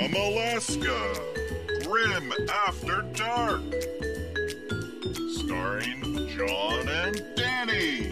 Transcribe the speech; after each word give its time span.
From 0.00 0.14
Alaska, 0.14 1.14
Grim 1.84 2.32
After 2.48 3.02
Dark. 3.12 3.60
Starring 5.28 6.26
John 6.26 6.88
and 6.88 7.22
Danny. 7.36 8.08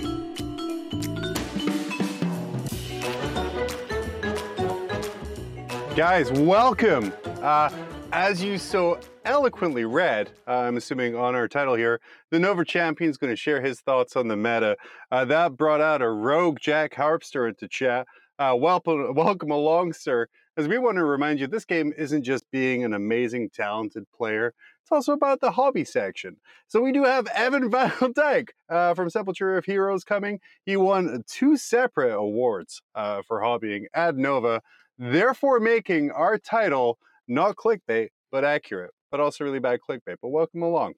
Guys, 5.96 6.30
welcome. 6.32 7.10
Uh, 7.40 7.70
as 8.12 8.42
you 8.42 8.58
so 8.58 9.00
eloquently 9.24 9.86
read, 9.86 10.30
uh, 10.46 10.58
I'm 10.58 10.76
assuming 10.76 11.16
on 11.16 11.34
our 11.34 11.48
title 11.48 11.74
here, 11.74 12.02
the 12.30 12.38
Nova 12.38 12.66
Champion 12.66 13.08
is 13.08 13.16
going 13.16 13.32
to 13.32 13.36
share 13.36 13.62
his 13.62 13.80
thoughts 13.80 14.14
on 14.14 14.28
the 14.28 14.36
meta. 14.36 14.76
Uh, 15.10 15.24
that 15.24 15.56
brought 15.56 15.80
out 15.80 16.02
a 16.02 16.10
rogue 16.10 16.58
Jack 16.60 16.94
Harpster 16.94 17.48
into 17.48 17.66
chat. 17.66 18.06
Uh, 18.38 18.54
welcome, 18.54 19.14
welcome 19.14 19.50
along, 19.50 19.94
sir. 19.94 20.28
As 20.58 20.66
we 20.66 20.76
want 20.76 20.96
to 20.96 21.04
remind 21.04 21.38
you, 21.38 21.46
this 21.46 21.64
game 21.64 21.92
isn't 21.96 22.24
just 22.24 22.42
being 22.50 22.82
an 22.82 22.92
amazing, 22.92 23.50
talented 23.50 24.10
player. 24.10 24.52
It's 24.82 24.90
also 24.90 25.12
about 25.12 25.40
the 25.40 25.52
hobby 25.52 25.84
section. 25.84 26.36
So 26.66 26.80
we 26.80 26.90
do 26.90 27.04
have 27.04 27.28
Evan 27.28 27.70
Van 27.70 28.12
Dyke 28.12 28.52
uh, 28.68 28.92
from 28.94 29.08
Sepulture 29.08 29.56
of 29.56 29.64
Heroes 29.64 30.02
coming. 30.02 30.40
He 30.66 30.76
won 30.76 31.22
two 31.28 31.56
separate 31.56 32.12
awards 32.12 32.82
uh, 32.96 33.22
for 33.22 33.40
hobbying 33.40 33.84
at 33.94 34.16
Nova 34.16 34.60
therefore 34.98 35.60
making 35.60 36.10
our 36.10 36.36
title 36.36 36.98
not 37.28 37.54
clickbait, 37.54 38.08
but 38.32 38.44
accurate, 38.44 38.90
but 39.12 39.20
also 39.20 39.44
really 39.44 39.60
bad 39.60 39.78
clickbait. 39.88 40.16
But 40.20 40.30
welcome 40.30 40.62
along. 40.62 40.94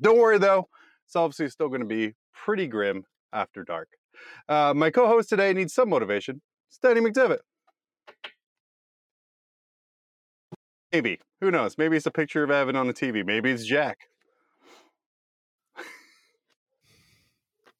Don't 0.00 0.18
worry 0.18 0.38
though, 0.38 0.68
it's 1.04 1.16
obviously 1.16 1.48
still 1.48 1.68
going 1.68 1.80
to 1.80 1.88
be 1.88 2.14
pretty 2.32 2.68
grim 2.68 3.04
after 3.32 3.64
dark. 3.64 3.88
Uh, 4.48 4.74
my 4.76 4.90
co 4.90 5.08
host 5.08 5.28
today 5.28 5.52
needs 5.52 5.74
some 5.74 5.88
motivation. 5.88 6.40
It's 6.68 6.78
Danny 6.78 7.00
McDevitt. 7.00 7.40
Maybe. 10.96 11.18
Who 11.42 11.50
knows? 11.50 11.76
Maybe 11.76 11.98
it's 11.98 12.06
a 12.06 12.10
picture 12.10 12.42
of 12.42 12.50
Evan 12.50 12.74
on 12.74 12.86
the 12.86 12.94
TV. 12.94 13.22
Maybe 13.22 13.50
it's 13.50 13.66
Jack. 13.66 14.08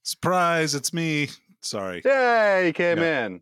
Surprise, 0.02 0.74
it's 0.74 0.92
me. 0.92 1.30
Sorry. 1.62 2.02
Yay, 2.04 2.66
he 2.66 2.72
came 2.74 2.98
in. 2.98 3.40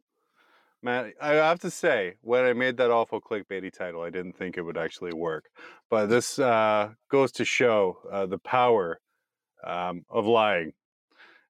Man, 0.81 1.13
I 1.21 1.33
have 1.33 1.59
to 1.61 1.73
say, 1.73 2.15
when 2.21 2.45
I 2.45 2.53
made 2.53 2.77
that 2.77 2.93
awful 2.93 3.21
clickbaity 3.21 3.73
title, 3.77 4.03
I 4.03 4.11
didn't 4.11 4.37
think 4.39 4.57
it 4.57 4.63
would 4.63 4.79
actually 4.79 5.13
work. 5.13 5.47
But 5.91 6.07
this 6.07 6.39
uh, 6.39 6.91
goes 7.11 7.33
to 7.33 7.45
show 7.45 7.99
uh, 8.13 8.27
the 8.27 8.39
power 8.39 9.01
um, 9.67 10.05
of 10.09 10.25
lying. 10.25 10.73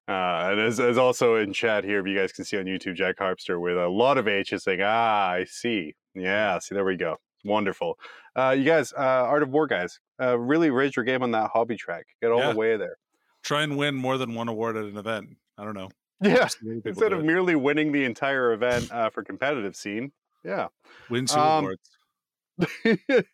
Uh, 0.07 0.49
and 0.49 0.61
as, 0.61 0.79
as 0.79 0.97
also 0.97 1.35
in 1.35 1.53
chat 1.53 1.83
here, 1.83 1.99
if 1.99 2.07
you 2.07 2.17
guys 2.17 2.31
can 2.31 2.43
see 2.43 2.57
on 2.57 2.65
YouTube, 2.65 2.95
Jack 2.95 3.17
Harpster 3.17 3.61
with 3.61 3.77
a 3.77 3.87
lot 3.87 4.17
of 4.17 4.27
H's 4.27 4.63
saying, 4.63 4.81
ah, 4.81 5.29
I 5.29 5.43
see. 5.43 5.93
Yeah, 6.15 6.57
see, 6.57 6.73
there 6.73 6.85
we 6.85 6.97
go. 6.97 7.17
Wonderful. 7.45 7.97
Uh, 8.35 8.55
you 8.57 8.65
guys, 8.65 8.91
uh, 8.91 8.97
Art 8.99 9.43
of 9.43 9.49
War 9.49 9.67
guys, 9.67 9.99
uh, 10.21 10.37
really 10.37 10.69
raise 10.71 10.95
your 10.95 11.05
game 11.05 11.23
on 11.23 11.31
that 11.31 11.51
hobby 11.53 11.77
track. 11.77 12.07
Get 12.21 12.31
all 12.31 12.39
Yeah. 12.39 12.51
the 12.51 12.57
way 12.57 12.75
there. 12.75 12.97
Try 13.43 13.61
and 13.63 13.77
win 13.77 13.95
more 13.95 14.17
than 14.17 14.33
one 14.33 14.47
award 14.49 14.75
at 14.75 14.85
an 14.85 14.97
event. 14.97 15.37
I 15.57 15.63
don't 15.63 15.75
know. 15.75 15.89
Yeah. 16.21 16.47
See 16.47 16.57
many 16.63 16.77
people 16.77 16.89
Instead 16.91 17.13
of 17.13 17.19
it. 17.19 17.25
merely 17.25 17.55
winning 17.55 17.91
the 17.91 18.03
entire 18.05 18.51
event 18.53 18.91
uh, 18.91 19.09
for 19.11 19.23
competitive 19.23 19.75
scene. 19.75 20.11
Yeah. 20.43 20.67
win 21.09 21.25
two 21.27 21.37
um, 21.39 21.65
awards. 21.65 21.89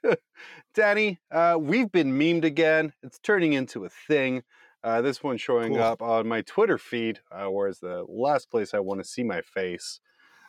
Danny, 0.74 1.20
uh, 1.32 1.58
we've 1.60 1.92
been 1.92 2.12
memed 2.18 2.44
again. 2.44 2.94
It's 3.04 3.20
turning 3.20 3.54
into 3.54 3.86
a 3.86 3.90
thing. 3.90 4.44
Uh, 4.84 5.02
this 5.02 5.22
one 5.24 5.38
showing 5.38 5.74
Cool. 5.74 5.84
up 5.84 6.02
on 6.02 6.28
my 6.28 6.42
Twitter 6.42 6.78
feed, 6.78 7.20
uh, 7.32 7.46
whereas 7.46 7.80
the 7.80 8.04
last 8.08 8.50
place 8.50 8.74
I 8.74 8.80
want 8.80 9.00
to 9.02 9.08
see 9.08 9.24
my 9.24 9.42
face. 9.42 10.00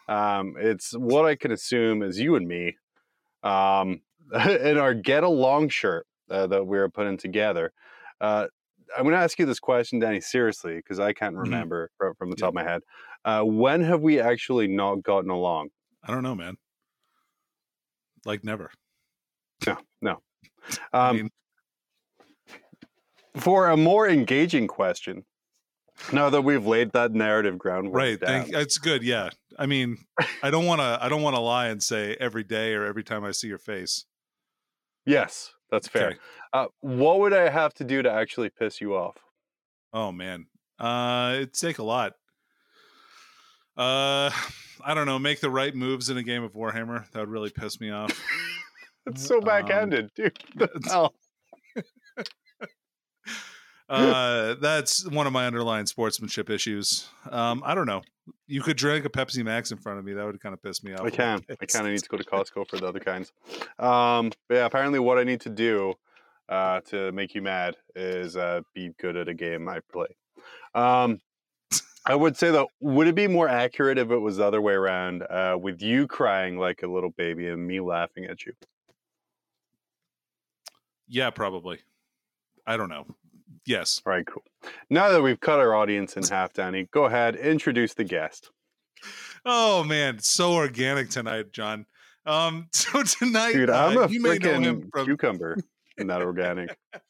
Um, 0.08 0.54
it's 0.58 0.97
what 0.97 1.26
I 1.26 1.34
can 1.36 1.52
assume 1.52 2.02
is 2.02 2.19
you 2.19 2.34
and 2.34 2.48
me 2.48 2.76
um, 3.42 4.02
in 4.48 4.78
our 4.78 4.94
Get 4.94 5.24
Along 5.24 5.68
shirt 5.68 6.06
uh, 6.30 6.46
that 6.48 6.66
we 6.66 6.78
were 6.78 6.88
putting 6.90 7.16
together. 7.18 7.72
Uh, 8.20 8.48
I'm 8.96 9.04
going 9.04 9.14
to 9.14 9.18
ask 9.20 9.38
you 9.38 9.46
this 9.46 9.60
question, 9.60 9.98
Danny, 9.98 10.20
seriously, 10.20 10.76
because 10.76 11.00
I 11.00 11.12
can't 11.12 11.36
Mhm. 11.36 11.41
remember 11.41 11.91
from, 11.97 12.14
from 12.14 12.31
the 12.31 12.36
top 12.36 12.48
of 12.48 12.54
my 12.54 12.62
head. 12.64 12.82
Uh, 13.25 13.42
when 13.42 13.81
have 13.82 14.02
we 14.02 14.20
actually 14.20 14.69
not 14.69 15.02
gotten 15.02 15.31
along? 15.31 15.70
I 16.02 16.12
don't 16.12 16.22
know, 16.22 16.34
man. 16.34 16.56
Like 18.25 18.44
never. 18.44 18.70
No, 19.66 19.78
no. 20.00 20.22
I 20.92 21.10
Um, 21.10 21.16
mean, 21.16 21.31
for 23.36 23.69
a 23.70 23.76
more 23.76 24.08
engaging 24.08 24.66
question, 24.66 25.25
now 26.12 26.30
that 26.30 26.42
we've 26.42 26.66
laid 26.66 26.92
that 26.92 27.12
narrative 27.12 27.58
groundwork 27.58 27.96
right. 27.96 28.20
down, 28.20 28.42
Thank, 28.44 28.54
it's 28.54 28.78
good. 28.78 29.02
Yeah. 29.02 29.30
I 29.58 29.66
mean, 29.66 29.98
I 30.42 30.50
don't 30.50 30.64
want 30.66 30.80
to. 30.80 30.98
I 31.00 31.08
don't 31.08 31.22
want 31.22 31.36
to 31.36 31.40
lie 31.40 31.68
and 31.68 31.82
say 31.82 32.16
every 32.18 32.44
day 32.44 32.74
or 32.74 32.84
every 32.84 33.04
time 33.04 33.24
I 33.24 33.32
see 33.32 33.48
your 33.48 33.58
face. 33.58 34.06
yes, 35.04 35.52
that's 35.70 35.88
fair. 35.88 36.08
Okay. 36.08 36.18
Uh, 36.52 36.66
what 36.80 37.20
would 37.20 37.32
I 37.32 37.48
have 37.48 37.74
to 37.74 37.84
do 37.84 38.02
to 38.02 38.10
actually 38.10 38.50
piss 38.50 38.80
you 38.80 38.94
off? 38.96 39.16
Oh 39.92 40.10
man, 40.12 40.46
uh, 40.78 41.32
it'd 41.36 41.54
take 41.54 41.78
a 41.78 41.82
lot. 41.82 42.14
Uh, 43.76 44.30
I 44.84 44.94
don't 44.94 45.06
know. 45.06 45.19
Make 45.19 45.40
the 45.40 45.50
right 45.50 45.74
moves 45.74 46.08
in 46.10 46.16
a 46.16 46.22
game 46.22 46.42
of 46.42 46.54
Warhammer. 46.54 47.10
That 47.12 47.20
would 47.20 47.28
really 47.28 47.50
piss 47.50 47.80
me 47.80 47.90
off. 47.90 48.19
It's 49.04 49.26
so 49.26 49.38
Um, 49.38 49.44
backhanded, 49.44 50.12
dude. 50.14 50.38
Uh, 53.92 54.54
that's 54.54 55.06
one 55.10 55.26
of 55.26 55.32
my 55.32 55.47
underlying 55.47 55.86
sportsmanship 55.86 56.48
issues. 56.48 57.08
Um, 57.30 57.62
I 57.64 57.75
don't 57.75 57.86
know. 57.86 58.03
You 58.47 58.62
could 58.62 58.76
drink 58.76 59.04
a 59.04 59.10
Pepsi 59.10 59.44
Max 59.44 59.70
in 59.70 59.78
front 59.78 59.98
of 59.98 60.04
me. 60.04 60.14
That 60.14 60.25
would 60.25 60.41
kind 60.41 60.54
of 60.54 60.62
piss 60.62 60.82
me 60.82 60.94
off. 60.94 61.03
I 61.03 61.10
can. 61.10 61.44
I 61.60 61.66
kind 61.66 61.86
of 61.86 61.92
need 61.92 62.02
to 62.02 62.08
go 62.08 62.16
to 62.16 62.25
Costco 62.25 62.69
for 62.69 62.78
the 62.78 62.86
other 62.86 63.00
kinds. 63.00 63.32
Um, 63.78 64.32
but 64.48 64.54
yeah, 64.54 64.64
apparently, 64.64 64.98
what 64.98 65.19
I 65.19 65.25
need 65.25 65.41
to 65.42 65.50
do 65.50 65.94
uh, 66.48 66.81
to 66.86 67.12
make 67.12 67.34
you 67.34 67.42
mad 67.42 67.76
is 67.94 68.36
uh, 68.36 68.62
be 68.75 68.94
good 68.98 69.16
at 69.16 69.28
a 69.28 69.34
game 69.34 69.69
I 69.69 69.81
play. 69.92 70.08
Um, 70.75 71.20
I 72.04 72.14
would 72.14 72.36
say 72.36 72.50
though, 72.50 72.69
would 72.81 73.06
it 73.06 73.14
be 73.14 73.28
more 73.28 73.48
accurate 73.48 73.98
if 73.98 74.10
it 74.10 74.19
was 74.19 74.38
the 74.38 74.44
other 74.44 74.60
way 74.60 74.72
around, 74.72 75.22
uh, 75.22 75.56
with 75.60 75.82
you 75.82 76.06
crying 76.06 76.58
like 76.58 76.82
a 76.82 76.86
little 76.88 77.10
baby 77.10 77.48
and 77.48 77.64
me 77.66 77.81
laughing 77.81 78.25
at 78.25 78.44
you? 78.44 78.54
Yeah, 81.06 81.31
probably. 81.31 81.81
I 82.66 82.76
don't 82.76 82.88
know. 82.88 83.06
Yes. 83.67 84.00
All 84.05 84.12
right, 84.12 84.27
cool. 84.27 84.43
Now 84.91 85.11
that 85.11 85.23
we've 85.23 85.39
cut 85.39 85.61
our 85.61 85.75
audience 85.75 86.17
in 86.17 86.25
half, 86.25 86.53
Danny, 86.53 86.89
go 86.93 87.05
ahead, 87.05 87.37
introduce 87.37 87.95
the 87.95 88.05
guest. 88.05 88.50
Oh 89.45 89.84
man, 89.84 90.19
so 90.21 90.53
organic 90.55 91.11
tonight, 91.11 91.53
John. 91.53 91.87
Um, 92.27 92.69
so 92.73 93.03
tonight, 93.03 93.53
Dude, 93.53 93.71
I'm 93.71 93.99
uh, 93.99 94.03
a 94.03 94.09
you 94.09 94.21
may 94.21 94.39
know 94.39 94.61
him 94.61 94.83
freaking 94.83 94.91
from 94.93 95.06
cucumber, 95.06 95.56
not 95.99 96.23
organic. 96.23 96.77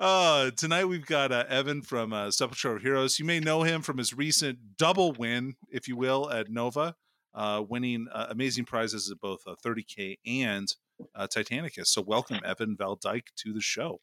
Uh, 0.00 0.52
tonight 0.52 0.84
we've 0.84 1.06
got 1.06 1.32
uh, 1.32 1.44
Evan 1.48 1.82
from 1.82 2.12
uh, 2.12 2.30
Sepulture 2.30 2.76
of 2.76 2.82
Heroes. 2.82 3.18
You 3.18 3.24
may 3.24 3.40
know 3.40 3.64
him 3.64 3.82
from 3.82 3.98
his 3.98 4.14
recent 4.14 4.76
double 4.76 5.10
win, 5.10 5.56
if 5.72 5.88
you 5.88 5.96
will, 5.96 6.30
at 6.30 6.48
Nova, 6.48 6.94
uh, 7.34 7.64
winning 7.68 8.06
uh, 8.12 8.26
amazing 8.30 8.64
prizes 8.64 9.10
at 9.10 9.18
both 9.18 9.40
uh, 9.44 9.56
30K 9.66 10.18
and 10.24 10.72
uh, 11.16 11.26
Titanicus. 11.26 11.88
So 11.88 12.02
welcome, 12.02 12.38
Evan 12.44 12.76
Valdyke, 12.76 13.26
to 13.38 13.52
the 13.52 13.60
show. 13.60 14.00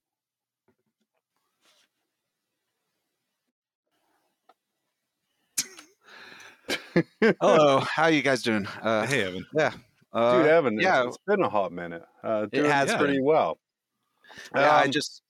Hello, 7.42 7.80
how 7.96 8.08
you 8.08 8.22
guys 8.22 8.42
doing? 8.44 8.68
Uh, 8.82 9.06
hey, 9.06 9.24
Evan. 9.24 9.46
yeah, 9.54 9.72
uh, 10.14 10.38
Dude, 10.38 10.48
Evan, 10.48 10.80
yeah. 10.80 11.06
it's, 11.08 11.18
been 11.28 11.42
a 11.42 11.50
hot 11.50 11.72
minute. 11.72 12.04
Uh, 12.24 12.48
It 12.52 12.58
doing 12.58 12.72
has 12.72 12.90
been. 12.90 12.98
pretty 13.00 13.22
well. 13.22 13.58
yeah. 14.56 14.72
I 14.72 14.84
Um, 14.86 14.92
just 14.92 15.22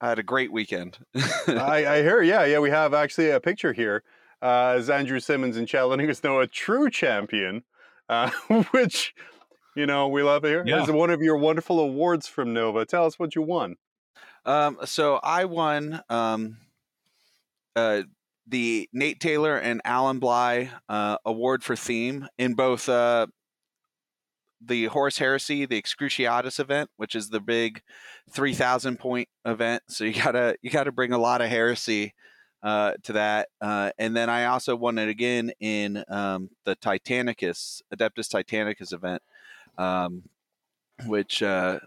I 0.00 0.08
had 0.08 0.18
a 0.18 0.22
great 0.22 0.52
weekend. 0.52 0.98
I, 1.46 1.86
I 1.86 2.02
hear, 2.02 2.22
yeah, 2.22 2.44
yeah. 2.44 2.58
We 2.58 2.70
have 2.70 2.92
actually 2.94 3.30
a 3.30 3.40
picture 3.40 3.72
here 3.72 4.02
uh, 4.42 4.74
as 4.76 4.90
Andrew 4.90 5.20
Simmons 5.20 5.56
and 5.56 5.68
Chad 5.68 5.84
letting 5.86 6.10
us 6.10 6.22
know 6.24 6.40
a 6.40 6.46
true 6.46 6.90
champion, 6.90 7.62
uh, 8.08 8.30
which 8.72 9.14
you 9.76 9.86
know 9.86 10.08
we 10.08 10.22
love 10.22 10.42
here. 10.42 10.64
Yeah. 10.66 10.82
Is 10.82 10.90
one 10.90 11.10
of 11.10 11.22
your 11.22 11.36
wonderful 11.36 11.78
awards 11.80 12.26
from 12.26 12.52
Nova. 12.52 12.84
Tell 12.84 13.06
us 13.06 13.18
what 13.18 13.34
you 13.36 13.42
won. 13.42 13.76
um, 14.44 14.78
so 14.84 15.20
I 15.22 15.44
won 15.44 16.02
um, 16.10 16.56
uh, 17.76 18.02
the 18.52 18.88
Nate 18.92 19.18
Taylor 19.18 19.56
and 19.56 19.80
Alan 19.84 20.18
Bligh 20.18 20.70
uh, 20.88 21.16
award 21.24 21.64
for 21.64 21.74
theme 21.74 22.28
in 22.38 22.52
both 22.52 22.86
uh, 22.86 23.26
the 24.64 24.84
Horus 24.86 25.18
Heresy, 25.18 25.64
the 25.64 25.80
Excruciatus 25.80 26.60
event, 26.60 26.90
which 26.96 27.14
is 27.14 27.30
the 27.30 27.40
big 27.40 27.82
three 28.30 28.52
thousand 28.52 28.98
point 28.98 29.28
event. 29.44 29.82
So 29.88 30.04
you 30.04 30.12
gotta 30.12 30.56
you 30.62 30.70
gotta 30.70 30.92
bring 30.92 31.12
a 31.12 31.18
lot 31.18 31.40
of 31.40 31.48
heresy 31.48 32.14
uh, 32.62 32.92
to 33.04 33.14
that. 33.14 33.48
Uh, 33.60 33.90
and 33.98 34.14
then 34.14 34.28
I 34.28 34.44
also 34.44 34.76
won 34.76 34.98
it 34.98 35.08
again 35.08 35.52
in 35.58 36.04
um, 36.08 36.50
the 36.64 36.76
Titanicus 36.76 37.80
Adeptus 37.92 38.28
Titanicus 38.28 38.92
event, 38.92 39.22
um, 39.78 40.22
which 41.06 41.42
uh, 41.42 41.80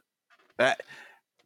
that 0.57 0.81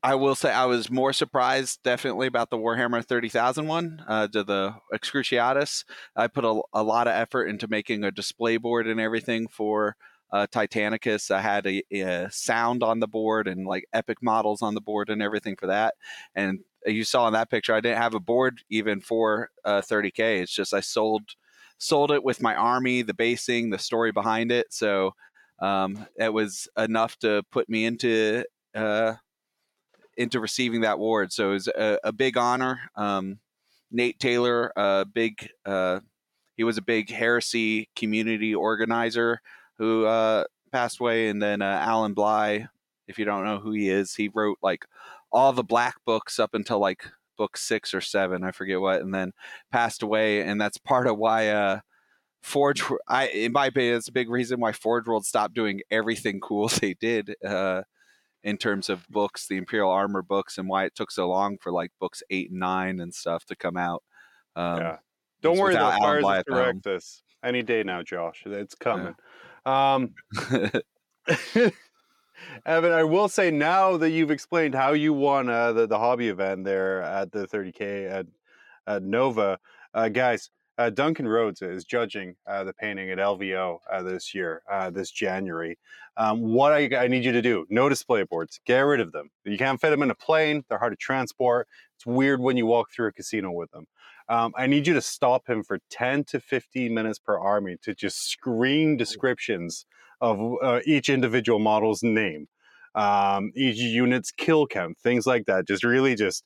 I 0.01 0.15
will 0.15 0.35
say 0.35 0.51
I 0.51 0.65
was 0.65 0.89
more 0.89 1.11
surprised 1.11 1.83
definitely 1.83 2.27
about 2.27 2.49
the 2.49 2.57
Warhammer 2.57 3.03
30,000 3.03 3.67
one, 3.67 4.03
uh, 4.07 4.27
to 4.29 4.43
the 4.43 4.75
Excruciatus. 4.93 5.83
I 6.15 6.27
put 6.27 6.45
a, 6.45 6.61
a 6.73 6.83
lot 6.83 7.07
of 7.07 7.13
effort 7.13 7.45
into 7.45 7.67
making 7.67 8.03
a 8.03 8.11
display 8.11 8.57
board 8.57 8.87
and 8.87 8.99
everything 8.99 9.47
for 9.49 9.97
uh, 10.31 10.47
Titanicus. 10.47 11.31
I 11.31 11.41
had 11.41 11.67
a, 11.67 11.83
a 11.91 12.29
sound 12.31 12.81
on 12.81 13.01
the 13.01 13.07
board 13.07 13.47
and 13.47 13.67
like 13.67 13.85
epic 13.91 14.19
models 14.21 14.61
on 14.61 14.73
the 14.73 14.81
board 14.81 15.09
and 15.09 15.21
everything 15.21 15.57
for 15.57 15.67
that. 15.67 15.95
And 16.33 16.59
you 16.85 17.03
saw 17.03 17.27
in 17.27 17.33
that 17.33 17.49
picture, 17.49 17.73
I 17.73 17.81
didn't 17.81 18.01
have 18.01 18.15
a 18.15 18.21
board 18.21 18.61
even 18.69 19.01
for 19.01 19.49
uh, 19.65 19.81
30k. 19.81 20.41
It's 20.41 20.53
just 20.53 20.73
I 20.73 20.79
sold 20.79 21.23
sold 21.77 22.11
it 22.11 22.23
with 22.23 22.41
my 22.41 22.55
army, 22.55 23.01
the 23.01 23.13
basing, 23.13 23.69
the 23.69 23.79
story 23.79 24.11
behind 24.11 24.51
it. 24.51 24.73
So 24.73 25.13
um, 25.61 26.05
it 26.17 26.33
was 26.33 26.67
enough 26.77 27.17
to 27.19 27.43
put 27.51 27.69
me 27.69 27.85
into 27.85 28.43
uh, 28.75 29.13
into 30.19 30.39
receiving 30.42 30.81
that 30.81 30.95
award. 30.95 31.31
So 31.31 31.51
it 31.51 31.54
was 31.54 31.68
a, 31.69 31.98
a 32.04 32.12
big 32.12 32.38
honor. 32.38 32.77
Um, 32.95 33.39
Nate 33.89 34.19
Taylor, 34.19 34.71
a 34.75 35.06
big 35.06 35.50
uh, 35.66 36.01
he 36.57 36.63
was 36.66 36.77
a 36.77 36.83
big 36.83 37.10
heresy 37.10 37.89
community 37.95 38.54
organizer 38.54 39.39
who 39.77 40.06
uh, 40.06 40.44
passed 40.74 41.00
away, 41.00 41.30
and 41.30 41.42
then 41.42 41.62
uh, 41.62 41.80
Alan 41.81 42.13
Bligh. 42.13 42.68
If 43.07 43.18
you 43.18 43.25
don't 43.25 43.45
know 43.45 43.57
who 43.57 43.71
he 43.71 43.89
is, 43.89 44.13
he 44.13 44.30
wrote 44.31 44.57
like 44.62 44.86
all 45.31 45.54
the 45.54 45.63
black 45.63 45.95
books 46.06 46.38
up 46.38 46.54
until 46.54 46.80
like 46.80 47.06
book 47.38 47.57
six 47.57 47.94
or 47.94 48.01
seven, 48.01 48.44
I 48.44 48.51
forget 48.51 48.81
what, 48.81 49.01
and 49.01 49.16
then 49.16 49.31
passed 49.71 50.04
away. 50.04 50.42
And 50.44 50.60
that's 50.60 50.77
part 50.77 51.07
of 51.07 51.18
why 51.18 51.48
uh, 51.48 51.80
Forge, 52.44 52.83
I 53.07 53.27
in 53.30 53.54
my 53.54 53.68
opinion, 53.68 53.95
it's 53.95 54.10
a 54.10 54.12
big 54.12 54.30
reason 54.30 54.60
why 54.60 54.74
Forge 54.74 55.07
World 55.07 55.25
stopped 55.25 55.56
doing 55.56 55.81
everything 55.89 56.39
cool 56.42 56.68
they 56.81 56.94
did 56.94 57.36
uh, 57.44 57.83
in 58.44 58.57
terms 58.57 58.89
of 58.89 59.07
books, 59.09 59.47
the 59.47 59.57
Imperial 59.57 59.91
Armor 59.91 60.21
books, 60.21 60.57
and 60.57 60.68
why 60.68 60.86
it 60.86 60.95
took 60.95 61.12
so 61.12 61.27
long 61.27 61.57
for 61.57 61.71
like 61.71 61.91
books 62.00 62.24
eight 62.30 62.51
and 62.51 62.59
nine 62.59 63.00
and 63.00 63.13
stuff 63.13 63.45
to 63.45 63.56
come 63.56 63.77
out. 63.77 64.03
Um, 64.56 64.80
yeah. 64.80 64.97
Don't 65.41 65.57
worry, 65.57 65.75
Alan 65.75 66.00
fires 66.01 66.25
at 66.25 66.45
the. 66.45 66.53
Directus 66.53 67.24
any 67.44 67.63
day 67.63 67.83
now, 67.83 68.03
Josh. 68.03 68.44
It's 68.45 68.75
coming. 68.75 69.15
Um, 69.65 70.13
Evan, 72.65 72.91
I 72.91 73.03
will 73.03 73.27
say 73.30 73.51
now 73.51 73.97
that 73.97 74.09
you've 74.12 74.31
explained 74.31 74.75
how 74.75 74.94
you 74.94 75.13
won 75.13 75.50
uh, 75.50 75.74
the, 75.74 75.88
the 75.88 75.97
hobby 75.97 76.30
event 76.30 76.63
there 76.65 77.01
at 77.01 77.31
the 77.31 77.47
30K 77.47 78.09
at, 78.09 78.25
at 78.88 79.03
Nova, 79.03 79.59
uh, 79.94 80.09
guys, 80.09 80.50
uh, 80.79 80.89
Duncan 80.89 81.27
Rhodes 81.27 81.61
is 81.61 81.83
judging 81.83 82.35
uh, 82.47 82.63
the 82.63 82.71
painting 82.71 83.11
at 83.11 83.17
LVO 83.17 83.79
uh, 83.91 84.01
this 84.01 84.33
year, 84.33 84.61
uh, 84.71 84.89
this 84.89 85.11
January. 85.11 85.77
Um, 86.15 86.41
what 86.53 86.71
I, 86.71 86.89
I 86.95 87.07
need 87.09 87.25
you 87.25 87.33
to 87.33 87.41
do, 87.41 87.65
no 87.69 87.89
display 87.89 88.23
boards, 88.23 88.61
get 88.65 88.79
rid 88.79 89.01
of 89.01 89.11
them. 89.11 89.29
You 89.43 89.57
can't 89.57 89.79
fit 89.79 89.89
them 89.89 90.01
in 90.01 90.09
a 90.09 90.15
plane, 90.15 90.63
they're 90.69 90.79
hard 90.79 90.93
to 90.93 90.97
transport. 90.97 91.67
It's 91.97 92.05
weird 92.05 92.39
when 92.39 92.55
you 92.55 92.65
walk 92.65 92.93
through 92.93 93.07
a 93.07 93.11
casino 93.11 93.51
with 93.51 93.69
them. 93.71 93.87
Um, 94.29 94.53
I 94.55 94.67
need 94.67 94.87
you 94.87 94.93
to 94.93 95.01
stop 95.01 95.49
him 95.49 95.63
for 95.63 95.79
10 95.89 96.23
to 96.25 96.39
15 96.39 96.93
minutes 96.93 97.19
per 97.19 97.37
army 97.37 97.75
to 97.81 97.93
just 97.93 98.29
scream 98.29 98.95
descriptions 98.95 99.85
of 100.21 100.39
uh, 100.63 100.79
each 100.85 101.09
individual 101.09 101.59
model's 101.59 102.03
name, 102.03 102.47
um, 102.95 103.51
each 103.53 103.77
unit's 103.77 104.31
kill 104.31 104.65
count, 104.65 104.97
things 104.97 105.27
like 105.27 105.45
that. 105.47 105.67
Just 105.67 105.83
really 105.83 106.15
just 106.15 106.45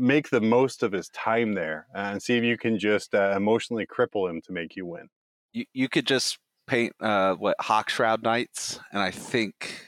make 0.00 0.30
the 0.30 0.40
most 0.40 0.82
of 0.82 0.92
his 0.92 1.08
time 1.10 1.52
there 1.54 1.86
and 1.94 2.22
see 2.22 2.36
if 2.36 2.44
you 2.44 2.56
can 2.56 2.78
just 2.78 3.14
uh, 3.14 3.34
emotionally 3.36 3.86
cripple 3.86 4.28
him 4.28 4.40
to 4.42 4.52
make 4.52 4.76
you 4.76 4.86
win. 4.86 5.08
you, 5.52 5.64
you 5.72 5.88
could 5.88 6.06
just 6.06 6.38
paint 6.66 6.92
uh, 7.00 7.34
what 7.34 7.56
Hawk 7.60 7.90
Shroud 7.90 8.22
Knights, 8.22 8.80
and 8.92 9.00
I 9.00 9.10
think 9.10 9.84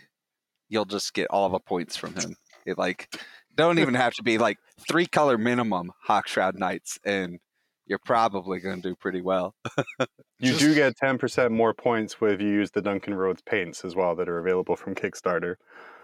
you'll 0.68 0.84
just 0.84 1.14
get 1.14 1.28
all 1.30 1.48
the 1.48 1.60
points 1.60 1.96
from 1.96 2.14
him. 2.14 2.36
It 2.66 2.78
like 2.78 3.08
don't 3.56 3.78
even 3.78 3.94
have 3.94 4.14
to 4.14 4.22
be 4.22 4.38
like 4.38 4.58
three 4.88 5.06
color 5.06 5.38
minimum 5.38 5.92
Hawk 6.04 6.28
Shroud 6.28 6.58
Knights, 6.58 6.98
and 7.04 7.38
you're 7.86 7.98
probably 8.04 8.60
going 8.60 8.80
to 8.80 8.88
do 8.90 8.94
pretty 8.94 9.22
well. 9.22 9.54
You 10.42 10.56
do 10.56 10.74
get 10.74 10.96
10% 10.96 11.52
more 11.52 11.72
points 11.72 12.16
if 12.20 12.40
you 12.40 12.48
use 12.48 12.72
the 12.72 12.82
Duncan 12.82 13.14
Rhodes 13.14 13.42
paints 13.42 13.84
as 13.84 13.94
well 13.94 14.16
that 14.16 14.28
are 14.28 14.40
available 14.40 14.74
from 14.74 14.96
Kickstarter. 14.96 15.54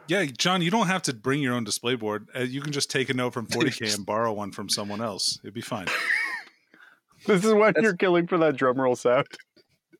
Yeah, 0.08 0.24
John, 0.24 0.62
you 0.62 0.70
don't 0.70 0.86
have 0.86 1.02
to 1.02 1.14
bring 1.14 1.40
your 1.42 1.54
own 1.54 1.64
display 1.64 1.94
board. 1.94 2.28
Uh, 2.34 2.40
you 2.40 2.60
can 2.62 2.72
just 2.72 2.90
take 2.90 3.10
a 3.10 3.14
note 3.14 3.34
from 3.34 3.46
40k 3.48 3.94
and 3.94 4.06
borrow 4.06 4.32
one 4.32 4.50
from 4.52 4.68
someone 4.68 5.00
else. 5.02 5.38
It'd 5.44 5.54
be 5.54 5.60
fine. 5.60 5.86
This 7.26 7.44
is 7.44 7.52
what 7.52 7.74
That's- 7.74 7.82
you're 7.82 7.96
killing 7.96 8.28
for 8.28 8.38
that 8.38 8.56
drum 8.56 8.80
roll 8.80 8.94
sound. 8.94 9.26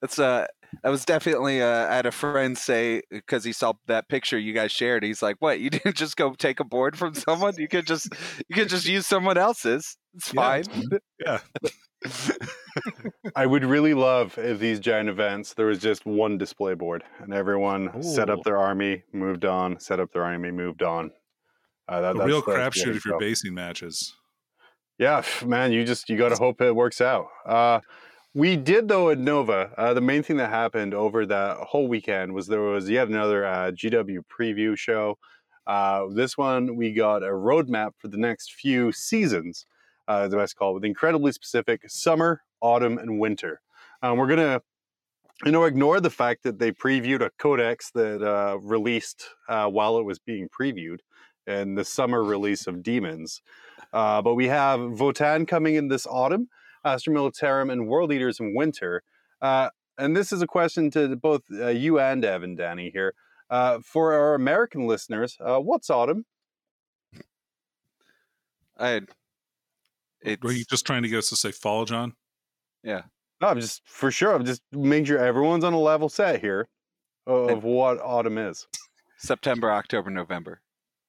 That's 0.00 0.20
uh, 0.20 0.46
that 0.84 0.88
was 0.88 1.04
definitely 1.04 1.60
uh, 1.60 1.88
I 1.88 1.96
had 1.96 2.06
a 2.06 2.12
friend 2.12 2.56
say 2.56 3.02
because 3.10 3.42
he 3.42 3.52
saw 3.52 3.72
that 3.88 4.08
picture 4.08 4.38
you 4.38 4.52
guys 4.52 4.70
shared. 4.70 5.02
He's 5.02 5.20
like, 5.20 5.34
"What? 5.40 5.58
You 5.58 5.68
didn't 5.70 5.96
just 5.96 6.16
go 6.16 6.32
take 6.34 6.60
a 6.60 6.64
board 6.64 6.96
from 6.96 7.14
someone? 7.14 7.54
You 7.58 7.66
could 7.66 7.88
just 7.88 8.08
you 8.48 8.54
could 8.54 8.68
just 8.68 8.86
use 8.86 9.04
someone 9.04 9.36
else's. 9.36 9.96
It's 10.14 10.32
Yeah. 10.32 10.40
fine." 10.62 10.64
Yeah. 11.18 11.38
I 13.36 13.46
would 13.46 13.64
really 13.64 13.94
love 13.94 14.38
if 14.38 14.58
these 14.58 14.78
giant 14.80 15.08
events 15.08 15.54
there 15.54 15.66
was 15.66 15.78
just 15.78 16.06
one 16.06 16.38
display 16.38 16.74
board 16.74 17.02
and 17.20 17.34
everyone 17.34 18.02
set 18.02 18.30
up 18.30 18.44
their 18.44 18.56
army, 18.56 19.02
moved 19.12 19.44
on, 19.44 19.80
set 19.80 19.98
up 20.00 20.12
their 20.12 20.22
army, 20.22 20.50
moved 20.50 20.82
on. 20.82 21.10
Uh, 21.88 22.00
that, 22.00 22.16
A 22.16 22.24
real 22.24 22.42
crapshoot 22.42 22.96
if 22.96 23.04
you're 23.04 23.18
basing 23.18 23.54
matches. 23.54 24.14
Yeah, 24.98 25.22
man, 25.44 25.72
you 25.72 25.84
just 25.84 26.08
you 26.08 26.16
got 26.16 26.30
to 26.30 26.36
hope 26.36 26.60
it 26.60 26.74
works 26.74 27.00
out. 27.00 27.28
Uh, 27.46 27.80
we 28.34 28.56
did 28.56 28.88
though 28.88 29.10
at 29.10 29.18
Nova. 29.18 29.72
Uh, 29.76 29.94
the 29.94 30.00
main 30.00 30.22
thing 30.22 30.36
that 30.36 30.50
happened 30.50 30.92
over 30.92 31.24
that 31.26 31.56
whole 31.58 31.88
weekend 31.88 32.34
was 32.34 32.46
there 32.46 32.60
was 32.60 32.90
yet 32.90 33.08
another 33.08 33.46
uh, 33.46 33.70
GW 33.70 34.18
preview 34.28 34.76
show. 34.76 35.18
Uh, 35.66 36.06
this 36.12 36.36
one 36.36 36.76
we 36.76 36.92
got 36.92 37.22
a 37.22 37.28
roadmap 37.28 37.92
for 37.98 38.08
the 38.08 38.16
next 38.16 38.54
few 38.54 38.92
seasons. 38.92 39.66
Uh, 40.08 40.26
the 40.26 40.38
best 40.38 40.56
call 40.56 40.72
with 40.72 40.86
incredibly 40.86 41.30
specific 41.32 41.82
summer, 41.86 42.40
autumn, 42.62 42.96
and 42.96 43.20
winter. 43.20 43.60
Um, 44.02 44.16
we're 44.16 44.26
gonna, 44.26 44.62
you 45.44 45.52
know, 45.52 45.64
ignore 45.64 46.00
the 46.00 46.08
fact 46.08 46.44
that 46.44 46.58
they 46.58 46.72
previewed 46.72 47.20
a 47.20 47.30
codex 47.38 47.90
that 47.90 48.22
uh, 48.22 48.58
released 48.58 49.26
uh, 49.50 49.66
while 49.68 49.98
it 49.98 50.04
was 50.04 50.18
being 50.18 50.48
previewed, 50.48 51.00
and 51.46 51.76
the 51.76 51.84
summer 51.84 52.24
release 52.24 52.66
of 52.66 52.82
Demons. 52.82 53.42
Uh, 53.92 54.22
but 54.22 54.34
we 54.34 54.48
have 54.48 54.80
Votann 54.80 55.46
coming 55.46 55.74
in 55.74 55.88
this 55.88 56.06
autumn, 56.06 56.48
Astra 56.86 57.12
Militarum, 57.12 57.70
and 57.70 57.86
World 57.86 58.10
Eaters 58.10 58.40
in 58.40 58.54
winter. 58.54 59.02
Uh, 59.42 59.68
and 59.98 60.16
this 60.16 60.32
is 60.32 60.40
a 60.40 60.46
question 60.46 60.90
to 60.92 61.16
both 61.16 61.42
uh, 61.52 61.66
you 61.66 62.00
and 62.00 62.24
Evan, 62.24 62.54
Danny 62.54 62.88
here. 62.90 63.12
Uh, 63.50 63.80
for 63.84 64.14
our 64.14 64.34
American 64.34 64.86
listeners, 64.86 65.36
what's 65.38 65.90
autumn? 65.90 66.24
I 68.78 69.02
it's 70.22 70.42
Were 70.42 70.52
you 70.52 70.64
just 70.64 70.86
trying 70.86 71.02
to 71.02 71.08
get 71.08 71.18
us 71.18 71.28
to 71.30 71.36
say 71.36 71.52
fall, 71.52 71.84
John? 71.84 72.14
Yeah. 72.82 73.02
No, 73.40 73.48
I'm 73.48 73.60
just 73.60 73.82
for 73.86 74.10
sure. 74.10 74.34
I'm 74.34 74.44
just 74.44 74.62
making 74.72 75.06
sure 75.06 75.18
everyone's 75.18 75.64
on 75.64 75.72
a 75.72 75.78
level 75.78 76.08
set 76.08 76.40
here 76.40 76.68
of, 77.26 77.50
of 77.50 77.64
what 77.64 78.00
autumn 78.00 78.38
is. 78.38 78.66
September, 79.18 79.70
October, 79.70 80.10
November. 80.10 80.60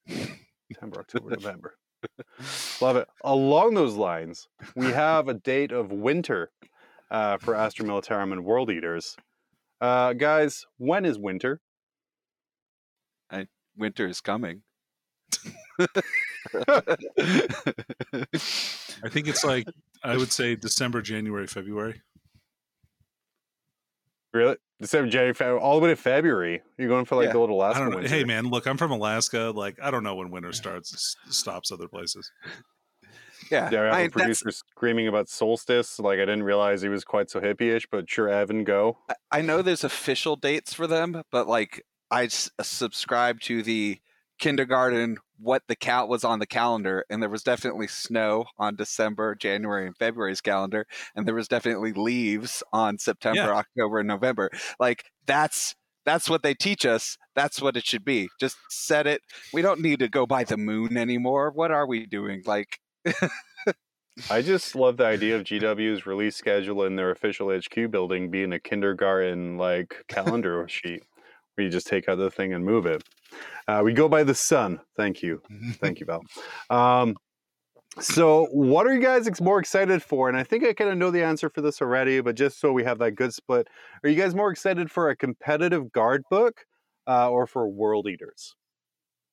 September, 0.07 0.99
October, 0.99 1.29
November. 1.31 1.75
Love 2.81 2.97
it. 2.97 3.07
Along 3.23 3.73
those 3.73 3.95
lines, 3.95 4.47
we 4.75 4.87
have 4.87 5.27
a 5.27 5.33
date 5.33 5.71
of 5.71 5.91
winter 5.91 6.51
uh, 7.11 7.37
for 7.37 7.55
Astra 7.55 7.85
Militarum 7.85 8.31
and 8.31 8.45
World 8.45 8.71
Eaters. 8.71 9.17
Uh, 9.81 10.13
guys, 10.13 10.65
when 10.77 11.05
is 11.05 11.17
winter? 11.17 11.61
Winter 13.79 14.07
is 14.07 14.19
coming. 14.19 14.63
I 19.03 19.09
think 19.09 19.27
it's 19.27 19.43
like 19.43 19.67
I 20.03 20.17
would 20.17 20.31
say 20.31 20.55
December, 20.55 21.01
January, 21.01 21.47
February. 21.47 22.01
Really? 24.33 24.57
December, 24.79 25.09
January, 25.09 25.33
February, 25.33 25.59
all 25.59 25.75
the 25.79 25.83
way 25.83 25.89
to 25.89 25.95
February. 25.95 26.61
You're 26.77 26.87
going 26.87 27.05
for 27.05 27.15
like 27.15 27.27
Yeah. 27.27 27.33
the 27.33 27.39
little 27.39 27.59
I 27.61 27.67
Alaska 27.67 27.79
don't 27.83 27.89
know. 27.91 27.95
winter. 27.97 28.09
Hey, 28.15 28.23
man, 28.23 28.45
look, 28.49 28.67
I'm 28.67 28.77
from 28.77 28.91
Alaska. 28.91 29.51
Like, 29.55 29.77
I 29.81 29.89
don't 29.91 30.03
know 30.03 30.15
when 30.15 30.29
winter 30.29 30.53
starts, 30.53 31.15
stops 31.29 31.71
other 31.71 31.87
places. 31.87 32.31
yeah, 33.51 33.69
Yeah, 33.71 33.81
I 33.81 33.85
have 33.85 33.93
I 33.93 33.99
a 33.99 34.01
mean, 34.03 34.11
that's- 34.11 34.11
producer 34.11 34.51
screaming 34.51 35.07
about 35.07 35.29
solstice. 35.29 35.97
Like 35.99 36.17
I 36.19 36.25
didn't 36.25 36.43
realize 36.43 36.81
he 36.81 36.89
was 36.89 37.03
quite 37.03 37.29
so 37.31 37.41
hippie-ish, 37.41 37.87
but 37.91 38.09
sure, 38.09 38.29
Evan, 38.29 38.63
go. 38.63 38.99
I- 39.09 39.15
I 39.39 39.41
know 39.41 39.61
there's 39.61 39.83
official 39.83 40.35
dates 40.35 40.73
for 40.73 40.85
them, 40.87 41.23
but 41.31 41.47
like 41.47 41.83
I 42.11 42.25
s- 42.25 42.49
subscribe 42.61 43.39
to 43.41 43.63
the 43.63 43.99
kindergarten 44.39 45.17
what 45.37 45.63
the 45.67 45.75
cat 45.75 46.07
was 46.09 46.23
on 46.23 46.39
the 46.39 46.45
calendar, 46.47 47.05
and 47.09 47.21
there 47.21 47.29
was 47.29 47.43
definitely 47.43 47.87
snow 47.87 48.45
on 48.57 48.75
December, 48.75 49.35
January, 49.35 49.87
and 49.87 49.95
February's 49.97 50.41
calendar, 50.41 50.85
and 51.15 51.27
there 51.27 51.35
was 51.35 51.47
definitely 51.47 51.93
leaves 51.93 52.63
on 52.73 52.97
September, 52.97 53.41
Yeah. 53.41 53.51
October, 53.51 53.99
and 53.99 54.07
November. 54.07 54.49
Like 54.79 55.05
that's 55.25 55.75
that's 56.05 56.29
what 56.29 56.43
they 56.43 56.53
teach 56.55 56.85
us. 56.85 57.17
That's 57.35 57.61
what 57.61 57.77
it 57.77 57.85
should 57.85 58.03
be. 58.03 58.29
Just 58.39 58.57
set 58.69 59.05
it. 59.07 59.21
We 59.53 59.61
don't 59.61 59.81
need 59.81 59.99
to 59.99 60.09
go 60.09 60.25
by 60.25 60.43
the 60.43 60.57
moon 60.57 60.97
anymore. 60.97 61.51
What 61.51 61.71
are 61.71 61.87
we 61.87 62.05
doing? 62.05 62.41
Like 62.45 62.79
I 64.29 64.41
just 64.41 64.75
love 64.75 64.97
the 64.97 65.05
idea 65.05 65.35
of 65.37 65.43
GW's 65.43 66.05
release 66.05 66.35
schedule 66.35 66.83
in 66.83 66.95
their 66.95 67.11
official 67.11 67.51
HQ 67.55 67.89
building 67.91 68.29
being 68.29 68.51
a 68.53 68.59
kindergarten 68.59 69.57
like 69.57 70.03
calendar 70.07 70.67
sheet 70.69 71.03
where 71.55 71.65
you 71.65 71.71
just 71.71 71.87
take 71.87 72.09
out 72.09 72.17
the 72.17 72.29
thing 72.31 72.53
and 72.53 72.65
move 72.65 72.85
it. 72.85 73.03
Uh, 73.67 73.81
we 73.83 73.93
go 73.93 74.07
by 74.09 74.23
the 74.23 74.35
sun. 74.35 74.79
Thank 74.97 75.21
you. 75.21 75.41
Thank 75.73 75.99
you, 75.99 76.05
Val. 76.05 76.23
Um, 76.69 77.15
So, 77.99 78.45
what 78.51 78.85
are 78.87 78.93
you 78.93 79.01
guys 79.01 79.27
ex- 79.27 79.41
more 79.41 79.59
excited 79.59 80.01
for? 80.03 80.29
And 80.29 80.37
I 80.37 80.43
think 80.43 80.63
I 80.63 80.73
kind 80.73 80.89
of 80.91 80.97
know 80.97 81.11
the 81.11 81.23
answer 81.23 81.49
for 81.49 81.61
this 81.61 81.81
already, 81.81 82.21
but 82.21 82.35
just 82.35 82.59
so 82.59 82.71
we 82.71 82.83
have 82.83 82.99
that 82.99 83.11
good 83.11 83.33
split, 83.33 83.67
are 84.03 84.09
you 84.09 84.15
guys 84.15 84.35
more 84.35 84.51
excited 84.51 84.91
for 84.91 85.09
a 85.09 85.15
competitive 85.15 85.91
guard 85.91 86.23
book 86.29 86.65
uh, 87.07 87.29
or 87.29 87.47
for 87.47 87.67
World 87.67 88.07
Eaters? 88.07 88.55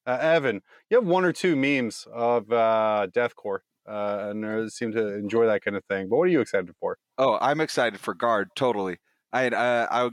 Uh, 0.06 0.18
Evan, 0.20 0.62
you 0.88 0.96
have 0.96 1.06
one 1.06 1.24
or 1.24 1.32
two 1.32 1.54
memes 1.54 2.06
of 2.12 2.50
uh, 2.50 3.08
Deathcore, 3.12 3.58
uh, 3.88 4.28
and 4.30 4.72
seem 4.72 4.92
to 4.92 5.14
enjoy 5.14 5.46
that 5.46 5.62
kind 5.62 5.76
of 5.76 5.84
thing. 5.84 6.08
But 6.08 6.16
what 6.16 6.24
are 6.24 6.32
you 6.32 6.40
excited 6.40 6.70
for? 6.80 6.96
Oh, 7.18 7.38
I'm 7.40 7.60
excited 7.60 8.00
for 8.00 8.14
guard. 8.14 8.48
Totally. 8.56 8.98
I 9.32 9.42
had 9.42 9.54
uh, 9.54 9.86
I 9.90 10.10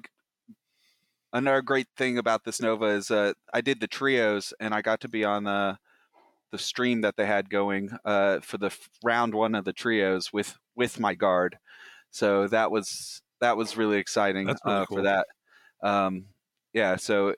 another 1.33 1.61
great 1.61 1.87
thing 1.97 2.17
about 2.17 2.43
this 2.43 2.61
Nova 2.61 2.85
is 2.85 3.11
uh, 3.11 3.33
I 3.53 3.61
did 3.61 3.79
the 3.79 3.87
trios 3.87 4.53
and 4.59 4.73
I 4.73 4.81
got 4.81 5.01
to 5.01 5.09
be 5.09 5.25
on 5.25 5.43
the 5.43 5.77
the 6.51 6.57
stream 6.59 7.01
that 7.01 7.17
they 7.17 7.25
had 7.25 7.49
going 7.49 7.89
uh, 8.05 8.39
for 8.41 8.59
the 8.59 8.69
round 9.03 9.33
one 9.33 9.55
of 9.55 9.65
the 9.65 9.73
trios 9.73 10.31
with 10.31 10.55
with 10.75 10.99
my 10.99 11.15
guard. 11.15 11.57
So 12.11 12.47
that 12.47 12.71
was 12.71 13.21
that 13.41 13.57
was 13.57 13.75
really 13.75 13.97
exciting 13.97 14.45
really 14.47 14.59
uh, 14.63 14.85
cool. 14.85 14.97
for 14.97 15.03
that. 15.03 15.25
Um, 15.81 16.25
yeah. 16.73 16.95
So 16.95 17.33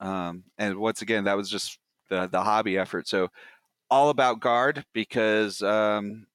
um, 0.00 0.44
and 0.58 0.76
once 0.76 1.00
again, 1.02 1.24
that 1.24 1.36
was 1.36 1.48
just 1.48 1.78
the 2.10 2.28
the 2.28 2.42
hobby 2.42 2.76
effort. 2.76 3.08
So 3.08 3.28
all 3.90 4.10
about 4.10 4.40
guard 4.40 4.84
because 4.92 5.62
um, 5.62 6.26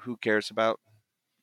who 0.00 0.16
cares 0.18 0.50
about 0.50 0.78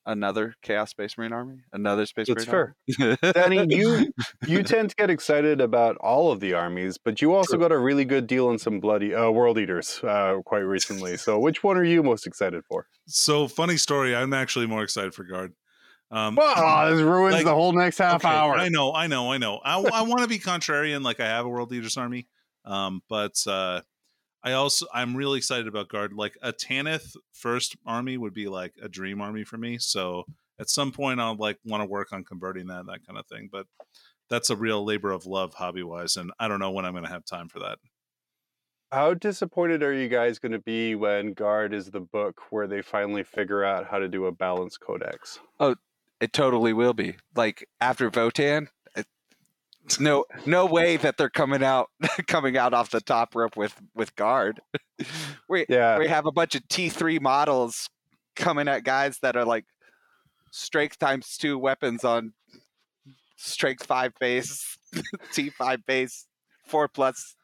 another 0.06 0.56
Chaos 0.62 0.90
Space 0.92 1.18
Marine 1.18 1.34
army? 1.34 1.64
Another 1.72 2.06
Space 2.06 2.28
That's 2.28 2.48
Marine 2.48 2.76
fair. 2.98 3.18
army? 3.42 3.66
Danny, 3.66 3.76
you 3.76 4.12
you 4.48 4.64
tend 4.64 4.90
to 4.90 4.96
get 4.96 5.10
excited 5.10 5.62
about 5.62 5.98
all 5.98 6.32
of 6.32 6.40
the 6.40 6.54
armies, 6.54 6.98
but 6.98 7.22
you 7.22 7.34
also 7.34 7.58
True. 7.58 7.66
got 7.66 7.72
a 7.72 7.78
really 7.78 8.06
good 8.06 8.28
deal 8.28 8.48
on 8.48 8.58
some 8.58 8.80
bloody 8.80 9.14
uh, 9.14 9.30
World 9.30 9.58
Eaters 9.58 10.02
uh, 10.04 10.38
quite 10.46 10.60
recently. 10.60 11.18
So, 11.18 11.40
which 11.40 11.64
one 11.64 11.78
are 11.78 11.84
you 11.84 12.04
most 12.04 12.28
excited 12.28 12.64
for? 12.66 12.88
So 13.08 13.48
funny 13.48 13.78
story. 13.78 14.16
I'm 14.16 14.34
actually 14.34 14.68
more 14.68 14.84
excited 14.84 15.14
for 15.14 15.24
guard. 15.24 15.54
Um, 16.12 16.36
Wow, 16.36 16.90
this 16.92 17.02
ruins 17.02 17.34
Like, 17.34 17.46
the 17.46 17.56
whole 17.56 17.74
next 17.74 17.98
half 17.98 18.24
okay, 18.24 18.34
hour. 18.34 18.56
I 18.56 18.70
know, 18.70 18.94
I 18.94 19.08
know, 19.08 19.32
I 19.32 19.40
know. 19.40 19.60
I, 19.64 19.80
I 19.80 20.02
want 20.04 20.22
to 20.22 20.28
be 20.28 20.38
contrarian, 20.38 21.02
like 21.04 21.20
I 21.20 21.26
have 21.26 21.46
a 21.46 21.50
World 21.50 21.74
Eaters 21.74 21.98
Army, 21.98 22.28
um, 22.66 23.02
but 23.10 23.36
uh, 23.48 23.82
I 24.44 24.54
also 24.54 24.86
I'm 24.94 25.16
really 25.16 25.38
excited 25.38 25.68
about 25.68 25.90
guard. 25.90 26.14
Like 26.14 26.38
a 26.42 26.52
Tanith 26.52 27.16
first 27.34 27.76
army 27.86 28.18
would 28.18 28.34
be 28.34 28.48
like 28.48 28.74
a 28.82 28.90
dream 28.90 29.22
army 29.22 29.44
for 29.44 29.58
me. 29.58 29.78
So 29.78 30.26
at 30.60 30.70
some 30.70 30.92
point 30.92 31.20
I'll 31.20 31.36
like 31.36 31.58
want 31.66 31.82
to 31.82 31.90
work 31.90 32.12
on 32.12 32.24
converting 32.24 32.68
that 32.68 32.86
that 32.88 33.06
kind 33.08 33.18
of 33.18 33.26
thing. 33.28 33.50
But 33.52 33.68
that's 34.30 34.50
a 34.50 34.56
real 34.56 34.84
labor 34.84 35.12
of 35.12 35.26
love, 35.26 35.54
hobby 35.54 35.84
wise, 35.84 36.18
and 36.18 36.32
I 36.40 36.48
don't 36.48 36.60
know 36.60 36.72
when 36.72 36.86
I'm 36.86 36.94
going 36.94 37.04
to 37.04 37.10
have 37.10 37.26
time 37.26 37.50
for 37.50 37.60
that. 37.60 37.78
How 38.92 39.14
disappointed 39.14 39.82
are 39.82 39.94
you 39.94 40.08
guys 40.08 40.40
going 40.40 40.52
to 40.52 40.60
be 40.60 40.96
when 40.96 41.34
Guard 41.34 41.74
is 41.74 41.90
the 41.90 42.00
book 42.00 42.42
where 42.52 42.68
they 42.68 42.82
finally 42.82 43.24
figure 43.24 43.64
out 43.64 43.88
how 43.88 43.98
to 43.98 44.08
do 44.08 44.26
a 44.26 44.32
balanced 44.32 44.82
codex? 44.82 45.40
Oh, 45.60 45.76
it 46.22 46.32
totally 46.32 46.74
will 46.74 46.94
be. 46.94 47.16
Like 47.36 47.68
after 47.82 48.12
Votann, 48.12 48.64
it, 48.64 48.70
no 50.00 50.26
no 50.46 50.66
way 50.66 50.98
that 50.98 51.18
they're 51.18 51.30
coming 51.30 51.64
out 51.64 51.90
coming 52.28 52.58
out 52.58 52.74
off 52.74 52.90
the 52.92 53.02
top 53.02 53.36
rope 53.36 53.58
with 53.58 53.76
with 53.96 54.16
guard. 54.16 54.62
we 55.50 55.66
Yeah, 55.68 55.98
we 55.98 56.08
have 56.08 56.26
a 56.26 56.32
bunch 56.32 56.56
of 56.56 56.68
T 56.68 56.90
three 56.90 57.20
models 57.20 57.90
coming 58.36 58.68
at 58.68 58.84
guys 58.84 59.20
that 59.22 59.36
are 59.36 59.46
like 59.46 59.66
strength 60.52 61.00
times 61.00 61.38
two 61.38 61.58
weapons 61.58 62.04
on 62.04 62.34
strength 63.38 63.86
five 63.86 64.14
base, 64.20 64.78
T 65.34 65.50
five 65.50 65.86
base, 65.86 66.28
four 66.66 66.88
plus 66.88 67.36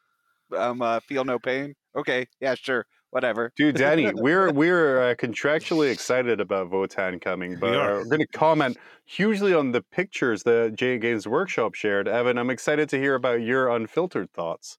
um 0.56 0.82
uh, 0.82 1.00
feel 1.00 1.24
no 1.24 1.38
pain. 1.38 1.74
Okay, 1.96 2.26
yeah, 2.40 2.54
sure, 2.54 2.86
whatever. 3.10 3.52
dude, 3.56 3.76
Danny, 3.76 4.10
we're 4.14 4.52
we're 4.52 5.10
uh, 5.10 5.14
contractually 5.14 5.90
excited 5.92 6.40
about 6.40 6.70
Votann 6.70 7.20
coming, 7.20 7.56
but 7.58 7.74
are. 7.76 7.92
uh, 7.92 7.98
we're 7.98 8.04
going 8.04 8.20
to 8.20 8.26
comment 8.28 8.76
hugely 9.04 9.52
on 9.54 9.72
the 9.72 9.82
pictures 9.82 10.42
that 10.44 10.74
J 10.74 10.98
Games 10.98 11.26
Workshop 11.26 11.74
shared. 11.74 12.08
Evan, 12.08 12.38
I'm 12.38 12.50
excited 12.50 12.88
to 12.90 12.98
hear 12.98 13.14
about 13.14 13.42
your 13.42 13.68
unfiltered 13.68 14.30
thoughts. 14.32 14.78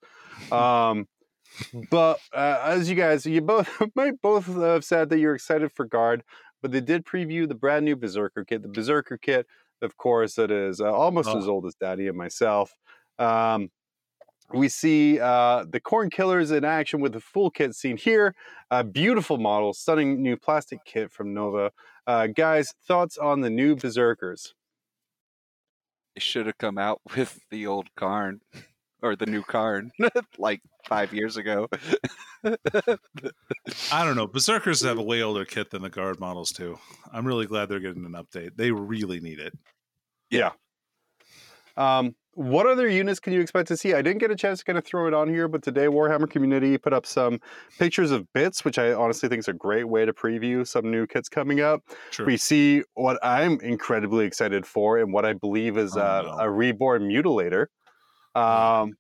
Um, 0.52 1.08
but 1.90 2.20
uh, 2.34 2.60
as 2.64 2.90
you 2.90 2.96
guys, 2.96 3.26
you 3.26 3.42
both 3.42 3.70
might 3.96 4.22
both 4.22 4.46
have 4.46 4.84
said 4.86 5.10
that 5.10 5.20
you're 5.20 5.36
excited 5.36 5.72
for 5.72 5.86
Guard, 5.86 6.24
but 6.62 6.72
they 6.72 6.82
did 6.82 7.06
preview 7.06 7.48
the 7.48 7.56
brand 7.56 7.86
new 7.86 7.96
Berserker 7.96 8.46
kit. 8.46 8.62
The 8.62 8.70
Berserker 8.70 9.18
kit, 9.18 9.48
of 9.82 9.98
course, 9.98 10.36
that 10.36 10.52
is 10.52 10.80
uh, 10.80 10.92
almost 10.92 11.30
Oh. 11.30 11.38
as 11.38 11.48
old 11.48 11.66
as 11.66 11.76
Daddy 11.76 12.08
and 12.08 12.18
myself. 12.18 12.74
Um, 13.20 13.70
we 14.54 14.70
see 14.70 15.20
uh, 15.20 15.66
the 15.70 15.80
Khorne 15.80 16.12
Killers 16.12 16.52
in 16.52 16.66
action 16.66 17.02
with 17.02 17.14
the 17.14 17.20
full 17.20 17.50
kit 17.50 17.76
seen 17.76 17.98
here. 17.98 18.36
A 18.70 18.84
beautiful 18.84 19.38
model, 19.38 19.74
stunning 19.74 20.22
new 20.22 20.38
plastic 20.38 20.80
kit 20.86 21.12
from 21.12 21.34
Nova. 21.34 21.72
Uh, 22.08 22.28
guys, 22.28 22.74
thoughts 22.88 23.18
on 23.18 23.42
the 23.42 23.50
new 23.50 23.76
Berserkers? 23.76 24.54
They 26.16 26.22
should 26.22 26.46
have 26.46 26.58
come 26.58 26.78
out 26.78 27.02
with 27.16 27.40
the 27.50 27.68
old 27.68 27.88
Kharn 27.98 28.40
or 29.02 29.16
the 29.16 29.26
new 29.26 29.42
Kharn 29.42 29.90
like 30.38 30.62
five 30.86 31.14
years 31.14 31.38
ago. 31.38 31.68
I 32.44 34.04
don't 34.04 34.16
know. 34.16 34.28
Berserkers 34.28 34.82
have 34.82 34.98
a 34.98 35.04
way 35.04 35.22
older 35.22 35.46
kit 35.46 35.72
than 35.72 35.82
the 35.82 35.90
guard 35.90 36.20
models 36.20 36.52
too. 36.52 36.78
I'm 37.12 37.26
really 37.26 37.46
glad 37.46 37.70
they're 37.70 37.80
getting 37.80 38.06
an 38.06 38.14
update. 38.14 38.56
They 38.56 38.72
really 38.72 39.20
need 39.20 39.40
it. 39.40 39.58
Yeah. 40.30 40.52
Um, 41.78 42.16
what 42.34 42.66
other 42.66 42.88
units 42.88 43.20
can 43.20 43.34
you 43.34 43.42
expect 43.42 43.68
to 43.68 43.78
see? 43.78 43.94
I 43.94 44.02
didn't 44.02 44.20
get 44.20 44.32
a 44.32 44.36
chance 44.36 44.60
to 44.60 44.66
kind 44.66 44.78
of 44.78 44.86
throw 44.86 45.08
it 45.08 45.14
on 45.14 45.28
here, 45.30 45.48
but 45.48 45.62
today 45.62 45.88
Warhammer 45.88 46.30
community 46.30 46.78
put 46.78 46.94
up 46.94 47.06
some 47.06 47.40
pictures 47.78 48.12
of 48.12 48.32
bits, 48.34 48.64
which 48.64 48.78
I 48.80 48.94
honestly 48.94 49.28
think 49.30 49.40
is 49.40 49.48
a 49.48 49.54
great 49.54 49.86
way 49.90 50.06
to 50.06 50.14
preview 50.14 50.66
some 50.66 50.90
new 50.90 51.06
kits 51.08 51.28
coming 51.30 51.60
up. 51.60 51.82
Sure. 52.12 52.26
We 52.26 52.38
see 52.38 52.84
what 52.94 53.20
I'm 53.22 53.60
incredibly 53.62 54.26
excited 54.26 54.66
for, 54.66 54.98
and 54.98 55.12
what 55.12 55.26
I 55.26 55.34
believe 55.34 55.78
is 55.78 55.96
Oh, 55.98 56.02
uh, 56.02 56.22
no. 56.26 56.44
a 56.44 56.50
reborn 56.50 57.04
mutilator. 57.10 57.66
Um, 58.34 58.94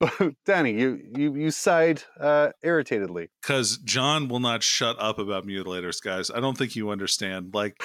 Danny, 0.46 0.72
you 0.72 1.00
you 1.16 1.34
you 1.36 1.50
sighed 1.50 2.02
uh, 2.18 2.50
irritatedly. 2.64 3.28
because 3.40 3.78
John 3.78 4.28
will 4.28 4.40
not 4.40 4.62
shut 4.62 4.96
up 4.98 5.18
about 5.18 5.46
mutilators, 5.46 6.02
guys. 6.02 6.30
I 6.30 6.40
don't 6.40 6.58
think 6.58 6.74
you 6.76 6.90
understand. 6.90 7.54
Like 7.54 7.80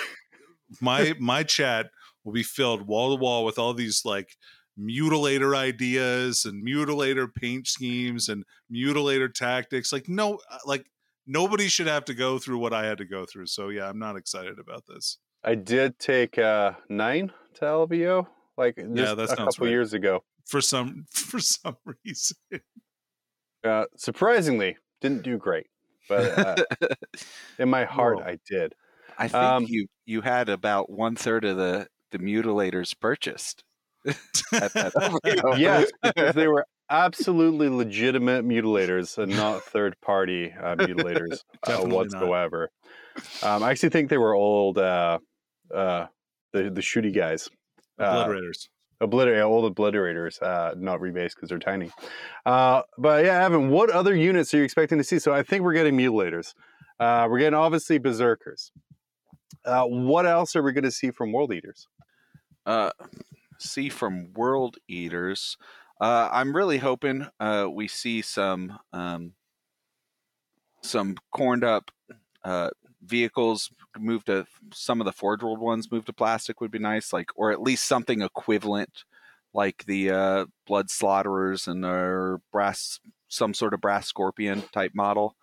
my 0.82 1.14
my 1.20 1.44
chat 1.44 1.90
will 2.24 2.34
be 2.34 2.44
filled 2.44 2.88
wall 2.88 3.16
to 3.16 3.22
wall 3.22 3.46
with 3.46 3.60
all 3.60 3.74
these 3.74 4.02
like 4.04 4.36
mutilator 4.80 5.56
ideas 5.56 6.46
and 6.46 6.66
mutilator 6.66 7.34
paint 7.34 7.68
schemes 7.68 8.30
and 8.30 8.44
mutilator 8.72 9.34
tactics. 9.34 9.92
Like 9.92 10.08
no, 10.08 10.40
uh, 10.50 10.58
like 10.66 10.86
nobody 11.26 11.68
should 11.68 11.88
have 11.88 12.06
to 12.06 12.14
go 12.14 12.38
through 12.40 12.60
what 12.60 12.74
I 12.74 12.86
had 12.86 12.98
to 13.00 13.06
go 13.06 13.26
through. 13.26 13.48
So 13.48 13.70
yeah, 13.70 13.90
I'm 13.90 14.00
not 14.00 14.16
excited 14.18 14.60
about 14.60 14.86
this. 14.88 15.18
I 15.44 15.56
did 15.56 16.00
take 16.00 16.38
uh, 16.38 16.74
nine 16.90 17.32
to 17.56 17.62
LVO, 17.66 18.28
like 18.58 18.78
yeah, 18.78 19.14
that's 19.14 19.32
a 19.34 19.36
couple 19.38 19.66
right. 19.66 19.70
years 19.72 19.94
ago. 19.94 20.24
For 20.46 20.62
some 20.62 21.06
for 21.12 21.40
some 21.40 21.78
reason, 22.06 22.38
Uh, 23.64 23.86
surprisingly, 23.98 24.78
didn't 25.02 25.24
do 25.24 25.38
great, 25.38 25.68
but 26.08 26.38
uh, 26.40 26.56
in 27.60 27.70
my 27.70 27.86
heart, 27.86 28.18
Whoa. 28.18 28.24
I 28.26 28.40
did. 28.48 28.74
I 29.18 29.28
think 29.28 29.44
Um, 29.44 29.66
you 29.68 29.88
you 30.06 30.22
had 30.22 30.48
about 30.50 30.90
one 30.90 31.16
third 31.16 31.44
of 31.46 31.58
the 31.58 31.88
the 32.12 32.20
mutilators 32.20 32.98
purchased. 33.00 33.64
At 34.54 34.74
that 34.74 35.54
Yes, 35.58 35.90
because 36.02 36.36
they 36.36 36.48
were 36.48 36.66
absolutely 36.90 37.70
legitimate 37.70 38.46
mutilators 38.46 39.18
and 39.18 39.36
not 39.36 39.64
third-party 39.64 40.54
uh, 40.54 40.76
mutilators 40.76 41.44
uh, 41.68 41.86
whatsoever. 41.86 42.70
Um, 43.44 43.64
I 43.64 43.72
actually 43.72 43.90
think 43.90 44.10
they 44.10 44.18
were 44.18 44.34
old, 44.34 44.78
uh, 44.78 45.20
uh, 45.74 46.06
the 46.54 46.70
the 46.70 46.82
shooty 46.82 47.14
guys. 47.14 47.50
Uh, 48.00 48.26
obliterators. 48.26 48.70
Obliterate 49.00 49.44
old 49.44 49.76
obliterators, 49.76 50.42
uh, 50.42 50.74
not 50.76 51.00
rebased 51.00 51.36
because 51.36 51.50
they're 51.50 51.60
tiny. 51.60 51.92
Uh, 52.46 52.82
but 52.98 53.26
yeah, 53.26 53.46
Evan, 53.46 53.70
what 53.70 53.92
other 53.92 54.16
units 54.16 54.54
are 54.54 54.58
you 54.58 54.64
expecting 54.64 54.98
to 54.98 55.04
see? 55.04 55.20
So 55.20 55.34
I 55.34 55.44
think 55.44 55.64
we're 55.64 55.74
getting 55.74 55.96
mutilators. 55.96 56.54
Uh, 57.00 57.28
we're 57.30 57.38
getting 57.38 57.54
obviously 57.54 58.00
berserkers. 58.00 58.72
Uh, 59.64 59.84
what 59.84 60.26
else 60.26 60.56
are 60.56 60.64
we 60.64 60.72
going 60.72 60.84
to 60.84 60.92
see 60.92 61.12
from 61.12 61.32
world 61.32 61.54
eaters? 61.54 61.88
Uh, 63.58 63.64
see 63.64 63.90
from 63.90 64.34
World 64.34 64.78
Eaters. 64.88 65.58
Uh, 66.00 66.30
I'm 66.32 66.56
really 66.56 66.78
hoping 66.78 67.28
uh, 67.40 67.68
we 67.72 67.88
see 67.88 68.22
some 68.22 68.78
um, 68.94 69.34
some 70.84 71.18
corned 71.32 71.64
up 71.64 71.92
uh, 72.44 72.70
vehicles 73.04 73.72
move 73.98 74.24
to 74.26 74.46
some 74.74 75.02
of 75.02 75.06
the 75.06 75.12
forge 75.12 75.42
world 75.42 75.60
ones 75.60 75.92
move 75.92 76.06
to 76.06 76.14
plastic 76.14 76.62
would 76.62 76.72
be 76.72 76.80
nice, 76.80 77.12
like 77.12 77.30
or 77.36 77.52
at 77.52 77.62
least 77.62 77.86
something 77.86 78.22
equivalent, 78.22 79.04
like 79.54 79.86
the 79.86 80.12
uh, 80.12 80.46
blood 80.66 80.90
slaughterers 80.90 81.68
and 81.68 81.84
or 81.86 82.42
brass 82.52 83.00
some 83.28 83.54
sort 83.54 83.74
of 83.74 83.82
brass 83.82 84.08
scorpion 84.08 84.64
type 84.72 84.92
model. 84.94 85.36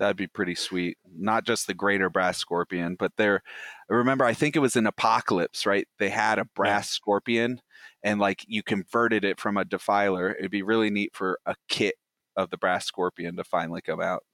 That'd 0.00 0.16
be 0.16 0.26
pretty 0.26 0.54
sweet. 0.56 0.96
Not 1.14 1.44
just 1.44 1.66
the 1.68 1.74
greater 1.74 2.10
brass 2.10 2.38
scorpion, 2.38 2.96
but 2.98 3.12
they're 3.16 3.42
remember 3.88 4.24
I 4.24 4.32
think 4.34 4.56
it 4.56 4.60
was 4.60 4.74
in 4.74 4.86
Apocalypse, 4.86 5.66
right? 5.66 5.86
They 6.00 6.08
had 6.08 6.38
a 6.40 6.46
brass 6.56 6.88
scorpion 6.90 7.60
and 8.02 8.18
like 8.18 8.42
you 8.48 8.62
converted 8.64 9.24
it 9.24 9.38
from 9.38 9.56
a 9.58 9.64
defiler. 9.64 10.34
It'd 10.36 10.50
be 10.50 10.62
really 10.62 10.90
neat 10.90 11.10
for 11.14 11.38
a 11.46 11.54
kit 11.68 11.94
of 12.34 12.50
the 12.50 12.56
brass 12.56 12.86
scorpion 12.86 13.36
to 13.36 13.44
finally 13.44 13.82
come 13.82 14.00
out. 14.00 14.24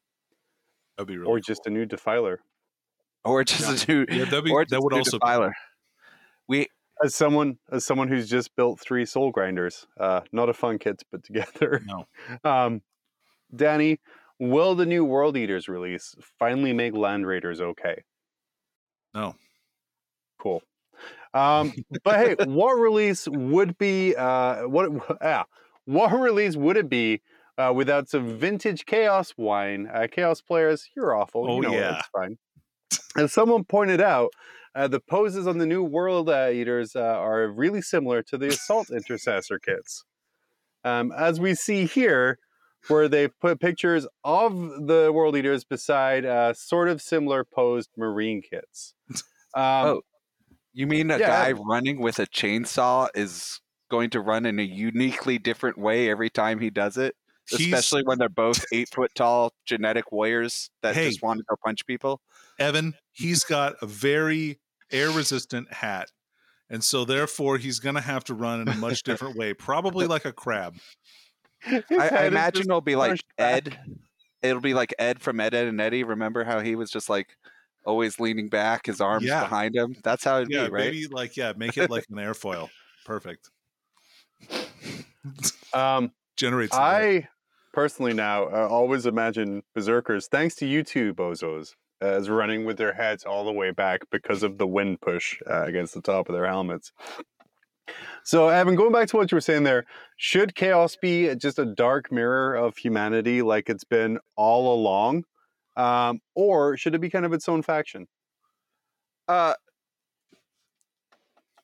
That'd 0.97 1.09
be 1.09 1.19
really 1.19 1.31
or 1.31 1.41
just 1.41 1.67
a 1.67 1.71
new 1.71 1.85
defiler. 1.85 2.41
or 3.25 3.43
just 3.45 3.89
a 3.89 3.93
new, 3.93 4.07
Yeah, 4.09 4.25
that'd 4.25 4.45
be- 4.45 4.53
or 4.53 4.65
that 4.65 4.81
would 4.81 4.93
a 4.93 4.97
new 4.97 5.01
also 5.01 5.17
be- 5.17 5.19
defiler. 5.19 5.53
We 6.47 6.69
As 7.05 7.15
someone 7.17 7.59
as 7.73 7.85
someone 7.85 8.07
who's 8.09 8.31
just 8.31 8.55
built 8.55 8.79
three 8.81 9.05
soul 9.05 9.33
grinders, 9.33 9.87
uh, 9.99 10.21
not 10.31 10.49
a 10.49 10.55
fun 10.55 10.79
kit 10.79 10.99
to 10.99 11.05
put 11.11 11.25
together. 11.25 11.83
No. 11.85 12.07
Um, 12.45 12.83
Danny, 13.55 13.99
will 14.39 14.75
the 14.75 14.87
new 14.87 15.05
World 15.05 15.37
Eaters 15.37 15.69
release 15.69 16.15
finally 16.39 16.73
make 16.73 16.95
Land 16.95 17.27
Raiders 17.27 17.61
okay? 17.61 18.03
No. 19.15 19.35
Cool. 20.39 20.63
Um, 21.35 21.73
but 22.05 22.17
hey, 22.17 22.37
what 22.47 22.75
release 22.75 23.29
would 23.29 23.77
be 23.79 24.15
uh, 24.15 24.67
what? 24.69 24.91
Yeah, 25.23 25.45
what 25.85 26.13
release 26.13 26.57
would 26.57 26.77
it 26.77 26.89
be 26.89 27.23
uh, 27.59 27.73
without 27.75 28.09
some 28.09 28.39
vintage 28.39 28.87
Chaos 28.87 29.35
wine? 29.37 29.89
Uh, 29.93 30.07
Chaos 30.11 30.41
players, 30.41 30.89
you're 30.97 31.15
awful. 31.15 31.47
Oh, 31.49 31.57
you 31.57 31.63
know 31.63 31.75
yeah. 31.75 31.99
it's 31.99 32.09
fine. 32.09 32.39
As 33.17 33.33
someone 33.33 33.65
pointed 33.65 34.01
out, 34.01 34.31
uh, 34.75 34.89
the 34.89 35.01
poses 35.01 35.47
on 35.47 35.59
the 35.59 35.67
new 35.67 35.83
World 35.83 36.29
uh, 36.29 36.51
Eaters 36.51 36.95
uh, 36.95 37.01
are 37.01 37.49
really 37.49 37.81
similar 37.81 38.23
to 38.25 38.37
the 38.37 38.49
Assault 38.49 38.91
Intercessor 38.91 39.59
kits. 39.59 40.05
Um, 40.85 41.13
as 41.17 41.41
we 41.41 41.55
see 41.55 41.87
here, 41.87 42.39
where 42.89 43.09
they 43.09 43.29
put 43.29 43.61
pictures 43.61 44.07
of 44.25 44.53
the 44.87 45.11
World 45.13 45.37
Eaters 45.37 45.65
beside 45.65 46.25
uh, 46.25 46.53
sort 46.55 46.89
of 46.89 47.01
similar 47.03 47.45
posed 47.45 47.91
Marine 47.97 48.43
kits. 48.43 48.95
Um, 49.13 49.23
Oh, 49.55 50.01
You 50.73 50.87
mean 50.87 51.11
a 51.11 51.19
Yeah, 51.19 51.29
guy 51.29 51.49
I- 51.49 51.53
running 51.53 52.01
with 52.01 52.19
a 52.19 52.27
chainsaw 52.27 53.09
is 53.15 53.61
going 53.91 54.11
to 54.11 54.21
run 54.21 54.45
in 54.45 54.59
a 54.59 54.63
uniquely 54.63 55.39
different 55.39 55.79
way 55.79 56.11
every 56.11 56.29
time 56.29 56.59
he 56.61 56.71
does 56.71 56.97
it? 56.99 57.15
He's- 57.49 57.63
Especially 57.63 58.03
when 58.05 58.19
they're 58.19 58.29
both 58.29 58.65
eight 58.73 58.89
foot 58.93 59.13
tall 59.15 59.53
genetic 59.65 60.11
warriors 60.13 60.69
that 60.83 60.95
Hey. 60.95 61.09
just 61.09 61.23
want 61.23 61.39
to 61.39 61.45
go 61.49 61.55
punch 61.65 61.87
people. 61.87 62.21
Evan, 62.59 62.95
he's 63.13 63.45
got 63.45 63.77
a 63.81 63.87
very 63.87 64.59
air 64.91 65.11
resistant 65.11 65.73
hat. 65.73 66.09
And 66.69 66.83
so 66.83 67.05
therefore 67.05 67.59
he's 67.59 67.79
gonna 67.79 68.01
have 68.01 68.25
to 68.25 68.35
run 68.35 68.61
in 68.61 68.69
a 68.69 68.75
much 68.75 69.03
different 69.05 69.37
way, 69.37 69.55
probably 69.55 70.07
like 70.09 70.25
a 70.25 70.33
crab. 70.33 70.77
his 71.89 71.99
I, 71.99 72.09
I 72.09 72.27
imagine 72.27 72.63
it'll 72.63 72.81
be 72.81 72.97
like 72.97 73.13
pushed 73.13 73.37
back. 73.37 73.67
Ed. 73.67 73.79
It'll 74.43 74.61
be 74.61 74.75
like 74.75 74.95
Ed 74.99 75.21
from 75.21 75.41
Ed, 75.41 75.55
Ed 75.55 75.67
and 75.67 75.81
Eddie. 75.81 76.05
Remember 76.05 76.45
how 76.45 76.61
he 76.61 76.77
was 76.77 76.91
just 76.91 77.09
like 77.09 77.37
always 77.85 78.21
leaning 78.21 78.49
back, 78.49 78.87
his 78.87 79.01
arms 79.01 79.25
Yeah. 79.27 79.41
behind 79.41 79.75
him? 79.75 79.97
That's 80.05 80.25
how 80.25 80.37
it'd 80.37 80.51
Yeah, 80.51 80.67
be, 80.67 80.71
right? 80.71 80.93
maybe 80.93 81.07
like 81.09 81.37
yeah, 81.37 81.53
make 81.57 81.77
it 81.77 81.91
like 81.91 82.05
an 82.11 82.17
airfoil. 82.17 82.69
Perfect. 83.05 83.51
Um, 85.75 86.13
Generates. 86.37 86.75
the 86.77 86.83
light. 86.83 87.25
I 87.25 87.29
personally 87.73 88.15
now 88.15 88.45
uh, 88.45 88.69
always 88.71 89.07
imagine 89.07 89.63
berserkers, 89.75 90.29
thanks 90.29 90.55
to 90.57 90.67
you 90.67 90.83
two 90.83 91.13
bozos, 91.15 91.75
as 92.01 92.31
running 92.31 92.65
with 92.65 92.79
their 92.79 92.95
heads 92.95 93.25
all 93.25 93.45
the 93.45 93.53
way 93.53 93.71
back 93.71 94.01
because 94.11 94.43
of 94.43 94.59
the 94.59 94.67
wind 94.67 95.01
push 95.01 95.41
uh, 95.51 95.65
against 95.65 95.95
the 95.95 96.01
top 96.03 96.29
of 96.29 96.35
their 96.35 96.47
helmets. 96.47 96.93
So, 98.25 98.49
Evan, 98.49 98.75
going 98.75 98.93
back 98.93 99.09
to 99.09 99.17
what 99.17 99.31
you 99.31 99.37
were 99.37 99.41
saying 99.41 99.63
there, 99.63 99.87
should 100.17 100.55
chaos 100.55 100.97
be 100.97 101.35
just 101.37 101.59
a 101.59 101.67
dark 101.67 102.11
mirror 102.11 102.55
of 102.55 102.77
humanity 102.77 103.43
like 103.43 103.69
it's 103.69 103.85
been 103.85 104.19
all 104.37 104.75
along? 104.75 105.25
Um, 105.77 106.21
or 106.35 106.77
should 106.77 106.95
it 106.95 107.01
be 107.01 107.11
kind 107.11 107.25
of 107.25 107.33
its 107.33 107.49
own 107.49 107.63
faction? 107.63 108.09
Uh, 109.29 109.55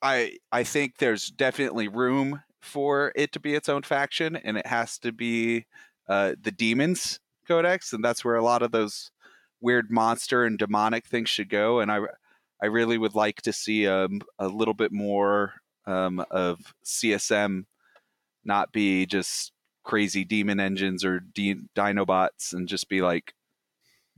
I 0.01 0.37
I 0.51 0.63
think 0.63 0.97
there's 0.97 1.29
definitely 1.29 1.87
room 1.87 2.41
for 2.61 3.11
it 3.15 3.31
to 3.33 3.39
be 3.39 3.55
its 3.55 3.69
own 3.69 3.83
faction, 3.83 4.35
and 4.35 4.57
it 4.57 4.67
has 4.67 4.97
to 4.99 5.11
be 5.11 5.65
uh, 6.07 6.33
the 6.41 6.51
demons 6.51 7.19
codex, 7.47 7.93
and 7.93 8.03
that's 8.03 8.23
where 8.23 8.35
a 8.35 8.43
lot 8.43 8.61
of 8.61 8.71
those 8.71 9.11
weird 9.61 9.89
monster 9.89 10.43
and 10.45 10.59
demonic 10.59 11.05
things 11.07 11.29
should 11.29 11.49
go. 11.49 11.79
And 11.79 11.91
I 11.91 11.99
I 12.61 12.67
really 12.67 12.97
would 12.97 13.15
like 13.15 13.41
to 13.43 13.53
see 13.53 13.87
um, 13.87 14.21
a 14.39 14.47
little 14.47 14.73
bit 14.73 14.91
more 14.91 15.53
um, 15.85 16.23
of 16.31 16.59
CSM 16.85 17.65
not 18.45 18.71
be 18.71 19.05
just 19.05 19.51
crazy 19.83 20.23
demon 20.23 20.59
engines 20.59 21.03
or 21.05 21.19
de- 21.19 21.61
dinobots, 21.75 22.53
and 22.53 22.67
just 22.67 22.89
be 22.89 23.01
like 23.01 23.33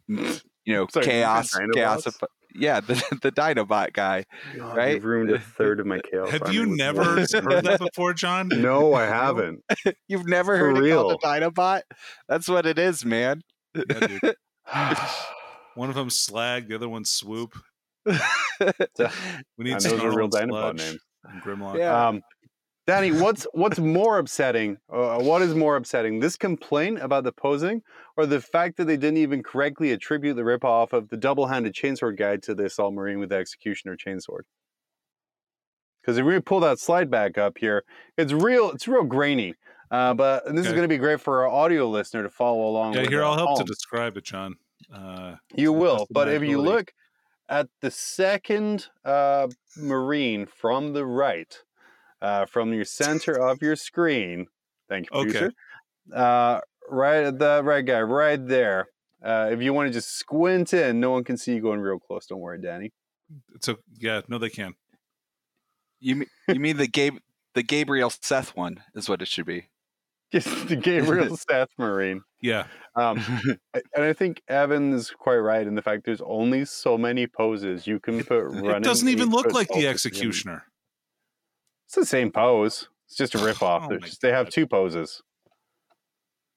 you 0.07 0.39
know 0.67 0.87
Sorry, 0.91 1.05
you 1.05 1.11
chaos 1.11 1.57
chaos. 1.73 2.05
Of, 2.05 2.15
yeah, 2.57 2.79
the 2.79 2.93
the 3.21 3.31
Dinobot 3.31 3.93
guy. 3.93 4.25
God, 4.57 4.77
Right? 4.77 4.93
You've 4.95 5.03
ruined 5.05 5.31
a 5.31 5.39
third 5.39 5.79
of 5.79 5.85
my 5.85 5.99
chaos. 5.99 6.29
Have 6.29 6.53
you 6.53 6.65
never 6.65 7.03
heard 7.03 7.27
that 7.65 7.79
before, 7.79 8.13
John? 8.13 8.47
No, 8.49 8.93
I 8.93 9.05
haven't. 9.05 9.63
You've 10.07 10.25
never 10.27 10.57
For 10.57 10.59
heard 10.59 10.77
it 10.85 10.95
called 10.95 11.11
real. 11.11 11.11
a 11.11 11.17
Dinobot? 11.19 11.81
That's 12.29 12.47
what 12.47 12.65
it 12.65 12.79
is, 12.79 13.03
man. 13.03 13.41
Yeah, 13.75 14.07
dude. 14.07 14.35
One 15.75 15.89
of 15.89 15.95
them 15.95 16.09
slag, 16.09 16.69
the 16.69 16.75
other 16.75 16.87
one 16.87 17.03
swoop. 17.03 17.57
We 18.05 18.13
need 19.59 19.73
And 19.73 19.81
those 19.81 19.91
are 20.01 20.15
real 20.15 20.29
Dinobot 20.29 20.49
Sludge 20.49 20.77
names. 20.77 20.99
And 21.29 21.41
Grimlock. 21.41 21.77
Yeah. 21.77 22.07
Um, 22.07 22.21
Danny, 22.87 23.11
what's 23.11 23.47
what's 23.53 23.79
more 23.79 24.19
upsetting? 24.19 24.77
Uh, 24.93 25.17
what 25.19 25.41
is 25.41 25.55
more 25.55 25.75
upsetting? 25.75 26.19
This 26.19 26.37
complaint 26.37 26.99
about 27.01 27.23
the 27.23 27.31
posing, 27.31 27.81
or 28.15 28.27
the 28.27 28.39
fact 28.39 28.77
that 28.77 28.85
they 28.85 28.95
didn't 28.95 29.17
even 29.17 29.41
correctly 29.41 29.91
attribute 29.91 30.35
the 30.35 30.43
ripoff 30.43 30.93
of 30.93 31.09
the 31.09 31.17
double-handed 31.17 31.73
chainsword 31.73 32.15
guide 32.17 32.43
to 32.43 32.53
the 32.53 32.65
assault 32.65 32.93
marine 32.93 33.17
with 33.19 33.29
the 33.29 33.37
executioner 33.37 33.97
chainsword? 33.97 34.43
Because 36.01 36.19
if 36.19 36.25
we 36.25 36.39
pull 36.39 36.59
that 36.59 36.77
slide 36.77 37.09
back 37.09 37.39
up 37.39 37.57
here, 37.57 37.83
it's 38.17 38.31
real. 38.31 38.69
It's 38.69 38.87
real 38.87 39.03
grainy. 39.03 39.55
Uh, 39.89 40.13
but 40.13 40.45
and 40.47 40.55
this 40.55 40.67
is 40.67 40.73
going 40.73 40.83
to 40.83 40.87
be 40.87 40.97
great 40.97 41.21
for 41.21 41.43
our 41.43 41.49
audio 41.49 41.89
listener 41.89 42.21
to 42.21 42.29
follow 42.29 42.67
along. 42.67 42.93
Yeah, 42.93 43.01
with 43.01 43.09
here 43.09 43.23
I'll 43.23 43.37
help 43.37 43.57
to 43.57 43.63
describe 43.63 44.15
it, 44.17 44.25
John. 44.25 44.55
Uh, 44.93 45.35
You 45.55 45.73
will, 45.73 46.05
but 46.11 46.27
if 46.27 46.43
you 46.43 46.61
look 46.61 46.93
at 47.49 47.67
the 47.81 47.91
second 47.91 48.87
uh, 49.03 49.47
marine 49.77 50.45
from 50.45 50.93
the 50.93 51.05
right, 51.05 51.57
uh, 52.21 52.45
from 52.45 52.73
your 52.73 52.85
center 52.85 53.33
of 53.39 53.61
your 53.61 53.75
screen, 53.75 54.47
thank 54.89 55.07
you, 55.11 55.19
Okay. 55.19 55.31
producer. 55.31 55.53
Uh, 56.13 56.59
right 56.89 57.23
at 57.23 57.39
the 57.39 57.61
right 57.63 57.85
guy, 57.85 58.01
right 58.01 58.45
there. 58.47 58.87
Uh, 59.23 59.49
if 59.51 59.61
you 59.61 59.73
want 59.73 59.87
to 59.87 59.93
just 59.93 60.15
squint 60.17 60.73
in, 60.73 60.99
no 60.99 61.09
one 61.11 61.23
can 61.23 61.37
see 61.37 61.55
you 61.55 61.61
going 61.61 61.79
real 61.79 61.97
close. 61.99 62.27
Don't 62.27 62.39
worry, 62.41 62.61
Danny. 62.61 62.91
it's 63.55 63.67
a 63.67 63.77
yeah, 63.97 64.21
no, 64.27 64.37
they 64.37 64.49
can. 64.49 64.75
You 65.99 66.15
mean 66.17 66.27
you 66.47 66.59
mean 66.59 66.77
the 66.77 66.87
Gabe 66.87 67.17
the 67.55 67.63
Gabriel 67.63 68.11
Seth 68.11 68.55
one 68.55 68.83
is 68.93 69.09
what 69.09 69.21
it 69.23 69.27
should 69.27 69.45
be. 69.47 69.69
Just 70.41 70.67
the 70.67 70.75
Gabriel 70.75 71.35
Seth 71.49 71.69
Marine. 71.77 72.21
Yeah, 72.41 72.65
Um, 72.95 73.23
and 73.73 74.03
I 74.03 74.13
think 74.13 74.41
Evan's 74.47 75.09
quite 75.09 75.37
right 75.37 75.65
in 75.65 75.73
the 75.75 75.81
fact 75.81 76.05
there's 76.05 76.21
only 76.21 76.65
so 76.65 76.97
many 76.97 77.25
poses 77.25 77.87
you 77.87 77.99
can 77.99 78.23
put 78.23 78.43
running. 78.43 78.65
it 78.75 78.83
doesn't 78.83 79.09
even 79.09 79.29
look 79.29 79.51
like 79.51 79.67
the 79.69 79.73
poses 79.73 79.83
in. 79.85 79.89
executioner. 79.89 80.63
It's 81.87 81.95
the 81.95 82.05
same 82.05 82.31
pose. 82.31 82.89
It's 83.07 83.15
just 83.17 83.33
a 83.35 83.37
rip 83.45 83.63
off. 83.63 83.87
Oh 83.89 83.97
just- 83.97 84.21
they 84.21 84.31
have 84.31 84.49
two 84.49 84.67
poses. 84.67 85.21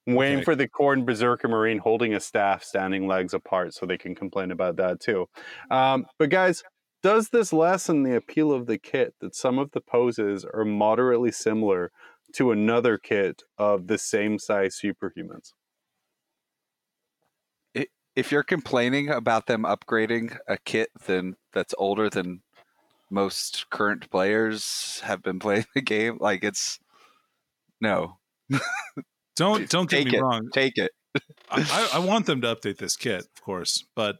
Waiting 0.07 0.39
Okay. 0.39 0.45
for 0.45 0.57
the 0.57 0.67
Khorne 0.69 1.05
Berserker 1.05 1.49
Marine 1.49 1.79
holding 1.79 2.15
a 2.15 2.21
staff 2.21 2.65
standing 2.65 3.07
legs 3.07 3.35
apart 3.35 3.75
so 3.75 3.85
they 3.85 3.99
can 3.99 4.15
complain 4.15 4.51
about 4.51 4.77
that 4.77 5.01
too. 5.01 5.27
Um, 5.71 6.07
but 6.19 6.31
guys, 6.31 6.63
does 7.03 7.29
this 7.29 7.53
lessen 7.53 8.03
the 8.05 8.17
appeal 8.17 8.51
of 8.53 8.67
the 8.67 8.79
kit 8.79 9.15
that 9.21 9.35
some 9.35 9.59
of 9.59 9.71
the 9.73 9.83
poses 9.83 10.47
are 10.47 10.65
moderately 10.65 11.31
similar 11.31 11.93
to 12.35 12.51
another 12.51 12.99
kit 12.99 13.43
of 13.57 13.87
the 13.87 13.99
same 13.99 14.39
size 14.39 14.79
superhumans? 14.83 15.53
If 18.17 18.33
you're 18.33 18.43
complaining 18.43 19.09
about 19.11 19.47
them 19.47 19.63
upgrading 19.63 20.37
a 20.49 20.59
kit 20.59 20.91
then 21.07 21.37
that's 21.53 21.75
older 21.79 22.11
than 22.11 22.43
most 23.11 23.71
current 23.71 24.11
players 24.11 25.01
have 25.05 25.23
been 25.23 25.39
playing 25.47 25.67
the 25.75 25.81
game, 25.81 26.19
like 26.21 26.43
it's 26.45 26.79
no. 27.81 28.19
Don't 29.37 29.71
don't 29.71 29.89
get 29.89 29.99
Take 29.99 30.13
me 30.13 30.19
it. 30.19 30.21
wrong. 30.21 30.49
Take 30.53 30.79
it. 30.79 30.91
I, 31.49 31.63
I 31.63 31.91
I 31.95 31.99
want 32.01 32.27
them 32.27 32.41
to 32.41 32.49
update 32.53 32.79
this 32.79 32.97
kit, 32.97 33.21
of 33.21 33.43
course, 33.45 33.85
but 33.95 34.17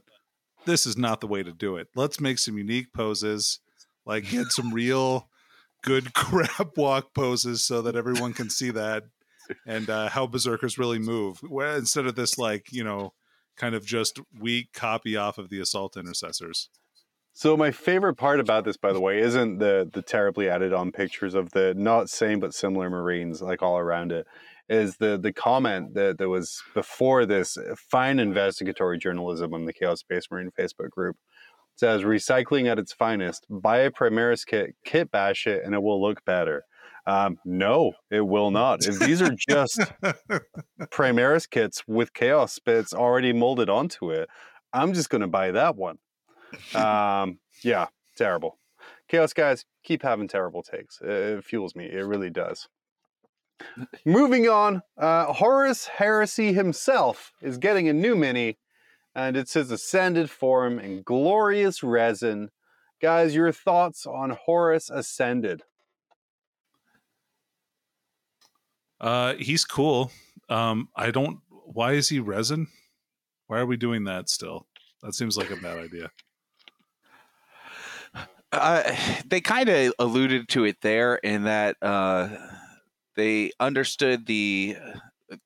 this 0.65 0.87
is 0.87 0.97
not 0.97 1.21
the 1.21 1.27
way 1.27 1.43
to 1.43 1.53
do 1.53 1.77
it. 1.77 1.89
Let's 1.97 2.21
make 2.21 2.39
some 2.39 2.57
unique 2.57 2.93
poses, 2.93 3.59
like 4.07 4.31
get 4.31 4.53
some 4.53 4.73
real 4.73 5.29
good 5.83 6.15
crab 6.15 6.71
walk 6.77 7.15
poses, 7.15 7.65
so 7.65 7.83
that 7.83 7.97
everyone 7.97 8.33
can 8.33 8.51
see 8.51 8.71
that 8.71 9.05
and 9.67 9.89
uh, 9.89 10.09
how 10.09 10.27
berserkers 10.27 10.79
really 10.79 10.99
move. 10.99 11.41
Where 11.43 11.77
instead 11.77 12.07
of 12.07 12.15
this, 12.15 12.39
like 12.39 12.73
you 12.73 12.85
know, 12.85 13.13
kind 13.57 13.75
of 13.75 13.85
just 13.85 14.21
weak 14.39 14.73
copy 14.73 15.17
off 15.17 15.39
of 15.39 15.51
the 15.51 15.61
assault 15.61 15.97
intercessors. 15.97 16.71
So 17.39 17.57
my 17.57 17.71
favorite 17.71 18.17
part 18.17 18.41
about 18.41 18.65
this, 18.65 18.77
by 18.77 18.93
the 18.93 19.01
way, 19.01 19.21
isn't 19.21 19.59
the 19.59 19.89
the 19.93 20.03
terribly 20.03 20.49
added 20.49 20.73
on 20.73 20.91
pictures 20.91 21.35
of 21.35 21.53
the 21.53 21.75
not 21.75 22.11
same 22.11 22.41
but 22.41 22.55
similar 22.55 22.91
Marines 22.91 23.41
like 23.43 23.63
all 23.63 23.79
around 23.79 24.13
it. 24.13 24.27
Is 24.69 24.97
the 24.97 25.17
the 25.17 25.33
comment 25.33 25.95
that 25.95 26.19
that 26.19 26.29
was 26.29 26.63
before 26.75 27.25
this 27.25 27.57
fine 27.77 28.19
investigatory 28.19 28.99
journalism 28.99 29.55
on 29.55 29.67
the 29.67 29.73
Chaos 29.73 30.01
Space 30.01 30.25
Marine 30.31 30.51
Facebook 30.59 30.91
group 30.91 31.17
says 31.79 32.03
recycling 32.03 32.67
at 32.67 32.79
its 32.79 32.93
finest. 32.93 33.47
Buy 33.49 33.79
a 33.79 33.91
Primaris 33.91 34.45
kit, 34.45 34.75
kit 34.85 35.11
bash 35.11 35.47
it, 35.47 35.63
and 35.65 35.75
it 35.75 35.83
will 35.83 36.03
look 36.03 36.25
better. 36.25 36.65
Um, 37.07 37.39
no, 37.45 37.93
it 38.11 38.21
will 38.21 38.51
not. 38.51 38.87
If 38.87 38.99
these 38.99 39.23
are 39.23 39.35
just 39.49 39.81
Primaris 40.91 41.49
kits 41.49 41.83
with 41.87 42.13
Chaos 42.13 42.59
bits 42.59 42.93
already 42.93 43.33
molded 43.33 43.71
onto 43.71 44.11
it. 44.11 44.29
I'm 44.73 44.93
just 44.93 45.09
going 45.09 45.23
to 45.23 45.29
buy 45.29 45.53
that 45.53 45.77
one. 45.77 45.99
Um, 46.75 47.39
yeah, 47.63 47.87
terrible. 48.17 48.59
Chaos 49.09 49.33
guys, 49.33 49.65
keep 49.85 50.03
having 50.03 50.29
terrible 50.29 50.63
takes. 50.63 51.01
It, 51.01 51.09
it 51.09 51.45
fuels 51.45 51.75
me. 51.75 51.87
It 51.87 52.05
really 52.05 52.31
does. 52.31 52.69
Moving 54.05 54.49
on, 54.49 54.83
uh, 54.97 55.33
Horus 55.33 55.87
Heresy 55.87 56.53
himself 56.53 57.33
is 57.41 57.59
getting 57.59 57.89
a 57.89 57.93
new 57.93 58.15
mini, 58.15 58.59
and 59.15 59.37
it's 59.37 59.55
his 59.55 59.71
ascended 59.71 60.31
form 60.31 60.79
in 60.79 61.03
glorious 61.03 61.83
resin. 61.83 62.51
Guys, 63.01 63.35
your 63.35 63.53
thoughts 63.53 64.07
on 64.07 64.31
Horus 64.31 64.91
Ascended? 64.91 65.63
Uh, 69.01 69.35
he's 69.35 69.65
cool. 69.65 70.11
Um, 70.49 70.89
I 70.97 71.11
don't. 71.11 71.39
Why 71.49 71.93
is 71.93 72.09
he 72.09 72.19
resin? 72.19 72.67
Why 73.47 73.59
are 73.61 73.67
we 73.67 73.77
doing 73.77 74.05
that 74.05 74.29
still? 74.29 74.67
That 75.03 75.15
seems 75.15 75.37
like 75.37 75.51
a 75.51 75.57
bad 75.57 75.79
idea. 75.79 76.11
Uh, 78.51 78.97
they 79.27 79.41
kind 79.41 79.69
of 79.69 79.93
alluded 79.99 80.49
to 80.49 80.65
it 80.65 80.79
there 80.81 81.17
in 81.17 81.45
that 81.45 81.77
uh, 81.83 82.29
they 83.15 83.53
understood 83.61 84.27
the. 84.27 84.77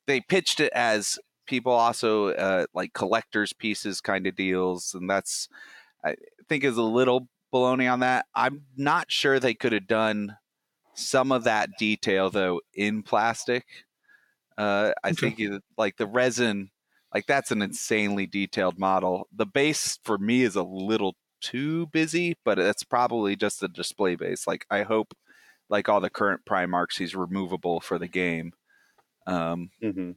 They 0.07 0.21
pitched 0.21 0.61
it 0.61 0.73
as 0.73 1.19
people 1.53 1.73
also 1.73 2.29
uh, 2.29 2.65
like 2.73 2.95
collectors 2.95 3.53
pieces 3.53 4.01
kind 4.01 4.27
of 4.27 4.35
deals, 4.35 4.95
and 4.95 5.09
that's 5.11 5.51
I 6.03 6.17
think 6.49 6.65
is 6.65 6.79
a 6.79 6.83
little 6.83 7.29
baloney 7.53 7.93
on 7.93 8.01
that. 8.01 8.25
I'm 8.35 8.63
not 8.75 9.13
sure 9.13 9.39
they 9.39 9.53
could 9.53 9.73
have 9.75 9.87
done 9.87 10.39
some 10.95 11.31
of 11.31 11.45
that 11.45 11.69
detail 11.79 12.31
though 12.31 12.63
in 12.73 13.03
plastic. 13.03 13.67
Uh, 14.57 14.93
I 15.05 15.13
think 15.13 15.41
it, 15.41 15.63
like 15.77 15.99
the 15.99 16.07
resin, 16.07 16.71
like 17.13 17.27
that's 17.27 17.51
an 17.51 17.61
insanely 17.61 18.27
detailed 18.27 18.79
model. 18.79 19.29
The 19.31 19.45
base 19.45 19.99
for 20.03 20.17
me 20.17 20.45
is 20.45 20.57
a 20.57 20.63
little 20.63 21.17
too 21.43 21.87
busy, 21.89 22.39
but 22.47 22.59
it's 22.59 22.83
probably 22.83 23.37
just 23.37 23.63
a 23.63 23.69
display 23.69 24.17
base. 24.17 24.47
Like 24.47 24.65
I 24.71 24.85
hope, 24.85 25.13
like 25.69 25.91
all 25.91 26.01
the 26.01 26.09
current 26.09 26.47
Primarchs, 26.47 26.97
he's 26.97 27.15
removable 27.15 27.81
for 27.83 27.99
the 27.99 28.09
game. 28.09 28.53
Um, 29.27 29.69
Mm-hmm. 29.83 30.13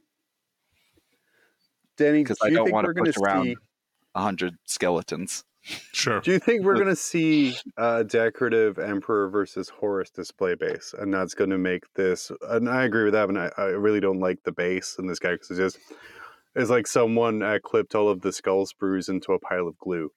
Danny, 1.98 2.20
do 2.20 2.24
because 2.24 2.38
I 2.44 2.50
don't 2.50 2.72
want 2.72 2.88
to 2.88 2.94
going 2.94 3.06
push 3.06 3.18
around 3.18 3.46
see? 3.46 3.58
a 4.14 4.22
hundred 4.22 4.56
skeletons. 4.66 5.44
Sure. 5.94 6.22
Do 6.22 6.32
you 6.32 6.40
think 6.40 6.64
we're 6.64 6.76
going 6.82 6.88
to 6.88 6.96
see 6.96 7.56
a 7.78 8.04
decorative 8.04 8.78
Emperor 8.78 9.30
versus 9.30 9.70
Horus 9.70 10.12
display 10.12 10.54
base, 10.56 10.94
and 10.98 11.14
that's 11.14 11.34
going 11.34 11.50
to 11.50 11.58
make 11.58 11.92
this? 11.96 12.32
And 12.50 12.70
I 12.70 12.84
agree 12.84 13.06
with 13.06 13.14
that, 13.14 13.30
and 13.30 13.40
I, 13.40 13.52
I 13.58 13.66
really 13.66 14.00
don't 14.00 14.20
like 14.20 14.44
the 14.44 14.52
base 14.52 14.98
in 15.00 15.08
this 15.08 15.20
guy 15.20 15.32
because 15.32 15.52
it's 15.52 15.60
just 15.60 15.80
it's 16.56 16.70
like 16.70 16.88
someone 16.88 17.42
uh, 17.42 17.60
clipped 17.64 17.96
all 17.96 18.10
of 18.10 18.22
the 18.22 18.32
skull 18.32 18.66
sprues 18.66 19.10
into 19.10 19.34
a 19.34 19.40
pile 19.40 19.68
of 19.68 19.78
glue, 19.78 20.12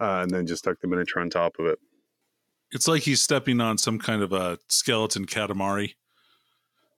uh, 0.00 0.20
and 0.22 0.30
then 0.30 0.46
just 0.46 0.62
stuck 0.62 0.80
the 0.80 0.88
miniature 0.88 1.22
on 1.22 1.30
top 1.30 1.56
of 1.58 1.66
it. 1.66 1.78
It's 2.72 2.86
like 2.86 3.02
he's 3.02 3.22
stepping 3.22 3.60
on 3.60 3.78
some 3.78 3.98
kind 3.98 4.22
of 4.22 4.32
a 4.32 4.58
skeleton 4.68 5.26
katamari, 5.26 5.94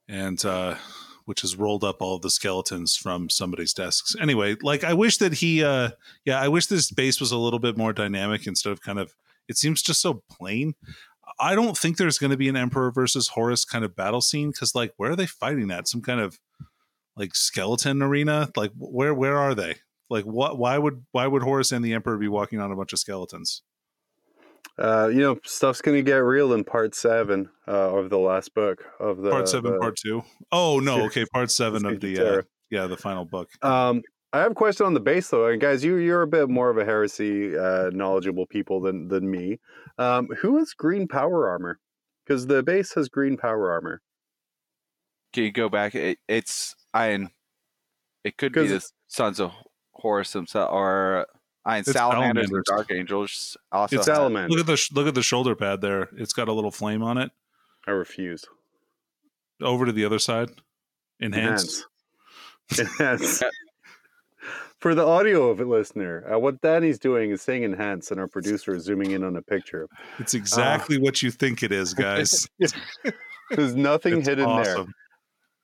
and 0.08 0.44
uh, 0.44 0.74
which 1.24 1.42
has 1.42 1.56
rolled 1.56 1.84
up 1.84 2.00
all 2.00 2.18
the 2.18 2.30
skeletons 2.30 2.96
from 2.96 3.28
somebody's 3.28 3.72
desks. 3.72 4.14
Anyway, 4.20 4.56
like 4.62 4.84
I 4.84 4.94
wish 4.94 5.18
that 5.18 5.34
he, 5.34 5.64
uh, 5.64 5.90
yeah, 6.24 6.40
I 6.40 6.48
wish 6.48 6.66
this 6.66 6.90
base 6.90 7.20
was 7.20 7.32
a 7.32 7.38
little 7.38 7.58
bit 7.58 7.76
more 7.76 7.92
dynamic 7.92 8.46
instead 8.46 8.72
of 8.72 8.80
kind 8.80 8.98
of. 8.98 9.14
It 9.48 9.56
seems 9.56 9.82
just 9.82 10.00
so 10.00 10.22
plain. 10.30 10.74
I 11.40 11.54
don't 11.54 11.76
think 11.76 11.96
there's 11.96 12.18
going 12.18 12.30
to 12.30 12.36
be 12.36 12.48
an 12.48 12.56
Emperor 12.56 12.90
versus 12.92 13.28
Horus 13.28 13.64
kind 13.64 13.84
of 13.84 13.96
battle 13.96 14.20
scene 14.20 14.50
because, 14.50 14.74
like, 14.74 14.92
where 14.96 15.10
are 15.10 15.16
they 15.16 15.26
fighting 15.26 15.70
at? 15.70 15.88
Some 15.88 16.00
kind 16.00 16.20
of 16.20 16.38
like 17.16 17.34
skeleton 17.34 18.02
arena? 18.02 18.50
Like, 18.56 18.70
where 18.76 19.14
where 19.14 19.36
are 19.36 19.54
they? 19.54 19.76
Like, 20.08 20.24
what? 20.24 20.58
Why 20.58 20.78
would 20.78 21.04
why 21.12 21.26
would 21.26 21.42
Horus 21.42 21.72
and 21.72 21.84
the 21.84 21.94
Emperor 21.94 22.18
be 22.18 22.28
walking 22.28 22.60
on 22.60 22.70
a 22.70 22.76
bunch 22.76 22.92
of 22.92 22.98
skeletons? 22.98 23.62
Uh, 24.78 25.08
you 25.12 25.20
know, 25.20 25.38
stuff's 25.44 25.82
going 25.82 25.96
to 25.96 26.02
get 26.02 26.16
real 26.16 26.54
in 26.54 26.64
part 26.64 26.94
seven 26.94 27.48
uh, 27.68 27.96
of 27.98 28.08
the 28.10 28.18
last 28.18 28.54
book 28.54 28.82
of 28.98 29.18
the 29.18 29.30
part 29.30 29.48
seven, 29.48 29.72
the- 29.72 29.78
part 29.78 29.96
two. 29.96 30.22
Oh 30.50 30.80
no, 30.80 31.04
okay, 31.06 31.24
part 31.32 31.50
seven 31.50 31.84
of 31.84 32.00
the 32.00 32.38
uh, 32.38 32.42
yeah, 32.70 32.86
the 32.86 32.96
final 32.96 33.24
book. 33.24 33.48
Um, 33.62 34.02
I 34.32 34.38
have 34.40 34.52
a 34.52 34.54
question 34.54 34.86
on 34.86 34.94
the 34.94 35.00
base 35.00 35.28
though, 35.28 35.46
and 35.46 35.60
guys, 35.60 35.84
you 35.84 35.96
you're 35.96 36.22
a 36.22 36.26
bit 36.26 36.48
more 36.48 36.70
of 36.70 36.78
a 36.78 36.84
heresy 36.86 37.56
uh, 37.56 37.90
knowledgeable 37.92 38.46
people 38.46 38.80
than 38.80 39.08
than 39.08 39.30
me. 39.30 39.58
Um, 39.98 40.28
who 40.40 40.58
has 40.58 40.72
green 40.72 41.06
power 41.06 41.48
armor? 41.50 41.78
Because 42.24 42.46
the 42.46 42.62
base 42.62 42.94
has 42.94 43.08
green 43.10 43.36
power 43.36 43.70
armor. 43.70 44.00
Can 45.34 45.44
you 45.44 45.52
go 45.52 45.68
back? 45.68 45.94
It, 45.94 46.18
it's 46.28 46.74
Iron. 46.94 47.30
It 48.24 48.36
could 48.38 48.52
be 48.52 48.66
the 48.68 48.88
sons 49.08 49.40
of 49.40 49.52
Horus 49.92 50.32
himself, 50.32 50.70
or 50.72 51.26
Iron 51.64 51.80
It's 51.80 51.92
Salamanders 51.92 52.46
or 52.50 52.62
Salamanders. 52.64 52.64
Dark 52.66 52.92
Angels. 52.92 53.56
Also, 53.70 53.96
It's 53.96 54.06
have- 54.06 54.16
Salamander. 54.16 54.48
Look 54.50 54.60
at 54.60 54.66
the 54.66 54.76
sh- 54.76 54.92
look 54.92 55.06
at 55.06 55.14
the 55.14 55.22
shoulder 55.22 55.54
pad 55.54 55.80
there. 55.80 56.08
It's 56.16 56.32
got 56.32 56.48
a 56.48 56.52
little 56.52 56.70
flame 56.72 57.02
on 57.02 57.18
it. 57.18 57.30
I 57.86 57.92
refuse. 57.92 58.44
Over 59.60 59.86
to 59.86 59.92
the 59.92 60.04
other 60.04 60.18
side. 60.18 60.50
Enhance. 61.20 61.84
Enhance. 62.78 62.80
Enhance. 63.00 63.42
For 64.80 64.96
the 64.96 65.06
audio 65.06 65.48
of 65.48 65.60
it, 65.60 65.68
listener, 65.68 66.24
uh, 66.34 66.36
what 66.40 66.60
Danny's 66.60 66.98
doing 66.98 67.30
is 67.30 67.40
saying 67.40 67.62
enhance, 67.62 68.10
and 68.10 68.18
our 68.18 68.26
producer 68.26 68.74
is 68.74 68.82
zooming 68.82 69.12
in 69.12 69.22
on 69.22 69.36
a 69.36 69.42
picture. 69.42 69.88
It's 70.18 70.34
exactly 70.34 70.98
what 70.98 71.22
you 71.22 71.30
think 71.30 71.62
it 71.62 71.70
is, 71.70 71.94
guys. 71.94 72.48
There's 73.50 73.76
nothing 73.76 74.18
It's 74.18 74.26
hidden 74.28 74.60
there. 74.60 74.84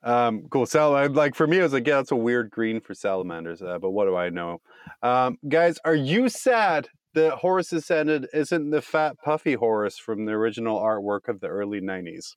Um, 0.05 0.43
cool. 0.51 0.67
Sal, 0.67 0.95
I- 0.95 1.07
like 1.07 1.35
for 1.35 1.49
me, 1.49 1.59
I 1.59 1.65
was 1.65 1.73
like, 1.73 1.85
yeah, 1.89 1.97
that's 1.97 2.13
a 2.13 2.17
weird 2.17 2.53
green 2.53 2.81
for 2.81 2.95
salamanders, 2.95 3.61
uh, 3.61 3.79
but 3.81 3.91
what 3.91 4.05
do 4.05 4.15
I 4.15 4.29
know? 4.29 4.61
Um, 5.03 5.39
guys, 5.49 5.79
are 5.85 5.95
you 5.95 6.29
sad 6.29 6.89
that 7.15 7.35
Horus 7.35 7.73
Ascended 7.73 8.29
isn't 8.33 8.71
the 8.71 8.83
fat, 8.83 9.17
puffy 9.25 9.55
Horus 9.55 9.99
from 9.99 10.25
the 10.25 10.33
original 10.33 10.79
artwork 10.79 11.29
of 11.29 11.41
the 11.41 11.49
early 11.49 11.81
90s? 11.81 12.35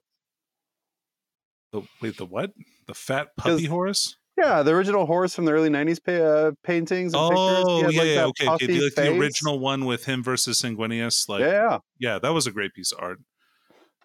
The, 1.71 1.83
wait, 2.01 2.17
the 2.17 2.25
what? 2.25 2.51
The 2.87 2.93
fat 2.93 3.29
puppy 3.37 3.65
Horus? 3.65 4.17
Yeah, 4.37 4.63
the 4.63 4.71
original 4.71 5.05
Horus 5.05 5.35
from 5.35 5.45
the 5.45 5.51
early 5.51 5.69
90s 5.69 6.03
pa- 6.03 6.11
uh, 6.11 6.51
paintings 6.63 7.13
and 7.13 7.29
pictures. 7.29 7.65
Oh, 7.67 7.81
had, 7.83 7.93
yeah, 7.93 7.99
like, 7.99 8.09
yeah, 8.09 8.25
okay, 8.25 8.49
okay. 8.49 8.67
The, 8.67 8.81
like 8.81 8.95
the 8.95 9.17
original 9.17 9.59
one 9.59 9.85
with 9.85 10.05
him 10.05 10.23
versus 10.23 10.61
Sanguinius. 10.61 11.29
Like, 11.29 11.41
yeah, 11.41 11.79
yeah, 11.99 12.19
that 12.19 12.33
was 12.33 12.47
a 12.47 12.51
great 12.51 12.73
piece 12.73 12.91
of 12.91 12.99
art. 13.01 13.19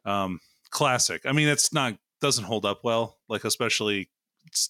Um, 0.05 0.41
classic. 0.71 1.23
I 1.25 1.33
mean, 1.33 1.49
it's 1.49 1.73
not 1.73 1.97
doesn't 2.21 2.45
hold 2.45 2.65
up 2.65 2.81
well, 2.83 3.19
like 3.29 3.45
especially 3.45 4.11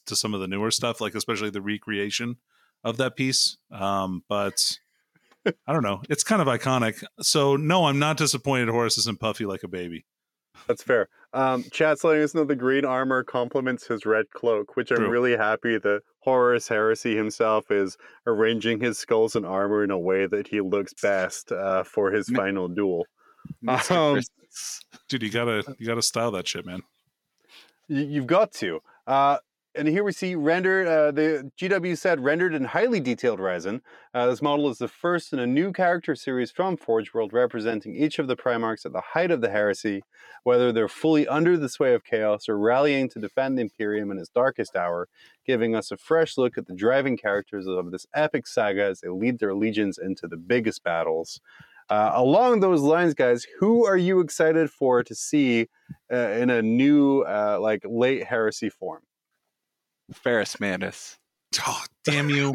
to 0.06 0.16
some 0.16 0.34
of 0.34 0.40
the 0.40 0.48
newer 0.48 0.70
stuff, 0.70 1.00
like 1.00 1.14
especially 1.14 1.50
the 1.50 1.60
recreation 1.60 2.36
of 2.84 2.96
that 2.98 3.16
piece. 3.16 3.56
Um, 3.70 4.22
but 4.28 4.78
I 5.66 5.72
don't 5.72 5.82
know, 5.82 6.02
it's 6.08 6.24
kind 6.24 6.42
of 6.42 6.48
iconic. 6.48 7.02
So 7.20 7.56
no, 7.56 7.86
I'm 7.86 7.98
not 7.98 8.16
disappointed. 8.16 8.68
Horus 8.68 8.98
isn't 8.98 9.20
puffy 9.20 9.46
like 9.46 9.62
a 9.62 9.68
baby. 9.68 10.04
that's 10.66 10.82
fair. 10.82 11.08
Um, 11.32 11.64
chat's 11.70 12.02
letting 12.02 12.22
us 12.22 12.34
know 12.34 12.44
the 12.44 12.56
green 12.56 12.84
armor 12.84 13.22
complements 13.22 13.86
his 13.86 14.06
red 14.06 14.30
cloak, 14.30 14.76
which 14.76 14.90
I'm 14.90 14.98
True. 14.98 15.10
really 15.10 15.36
happy 15.36 15.78
that 15.78 16.00
Horus 16.20 16.66
Heresy 16.66 17.14
himself 17.14 17.70
is 17.70 17.96
arranging 18.26 18.80
his 18.80 18.98
skulls 18.98 19.36
and 19.36 19.44
armor 19.44 19.84
in 19.84 19.90
a 19.90 19.98
way 19.98 20.26
that 20.26 20.48
he 20.48 20.60
looks 20.60 20.94
best 20.94 21.52
uh, 21.52 21.82
for 21.84 22.10
his 22.10 22.28
final 22.30 22.68
duel. 22.68 23.04
Um, 23.90 24.20
Dude, 25.08 25.22
you 25.22 25.30
gotta 25.30 25.62
you 25.78 25.86
gotta 25.86 26.02
style 26.02 26.32
that 26.32 26.48
shit, 26.48 26.66
man. 26.66 26.80
You've 27.86 28.26
got 28.26 28.52
to. 28.54 28.80
Uh, 29.06 29.38
and 29.76 29.86
here 29.86 30.02
we 30.02 30.12
see 30.12 30.34
rendered, 30.34 30.86
uh, 30.86 31.10
the 31.10 31.50
GW 31.58 31.96
said 31.98 32.24
rendered 32.24 32.54
in 32.54 32.64
highly 32.64 33.00
detailed 33.00 33.38
resin. 33.38 33.82
Uh, 34.14 34.26
this 34.26 34.40
model 34.40 34.68
is 34.70 34.78
the 34.78 34.88
first 34.88 35.32
in 35.32 35.38
a 35.38 35.46
new 35.46 35.72
character 35.72 36.14
series 36.14 36.50
from 36.50 36.76
Forge 36.76 37.12
World 37.12 37.32
representing 37.32 37.94
each 37.94 38.18
of 38.18 38.26
the 38.26 38.36
Primarchs 38.36 38.86
at 38.86 38.92
the 38.92 39.02
height 39.12 39.30
of 39.30 39.42
the 39.42 39.50
heresy, 39.50 40.02
whether 40.44 40.72
they're 40.72 40.88
fully 40.88 41.28
under 41.28 41.56
the 41.56 41.68
sway 41.68 41.94
of 41.94 42.04
chaos 42.04 42.48
or 42.48 42.58
rallying 42.58 43.08
to 43.10 43.18
defend 43.18 43.58
the 43.58 43.62
Imperium 43.62 44.10
in 44.10 44.18
its 44.18 44.30
darkest 44.30 44.74
hour, 44.74 45.08
giving 45.46 45.74
us 45.74 45.90
a 45.90 45.96
fresh 45.96 46.38
look 46.38 46.56
at 46.56 46.66
the 46.66 46.74
driving 46.74 47.16
characters 47.16 47.66
of 47.66 47.90
this 47.90 48.06
epic 48.14 48.46
saga 48.46 48.84
as 48.84 49.00
they 49.00 49.08
lead 49.08 49.38
their 49.38 49.54
legions 49.54 49.98
into 49.98 50.26
the 50.26 50.38
biggest 50.38 50.82
battles. 50.82 51.40
Uh, 51.88 52.10
along 52.14 52.60
those 52.60 52.80
lines, 52.80 53.14
guys, 53.14 53.46
who 53.60 53.86
are 53.86 53.96
you 53.96 54.20
excited 54.20 54.70
for 54.70 55.04
to 55.04 55.14
see 55.14 55.68
uh, 56.12 56.16
in 56.16 56.50
a 56.50 56.60
new, 56.62 57.20
uh, 57.22 57.58
like 57.60 57.82
late 57.84 58.24
heresy 58.24 58.68
form? 58.68 59.02
Ferrus 60.12 60.60
Manus. 60.60 61.16
Oh, 61.66 61.82
damn 62.04 62.28
you! 62.28 62.54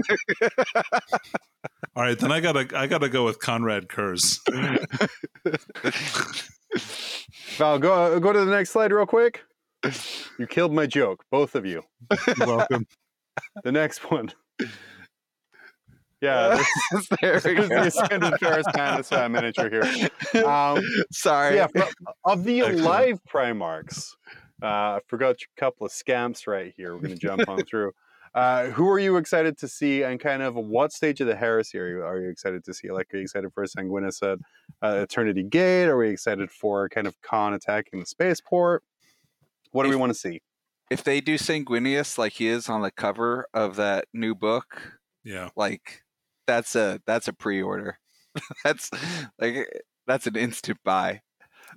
All 1.96 2.04
right, 2.04 2.18
then 2.20 2.32
I 2.32 2.40
gotta 2.40 2.68
I 2.78 2.88
gotta 2.88 3.10
go 3.10 3.26
with 3.26 3.40
Konrad 3.40 3.88
Curze. 3.88 4.40
Val, 7.58 7.80
go 7.80 8.20
go 8.20 8.34
to 8.34 8.46
the 8.46 8.52
next 8.52 8.72
slide 8.72 8.92
real 8.92 9.06
quick. 9.06 9.44
You 10.38 10.48
killed 10.48 10.74
my 10.74 10.86
joke, 10.86 11.24
both 11.32 11.56
of 11.56 11.66
you. 11.66 11.84
You're 12.38 12.48
welcome. 12.48 12.86
The 13.64 13.72
next 13.72 14.12
one. 14.12 14.30
Yeah, 16.20 16.62
this 16.92 17.08
there 17.22 17.36
is 17.38 17.46
we 17.46 17.54
the 17.56 17.68
go. 17.70 17.82
Ascended 17.82 18.34
Ferrus 18.40 18.66
Manus 18.76 19.10
uh, 19.12 19.30
miniature 19.30 19.70
here. 19.70 20.44
Um, 20.46 20.84
Sorry. 21.14 21.56
yeah, 21.56 21.68
fro- 21.68 21.88
of 22.26 22.44
the 22.44 22.60
Excellent. 22.60 22.82
alive 22.86 23.20
Primarchs, 23.28 24.10
uh, 24.62 24.66
I 24.66 25.00
forgot 25.08 25.36
a 25.42 25.60
couple 25.60 25.86
of 25.86 25.92
scamps 25.92 26.48
right 26.48 26.74
here. 26.78 26.94
We're 26.94 27.02
going 27.02 27.14
to 27.14 27.20
jump 27.20 27.48
on 27.48 27.64
through. 27.66 27.92
Uh, 28.34 28.68
who 28.68 28.88
are 28.90 29.00
you 29.00 29.18
excited 29.18 29.58
to 29.58 29.68
see, 29.68 30.04
and 30.04 30.18
kind 30.20 30.42
of 30.42 30.56
what 30.56 30.94
stage 30.94 31.20
of 31.20 31.28
the 31.28 31.36
heresy 31.36 31.78
are 31.78 31.90
you, 31.90 32.02
are 32.04 32.20
you 32.20 32.30
excited 32.30 32.64
to 32.64 32.74
see? 32.74 32.90
Like, 32.90 33.14
are 33.14 33.18
you 33.18 33.24
excited 33.24 33.52
for 33.54 33.66
Sanguinius 33.66 34.22
at 34.24 34.40
uh, 34.82 35.02
Eternity 35.02 35.44
Gate? 35.44 35.88
Are 35.88 35.98
we 35.98 36.10
excited 36.10 36.50
for 36.50 36.88
kind 36.88 37.08
of 37.08 37.22
Khan 37.22 37.54
attacking 37.54 38.00
the 38.00 38.06
spaceport? 38.06 38.84
What 39.72 39.84
do 39.84 39.90
we 39.90 39.98
want 39.98 40.12
to 40.14 40.18
see? 40.18 40.42
If 40.90 41.04
they 41.04 41.20
do 41.22 41.36
Sanguinius 41.36 42.18
like 42.18 42.34
he 42.34 42.48
is 42.48 42.70
on 42.70 42.82
the 42.82 42.92
cover 42.92 43.48
of 43.54 43.76
that 43.78 44.06
new 44.14 44.34
book, 44.36 45.00
Yeah. 45.26 45.50
like 45.58 46.04
that's 46.48 46.76
a 46.76 47.02
that's 47.06 47.28
a 47.28 47.34
pre-order. 47.34 47.98
that's 48.64 48.90
like 49.40 49.68
that's 50.08 50.28
an 50.28 50.36
instant 50.38 50.80
buy. 50.86 51.22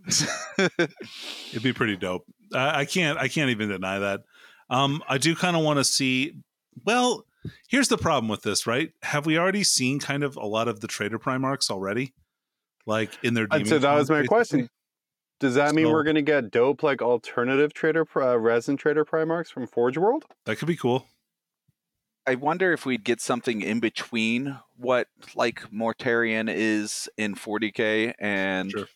It'd 0.59 1.63
be 1.63 1.73
pretty 1.73 1.97
dope. 1.97 2.25
I, 2.53 2.81
I 2.81 2.85
can't. 2.85 3.19
I 3.19 3.29
can't 3.29 3.51
even 3.51 3.69
deny 3.69 3.99
that. 3.99 4.23
Um, 4.71 5.03
I 5.09 5.19
do 5.19 5.35
kind 5.35 5.57
of 5.57 5.63
want 5.63 5.79
to 5.79 5.85
see. 5.85 6.35
Well, 6.85 7.25
here's 7.69 7.89
the 7.89 7.99
problem 7.99 8.29
with 8.29 8.43
this, 8.43 8.67
right? 8.67 8.93
Have 9.03 9.27
we 9.27 9.39
already 9.39 9.65
seen 9.65 9.99
kind 9.99 10.25
of 10.25 10.37
a 10.37 10.47
lot 10.47 10.69
of 10.69 10.81
the 10.81 10.89
trader 10.89 11.19
primarchs 11.19 11.71
already, 11.71 12.15
like 12.87 13.11
in 13.23 13.35
their? 13.35 13.47
And 13.51 13.67
so 13.67 13.79
that 13.79 13.95
was 13.95 14.11
my 14.11 14.23
basically? 14.23 14.29
question. 14.29 14.69
Does 15.41 15.57
that 15.57 15.75
mean 15.75 15.91
we're 15.91 16.05
going 16.05 16.15
to 16.15 16.23
get 16.23 16.51
dope 16.51 16.83
like 16.83 17.03
alternative 17.03 17.75
trader 17.75 18.07
uh, 18.17 18.39
resin 18.39 18.77
trader 18.77 19.05
Primarchs 19.05 19.49
from 19.49 19.67
Forge 19.67 19.99
World? 19.99 20.25
That 20.47 20.57
could 20.57 20.69
be 20.69 20.77
cool. 20.77 21.07
I 22.27 22.37
wonder 22.37 22.73
if 22.73 22.87
we'd 22.87 23.05
get 23.05 23.21
something 23.21 23.61
in 23.61 23.81
between 23.81 24.59
what 24.77 25.09
like 25.35 25.71
Mortarion 25.71 26.51
is 26.51 27.09
in 27.19 27.35
40k 27.35 28.15
and 28.19 28.71
Sure. 28.71 28.87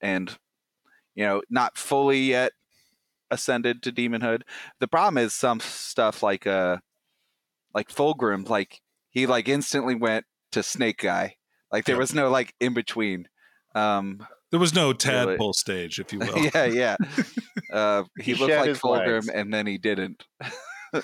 And 0.00 0.38
you 1.14 1.24
know 1.24 1.42
not 1.50 1.76
fully 1.76 2.20
yet 2.20 2.52
ascended 3.30 3.82
to 3.82 3.92
demonhood. 3.92 4.42
The 4.80 4.88
problem 4.88 5.18
is 5.18 5.34
some 5.34 5.60
stuff 5.60 6.22
like 6.22 6.46
uh 6.46 6.78
like 7.74 7.88
Fulgrim 7.88 8.48
like 8.48 8.80
he 9.10 9.26
like 9.26 9.48
instantly 9.48 9.94
went 9.94 10.24
to 10.52 10.62
snake 10.62 10.98
guy. 10.98 11.36
Like 11.72 11.84
there 11.84 11.96
Yep. 11.96 12.00
was 12.00 12.14
no 12.14 12.30
like 12.30 12.54
in 12.60 12.72
between. 12.74 13.28
Um 13.74 14.26
There 14.50 14.60
was 14.60 14.74
no 14.74 14.86
Really? 14.86 14.96
tadpole 14.96 15.52
stage, 15.52 15.98
if 15.98 16.12
you 16.12 16.18
will. 16.20 16.38
yeah, 16.54 16.64
yeah. 16.64 16.96
Uh, 17.70 18.04
he, 18.16 18.32
He 18.32 18.34
looked 18.34 18.54
like 18.56 18.70
Fulgrim 18.70 19.14
legs. 19.26 19.28
and 19.28 19.52
then 19.52 19.66
he 19.66 19.76
didn't. 19.76 20.24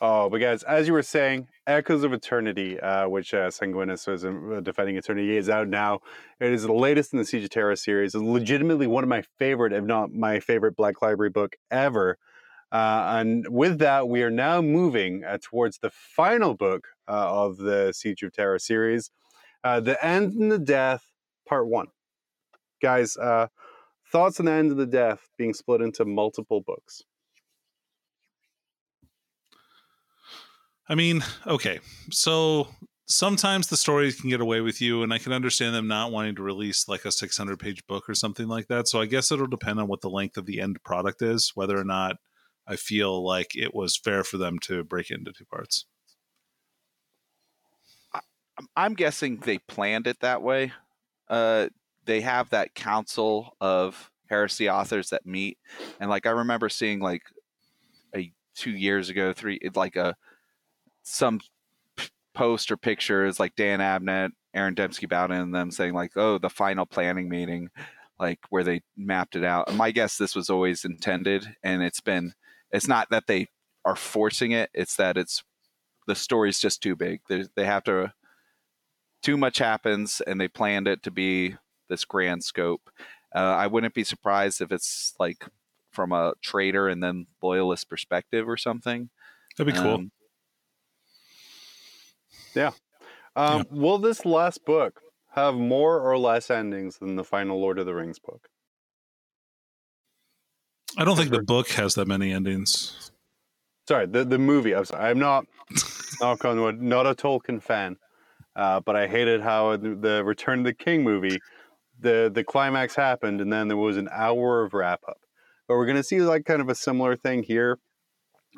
Oh, 0.00 0.28
but 0.28 0.38
guys, 0.40 0.62
as 0.64 0.86
you 0.86 0.92
were 0.92 1.02
saying, 1.02 1.48
Echoes 1.66 2.04
of 2.04 2.12
Eternity, 2.12 2.78
uh, 2.78 3.08
which 3.08 3.34
uh, 3.34 3.48
Sanguinius 3.48 4.06
was 4.06 4.24
uh, 4.24 4.60
defending 4.62 4.96
Eternity, 4.96 5.36
is 5.36 5.48
out 5.48 5.66
now. 5.66 6.00
It 6.38 6.52
is 6.52 6.62
the 6.62 6.72
latest 6.72 7.12
in 7.12 7.18
the 7.18 7.24
Siege 7.24 7.44
of 7.44 7.50
Terra 7.50 7.76
series. 7.76 8.14
Legitimately 8.14 8.86
one 8.86 9.02
of 9.02 9.08
my 9.08 9.22
favorite, 9.38 9.72
if 9.72 9.82
not 9.82 10.12
my 10.12 10.38
favorite, 10.38 10.76
Black 10.76 11.02
Library 11.02 11.30
book 11.30 11.56
ever. 11.70 12.18
Uh, 12.70 13.16
and 13.18 13.46
with 13.48 13.78
that, 13.78 14.08
we 14.08 14.22
are 14.22 14.30
now 14.30 14.60
moving 14.60 15.24
uh, 15.24 15.38
towards 15.42 15.78
the 15.78 15.90
final 15.90 16.54
book 16.54 16.88
uh, 17.08 17.44
of 17.46 17.56
the 17.56 17.92
Siege 17.92 18.22
of 18.22 18.32
Terra 18.32 18.60
series, 18.60 19.10
uh, 19.64 19.80
The 19.80 20.04
End 20.04 20.34
and 20.34 20.52
the 20.52 20.58
Death, 20.58 21.04
Part 21.48 21.68
1. 21.68 21.86
Guys, 22.80 23.14
thoughts 23.14 24.38
on 24.38 24.46
The 24.46 24.52
End 24.52 24.70
and 24.70 24.80
the 24.80 24.86
Death 24.86 25.28
being 25.36 25.54
split 25.54 25.80
into 25.80 26.04
multiple 26.04 26.60
books? 26.60 27.02
I 30.88 30.94
mean, 30.94 31.22
okay. 31.46 31.80
So 32.10 32.68
sometimes 33.06 33.68
the 33.68 33.76
stories 33.76 34.20
can 34.20 34.30
get 34.30 34.40
away 34.40 34.60
with 34.60 34.80
you, 34.80 35.02
and 35.02 35.12
I 35.12 35.18
can 35.18 35.32
understand 35.32 35.74
them 35.74 35.88
not 35.88 36.12
wanting 36.12 36.36
to 36.36 36.42
release 36.42 36.88
like 36.88 37.04
a 37.04 37.12
600 37.12 37.58
page 37.58 37.86
book 37.86 38.08
or 38.08 38.14
something 38.14 38.48
like 38.48 38.68
that. 38.68 38.88
So 38.88 39.00
I 39.00 39.06
guess 39.06 39.32
it'll 39.32 39.46
depend 39.46 39.80
on 39.80 39.88
what 39.88 40.00
the 40.00 40.10
length 40.10 40.36
of 40.36 40.46
the 40.46 40.60
end 40.60 40.82
product 40.84 41.22
is, 41.22 41.52
whether 41.54 41.78
or 41.78 41.84
not 41.84 42.16
I 42.66 42.76
feel 42.76 43.24
like 43.24 43.56
it 43.56 43.74
was 43.74 43.96
fair 43.96 44.24
for 44.24 44.38
them 44.38 44.58
to 44.60 44.84
break 44.84 45.10
it 45.10 45.18
into 45.18 45.32
two 45.32 45.44
parts. 45.44 45.86
I'm- 48.74 48.94
guessing 48.94 49.36
they 49.36 49.58
planned 49.58 50.06
it 50.06 50.20
that 50.20 50.40
way. 50.42 50.72
Uh, 51.28 51.68
they 52.04 52.22
have 52.22 52.50
that 52.50 52.74
council 52.74 53.56
of 53.60 54.10
heresy 54.28 54.70
authors 54.70 55.10
that 55.10 55.26
meet, 55.26 55.58
and 56.00 56.08
like 56.08 56.24
I 56.26 56.30
remember 56.30 56.68
seeing 56.68 57.00
like 57.00 57.22
a 58.14 58.32
two 58.54 58.70
years 58.70 59.10
ago, 59.10 59.32
three 59.32 59.60
like 59.74 59.96
a 59.96 60.16
some 61.06 61.40
p- 61.96 62.08
post 62.34 62.70
or 62.70 62.76
pictures 62.76 63.38
like 63.38 63.54
Dan 63.56 63.78
Abnett, 63.78 64.30
Aaron 64.52 64.74
Dembski 64.74 65.08
Bowden, 65.08 65.40
and 65.40 65.54
them 65.54 65.70
saying 65.70 65.94
like, 65.94 66.12
"Oh, 66.16 66.38
the 66.38 66.50
final 66.50 66.84
planning 66.84 67.28
meeting," 67.28 67.70
like 68.18 68.40
where 68.50 68.64
they 68.64 68.82
mapped 68.96 69.36
it 69.36 69.44
out. 69.44 69.72
My 69.74 69.92
guess 69.92 70.18
this 70.18 70.34
was 70.34 70.50
always 70.50 70.84
intended, 70.84 71.56
and 71.62 71.82
it's 71.82 72.00
been. 72.00 72.34
It's 72.72 72.88
not 72.88 73.08
that 73.10 73.28
they 73.28 73.48
are 73.84 73.96
forcing 73.96 74.50
it; 74.50 74.70
it's 74.74 74.96
that 74.96 75.16
it's 75.16 75.44
the 76.06 76.16
story's 76.16 76.58
just 76.58 76.82
too 76.82 76.96
big. 76.96 77.20
They 77.28 77.44
they 77.54 77.64
have 77.64 77.84
to 77.84 78.12
too 79.22 79.36
much 79.36 79.58
happens, 79.58 80.20
and 80.26 80.40
they 80.40 80.48
planned 80.48 80.88
it 80.88 81.02
to 81.04 81.10
be 81.10 81.56
this 81.88 82.04
grand 82.04 82.44
scope. 82.44 82.90
Uh, 83.34 83.38
I 83.38 83.68
wouldn't 83.68 83.94
be 83.94 84.04
surprised 84.04 84.60
if 84.60 84.72
it's 84.72 85.14
like 85.20 85.46
from 85.92 86.12
a 86.12 86.34
trader 86.42 86.88
and 86.88 87.02
then 87.02 87.26
loyalist 87.42 87.88
perspective 87.88 88.48
or 88.48 88.56
something. 88.56 89.08
That'd 89.56 89.72
be 89.72 89.80
cool. 89.80 89.94
Um, 89.94 90.12
Um, 93.36 93.66
Will 93.70 93.98
this 93.98 94.24
last 94.24 94.64
book 94.64 95.00
have 95.34 95.54
more 95.54 96.00
or 96.00 96.18
less 96.18 96.50
endings 96.50 96.98
than 96.98 97.16
the 97.16 97.24
final 97.24 97.60
Lord 97.60 97.78
of 97.78 97.86
the 97.86 97.94
Rings 97.94 98.18
book? 98.18 98.48
I 100.98 101.04
don't 101.04 101.16
think 101.16 101.30
the 101.30 101.42
book 101.42 101.68
has 101.70 101.94
that 101.94 102.08
many 102.08 102.32
endings. 102.32 103.10
Sorry, 103.86 104.06
the, 104.06 104.24
the 104.24 104.38
movie. 104.38 104.74
I'm 104.74 104.86
sorry. 104.86 105.10
I'm 105.10 105.18
not, 105.18 105.44
knock 106.20 106.44
on 106.44 106.60
wood, 106.60 106.80
not 106.80 107.06
a 107.06 107.14
Tolkien 107.14 107.62
fan, 107.62 107.96
uh, 108.56 108.80
but 108.80 108.96
I 108.96 109.06
hated 109.06 109.42
how 109.42 109.76
the, 109.76 109.94
the 109.94 110.24
Return 110.24 110.60
of 110.60 110.64
the 110.64 110.72
King 110.74 111.04
movie, 111.04 111.38
the 112.00 112.30
the 112.34 112.42
climax 112.42 112.94
happened, 112.94 113.40
and 113.40 113.52
then 113.52 113.68
there 113.68 113.76
was 113.76 113.96
an 113.96 114.08
hour 114.10 114.64
of 114.64 114.74
wrap 114.74 115.00
up. 115.06 115.18
But 115.68 115.76
we're 115.76 115.86
gonna 115.86 116.02
see 116.02 116.20
like 116.20 116.46
kind 116.46 116.60
of 116.60 116.68
a 116.68 116.74
similar 116.74 117.16
thing 117.16 117.42
here, 117.42 117.78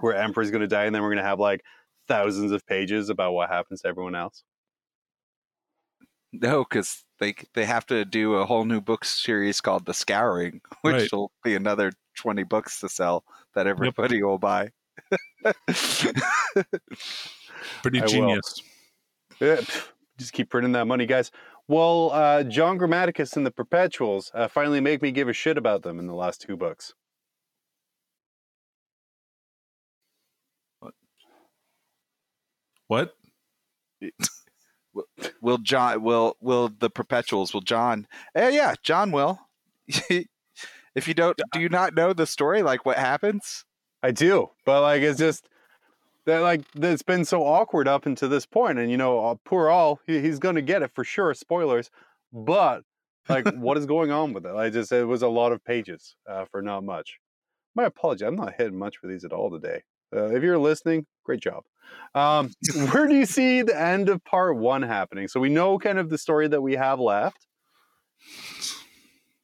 where 0.00 0.14
Emperor's 0.14 0.50
gonna 0.50 0.66
die, 0.68 0.84
and 0.84 0.94
then 0.94 1.02
we're 1.02 1.10
gonna 1.10 1.22
have 1.22 1.40
like 1.40 1.64
thousands 2.08 2.50
of 2.52 2.66
pages 2.66 3.08
about 3.10 3.32
what 3.32 3.50
happens 3.50 3.82
to 3.82 3.88
everyone 3.88 4.14
else. 4.14 4.42
no, 6.32 6.64
because 6.64 7.04
they 7.20 7.34
they 7.54 7.64
have 7.64 7.86
to 7.86 8.04
do 8.04 8.34
a 8.34 8.44
whole 8.46 8.64
new 8.64 8.80
book 8.80 9.04
series 9.04 9.60
called 9.60 9.86
The 9.86 9.94
Scouring, 9.94 10.60
which 10.82 10.94
Right. 10.94 11.12
will 11.12 11.30
be 11.44 11.54
another 11.54 11.92
twenty 12.16 12.42
books 12.44 12.80
to 12.80 12.88
sell 12.88 13.24
that 13.54 13.66
everybody 13.66 14.22
will 14.22 14.38
buy. 14.38 14.70
Pretty 17.82 18.00
I 18.02 18.06
genius. 18.06 18.62
Yeah, 19.40 19.60
just 20.18 20.32
keep 20.32 20.50
printing 20.50 20.72
that 20.72 20.86
money, 20.86 21.06
guys. 21.06 21.30
Well, 21.68 22.10
uh, 22.12 22.42
John 22.44 22.78
Grammaticus 22.78 23.36
and 23.36 23.46
the 23.46 23.50
Perpetuals 23.50 24.30
uh, 24.34 24.48
finally 24.48 24.80
make 24.80 25.02
me 25.02 25.12
give 25.12 25.28
a 25.28 25.32
shit 25.32 25.56
about 25.58 25.82
them 25.82 25.98
in 25.98 26.06
the 26.06 26.14
last 26.14 26.40
two 26.40 26.56
books. 26.56 26.94
What? 32.88 33.14
will 35.40 35.58
John 35.58 36.02
will 36.02 36.36
will 36.40 36.70
the 36.78 36.90
perpetuals 36.90 37.52
will 37.52 37.60
John 37.60 38.06
eh, 38.34 38.50
yeah 38.50 38.74
John 38.82 39.10
will 39.10 39.40
if 39.88 41.08
you 41.08 41.14
don't 41.14 41.38
do 41.52 41.60
you 41.60 41.68
not 41.68 41.94
know 41.94 42.12
the 42.12 42.26
story 42.26 42.62
like 42.62 42.86
what 42.86 42.96
happens 42.96 43.64
I 44.02 44.10
do, 44.12 44.50
but 44.64 44.82
like 44.82 45.02
it's 45.02 45.18
just 45.18 45.48
that 46.26 46.40
like 46.40 46.62
it's 46.76 47.02
been 47.02 47.24
so 47.24 47.42
awkward 47.44 47.88
up 47.88 48.06
until 48.06 48.28
this 48.28 48.46
point, 48.46 48.78
and 48.78 48.90
you 48.90 48.96
know, 48.96 49.24
uh, 49.24 49.34
poor 49.44 49.68
all 49.68 50.00
he, 50.06 50.20
he's 50.20 50.38
gonna 50.38 50.62
get 50.62 50.82
it 50.82 50.92
for 50.94 51.04
sure. 51.04 51.34
Spoilers, 51.34 51.90
but 52.32 52.82
like, 53.28 53.48
what 53.56 53.76
is 53.76 53.86
going 53.86 54.10
on 54.10 54.32
with 54.32 54.46
it? 54.46 54.54
I 54.54 54.70
just 54.70 54.92
it 54.92 55.04
was 55.06 55.22
a 55.22 55.28
lot 55.28 55.52
of 55.52 55.64
pages 55.64 56.16
uh, 56.28 56.44
for 56.50 56.62
not 56.62 56.84
much. 56.84 57.18
My 57.74 57.84
apology, 57.84 58.24
I'm 58.24 58.36
not 58.36 58.54
hitting 58.56 58.78
much 58.78 58.98
for 58.98 59.08
these 59.08 59.24
at 59.24 59.32
all 59.32 59.50
today. 59.50 59.82
Uh, 60.14 60.26
if 60.34 60.42
you're 60.42 60.58
listening, 60.58 61.06
great 61.24 61.40
job. 61.40 61.64
Um, 62.14 62.50
where 62.92 63.06
do 63.06 63.14
you 63.14 63.26
see 63.26 63.62
the 63.62 63.78
end 63.78 64.08
of 64.08 64.24
part 64.24 64.56
one 64.56 64.82
happening? 64.82 65.28
So 65.28 65.40
we 65.40 65.48
know 65.48 65.78
kind 65.78 65.98
of 65.98 66.08
the 66.08 66.18
story 66.18 66.48
that 66.48 66.60
we 66.60 66.74
have 66.74 66.98
left. 66.98 67.46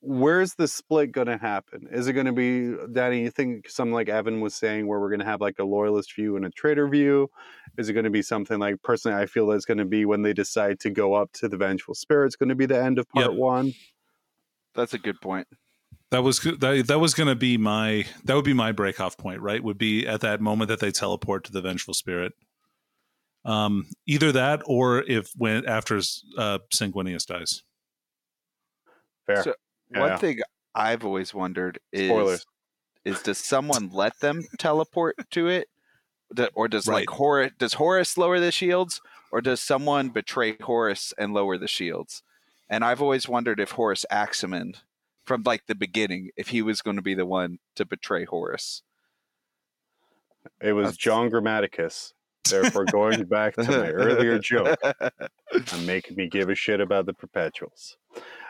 Where's 0.06 0.54
the 0.54 0.68
split 0.68 1.12
going 1.12 1.28
to 1.28 1.38
happen? 1.38 1.88
Is 1.90 2.08
it 2.08 2.12
going 2.12 2.26
to 2.26 2.32
be, 2.32 2.76
Danny? 2.92 3.22
You 3.22 3.30
think 3.30 3.70
something 3.70 3.94
like 3.94 4.10
Evan 4.10 4.42
was 4.42 4.54
saying, 4.54 4.86
where 4.86 5.00
we're 5.00 5.08
going 5.08 5.20
to 5.20 5.24
have 5.24 5.40
like 5.40 5.58
a 5.58 5.64
loyalist 5.64 6.14
view 6.14 6.36
and 6.36 6.44
a 6.44 6.50
trader 6.50 6.86
view? 6.88 7.30
Is 7.78 7.88
it 7.88 7.94
going 7.94 8.04
to 8.04 8.10
be 8.10 8.20
something 8.20 8.58
like, 8.58 8.82
personally, 8.82 9.16
I 9.18 9.24
feel 9.24 9.46
that 9.46 9.54
it's 9.54 9.64
going 9.64 9.78
to 9.78 9.86
be 9.86 10.04
when 10.04 10.20
they 10.20 10.34
decide 10.34 10.78
to 10.80 10.90
go 10.90 11.14
up 11.14 11.32
to 11.34 11.48
the 11.48 11.56
Vengeful 11.56 11.94
Spirit? 11.94 12.26
It's 12.26 12.36
going 12.36 12.50
to 12.50 12.54
be 12.54 12.66
the 12.66 12.78
end 12.82 12.98
of 12.98 13.08
part 13.08 13.30
Yep. 13.30 13.38
one. 13.38 13.72
that's 14.74 14.92
a 14.92 14.98
good 14.98 15.18
point 15.22 15.48
That 16.14 16.22
was 16.22 16.38
that, 16.38 16.84
that 16.86 17.00
was 17.00 17.12
going 17.12 17.26
to 17.26 17.34
be 17.34 17.56
my 17.56 18.06
that 18.22 18.36
would 18.36 18.44
be 18.44 18.52
my 18.52 18.70
break 18.70 19.00
off 19.00 19.18
point, 19.18 19.40
right? 19.40 19.62
Would 19.62 19.78
be 19.78 20.06
at 20.06 20.20
that 20.20 20.40
moment 20.40 20.68
that 20.68 20.78
they 20.78 20.92
teleport 20.92 21.42
to 21.44 21.52
the 21.52 21.60
vengeful 21.60 21.92
spirit. 21.92 22.32
Um, 23.44 23.86
either 24.06 24.30
that 24.30 24.62
or 24.64 25.02
if 25.02 25.32
when 25.36 25.66
after 25.66 25.96
uh, 26.38 26.58
Sanguinius 26.72 27.26
dies. 27.26 27.64
Fair. 29.26 29.42
So, 29.42 29.54
Yeah. 29.90 30.00
one 30.00 30.18
thing 30.18 30.38
I've 30.72 31.04
always 31.04 31.34
wondered 31.34 31.80
is 31.92 32.08
Spoilers. 32.08 32.46
is 33.04 33.20
does 33.22 33.38
someone 33.38 33.90
let 33.92 34.20
them 34.20 34.44
teleport 34.58 35.16
to 35.32 35.48
it 35.48 35.68
Or 36.54 36.68
does 36.68 36.86
Right. 36.86 36.94
like 36.94 37.10
Horus 37.10 37.52
does 37.58 37.74
Horus 37.74 38.16
lower 38.16 38.38
the 38.38 38.52
shields, 38.52 39.00
or 39.32 39.40
does 39.40 39.60
someone 39.60 40.10
betray 40.10 40.56
Horus 40.60 41.12
and 41.18 41.34
lower 41.34 41.58
the 41.58 41.68
shields? 41.68 42.22
And 42.70 42.84
I've 42.84 43.02
always 43.02 43.28
wondered 43.28 43.58
if 43.58 43.72
Horus 43.72 44.06
Aximand, 44.12 44.76
from 45.24 45.42
like 45.44 45.66
the 45.66 45.74
beginning, 45.74 46.30
if 46.36 46.48
he 46.48 46.62
was 46.62 46.82
going 46.82 46.96
to 46.96 47.02
be 47.02 47.14
the 47.14 47.26
one 47.26 47.58
to 47.76 47.84
betray 47.84 48.24
Horus. 48.24 48.82
It 50.60 50.72
was 50.72 50.84
That's- 50.84 50.96
John 50.96 51.30
Grammaticus. 51.30 52.12
Therefore, 52.48 52.84
going 52.84 53.24
back 53.28 53.54
to 53.54 53.62
my 53.64 53.88
earlier 53.88 54.38
joke, 54.38 54.78
and 55.00 55.86
making 55.86 56.16
me 56.16 56.28
give 56.28 56.50
a 56.50 56.54
shit 56.54 56.78
about 56.78 57.06
the 57.06 57.14
perpetuals. 57.14 57.96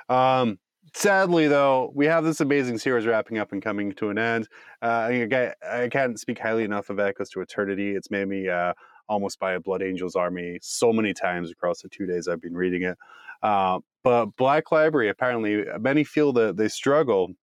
Um, 0.08 0.58
sadly, 0.94 1.46
though, 1.46 1.92
we 1.94 2.06
have 2.06 2.24
this 2.24 2.40
amazing 2.40 2.78
series 2.78 3.06
wrapping 3.06 3.38
up 3.38 3.52
and 3.52 3.62
coming 3.62 3.92
to 3.92 4.10
an 4.10 4.18
end. 4.18 4.48
Uh, 4.82 4.86
I, 5.10 5.52
I 5.64 5.88
can't 5.88 6.18
speak 6.18 6.40
highly 6.40 6.64
enough 6.64 6.90
of 6.90 6.98
Echoes 6.98 7.30
to 7.30 7.40
Eternity. 7.40 7.94
It's 7.94 8.10
made 8.10 8.26
me 8.26 8.48
uh, 8.48 8.72
almost 9.08 9.38
buy 9.38 9.52
a 9.52 9.60
Blood 9.60 9.82
Angels 9.82 10.16
army 10.16 10.58
so 10.60 10.92
many 10.92 11.14
times 11.14 11.52
across 11.52 11.80
the 11.80 11.88
two 11.88 12.06
days 12.06 12.26
I've 12.26 12.42
been 12.42 12.54
reading 12.56 12.82
it. 12.82 12.98
Uh, 13.44 13.78
but 14.02 14.26
Black 14.36 14.72
Library, 14.72 15.08
apparently, 15.08 15.64
many 15.78 16.02
feel 16.02 16.32
that 16.32 16.56
they 16.56 16.68
struggle, 16.68 17.34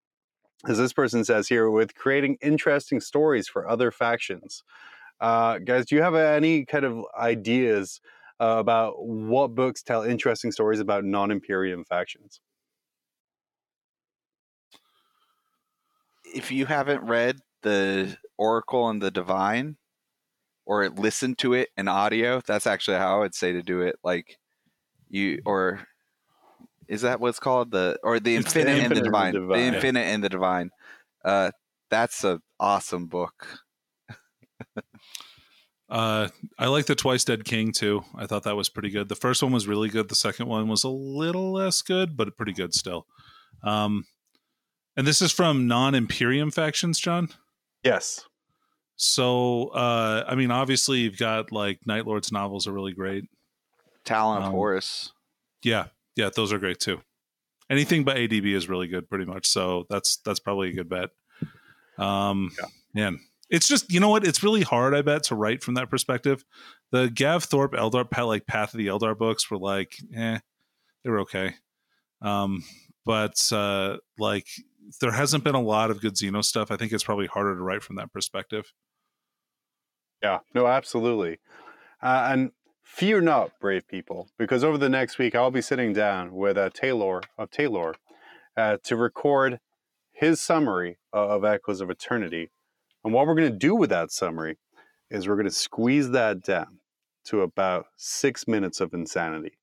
as 0.68 0.78
this 0.78 0.92
person 0.92 1.24
says 1.24 1.48
here, 1.48 1.70
with 1.72 1.96
creating 1.96 2.38
interesting 2.42 3.00
stories 3.00 3.48
for 3.48 3.70
other 3.70 3.92
factions. 3.92 4.64
Uh, 5.22 5.60
guys, 5.60 5.86
do 5.86 5.96
you 5.96 6.02
have 6.02 6.16
any 6.16 6.66
kind 6.66 6.84
of 6.84 7.06
ideas 7.18 8.02
uh, 8.42 8.58
about 8.60 8.96
what 9.06 9.56
books 9.56 9.82
tell 9.82 10.04
interesting 10.04 10.52
stories 10.52 10.82
about 10.82 11.06
non-Imperium 11.06 11.86
factions? 11.86 12.42
if 16.34 16.52
you 16.52 16.66
haven't 16.66 17.04
read 17.04 17.40
the 17.62 18.18
Oracle 18.38 18.90
and 18.90 19.02
the 19.02 19.12
Divine, 19.12 19.78
or 20.66 20.90
listened 20.90 21.38
to 21.40 21.54
it 21.54 21.70
in 21.78 21.88
audio, 21.88 22.42
that's 22.46 22.68
actually 22.68 22.98
how 22.98 23.18
I 23.18 23.20
would 23.20 23.36
say 23.36 23.52
to 23.54 23.62
do 23.62 23.82
it. 23.82 23.96
Like 24.04 24.38
you, 25.10 25.42
or 25.46 25.86
is 26.88 27.02
that 27.02 27.20
what's 27.20 27.40
called 27.40 27.72
the 27.72 27.98
or 28.04 28.20
the 28.20 28.36
It's 28.36 28.56
Infinite 28.56 28.68
and 28.70 28.78
the 28.78 28.84
Infinite 28.84 28.86
and 28.86 28.96
the 28.98 29.04
Divine? 29.04 29.34
The 29.34 29.40
Divine. 29.40 29.74
Infinite 29.74 30.00
and 30.08 30.24
the 30.24 30.30
Divine. 30.30 30.70
Uh, 31.24 31.52
that's 31.90 32.24
a 32.24 32.42
awesome 32.60 33.08
book. 33.08 33.48
Uh, 35.90 36.30
I 36.58 36.68
like 36.68 36.86
the 36.86 36.96
Twice 36.96 37.26
Dead 37.26 37.44
King 37.44 37.74
too. 37.74 38.06
I 38.16 38.26
thought 38.26 38.44
that 38.44 38.56
was 38.56 38.70
pretty 38.70 38.90
good. 38.90 39.10
The 39.10 39.16
first 39.16 39.44
one 39.44 39.52
was 39.52 39.68
really 39.68 39.90
good. 39.90 40.08
The 40.08 40.16
second 40.16 40.48
one 40.48 40.70
was 40.70 40.86
a 40.86 40.90
little 40.90 41.52
less 41.52 41.82
good, 41.82 42.16
but 42.16 42.38
pretty 42.38 42.54
good 42.54 42.74
still. 42.74 43.06
Um, 43.62 44.06
and 44.96 45.06
this 45.06 45.22
is 45.22 45.34
from 45.34 45.68
non-Imperium 45.68 46.52
factions, 46.52 46.98
John. 46.98 47.28
Yes. 47.84 48.24
So, 48.96 49.68
uh, 49.70 50.24
I 50.30 50.36
mean, 50.36 50.50
obviously, 50.50 51.00
you've 51.00 51.18
got 51.18 51.52
like 51.52 51.80
Night 51.86 52.08
Lord's 52.08 52.32
novels 52.32 52.68
are 52.68 52.72
really 52.72 52.94
great. 52.94 53.26
Talon 54.06 54.38
of 54.38 54.44
Um, 54.46 54.52
Horus. 54.52 55.12
Yeah, 55.62 55.88
yeah, 56.16 56.30
those 56.36 56.52
are 56.54 56.60
great 56.60 56.80
too. 56.80 57.02
Anything 57.70 58.04
but 58.04 58.18
ADB 58.18 58.54
is 58.54 58.68
really 58.68 58.88
good, 58.88 59.10
pretty 59.10 59.26
much. 59.26 59.48
So 59.48 59.86
that's 59.90 60.18
that's 60.18 60.40
probably 60.40 60.70
a 60.70 60.74
good 60.74 60.90
bet. 60.90 61.10
Um, 61.98 62.52
Yeah. 62.60 62.66
man, 62.94 63.20
it's 63.50 63.68
just 63.68 63.92
you 63.92 64.00
know 64.00 64.10
what? 64.10 64.26
It's 64.26 64.44
really 64.44 64.62
hard, 64.62 64.94
I 64.94 65.02
bet, 65.02 65.24
to 65.24 65.36
write 65.36 65.64
from 65.64 65.76
that 65.76 65.90
perspective. 65.90 66.44
The 66.92 67.10
Gav 67.10 67.44
Thorpe 67.46 67.74
Eldar, 67.74 68.06
like 68.28 68.46
Path 68.46 68.74
of 68.74 68.78
the 68.78 68.88
Eldar 68.88 69.18
books, 69.18 69.50
were 69.50 69.58
like, 69.58 69.96
eh, 70.16 70.40
they 71.04 71.10
were 71.10 71.22
okay. 71.22 71.56
Um, 72.22 72.64
but 73.06 73.42
uh, 73.52 73.98
like, 74.20 74.48
there 75.00 75.12
hasn't 75.12 75.44
been 75.44 75.56
a 75.56 75.62
lot 75.62 75.92
of 75.92 76.02
good 76.02 76.16
Xeno 76.16 76.44
stuff. 76.44 76.72
I 76.72 76.76
think 76.78 76.92
it's 76.92 77.04
probably 77.04 77.28
harder 77.28 77.56
to 77.56 77.62
write 77.64 77.84
from 77.84 77.96
that 77.96 78.12
perspective. 78.12 78.74
Yeah. 80.22 80.40
No, 80.54 80.68
absolutely. 80.68 81.40
Uh, 82.02 82.28
and 82.32 82.52
fear 82.84 83.22
not, 83.22 83.52
brave 83.60 83.88
people, 83.88 84.30
because 84.38 84.64
over 84.64 84.78
the 84.78 84.90
next 84.90 85.18
week 85.18 85.36
I'll 85.36 85.52
be 85.52 85.62
sitting 85.62 85.94
down 85.94 86.34
with 86.34 86.58
uh, 86.58 86.70
Taylor 86.74 87.22
of 87.38 87.52
Taylor 87.52 87.96
uh, 88.58 88.78
to 88.84 88.96
record 88.96 89.60
his 90.12 90.40
summary 90.40 90.98
of 91.12 91.44
Echoes 91.44 91.82
of 91.82 91.90
Eternity. 91.90 92.52
And 93.04 93.14
what 93.14 93.26
we're 93.26 93.36
going 93.36 93.52
to 93.52 93.58
do 93.58 93.76
with 93.76 93.90
that 93.90 94.12
summary 94.12 94.58
is 95.10 95.28
we're 95.28 95.36
going 95.36 95.48
to 95.48 95.52
squeeze 95.52 96.12
that 96.12 96.44
down 96.44 96.80
to 97.26 97.42
about 97.42 97.88
six 97.98 98.48
minutes 98.48 98.80
of 98.80 98.94
insanity. 98.94 99.58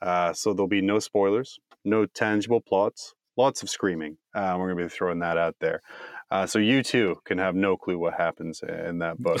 Uh, 0.00 0.32
so 0.32 0.52
there'll 0.52 0.68
be 0.68 0.80
no 0.80 0.98
spoilers, 0.98 1.58
no 1.84 2.06
tangible 2.06 2.60
plots, 2.60 3.14
lots 3.36 3.62
of 3.62 3.70
screaming. 3.70 4.18
Uh, 4.34 4.56
we're 4.58 4.66
going 4.66 4.78
to 4.78 4.84
be 4.84 4.88
throwing 4.88 5.18
that 5.20 5.38
out 5.38 5.56
there. 5.60 5.80
Uh, 6.30 6.46
so 6.46 6.58
you 6.58 6.82
too 6.82 7.16
can 7.24 7.38
have 7.38 7.54
no 7.54 7.76
clue 7.76 7.98
what 7.98 8.14
happens 8.14 8.62
in 8.62 8.98
that 8.98 9.18
book. 9.18 9.40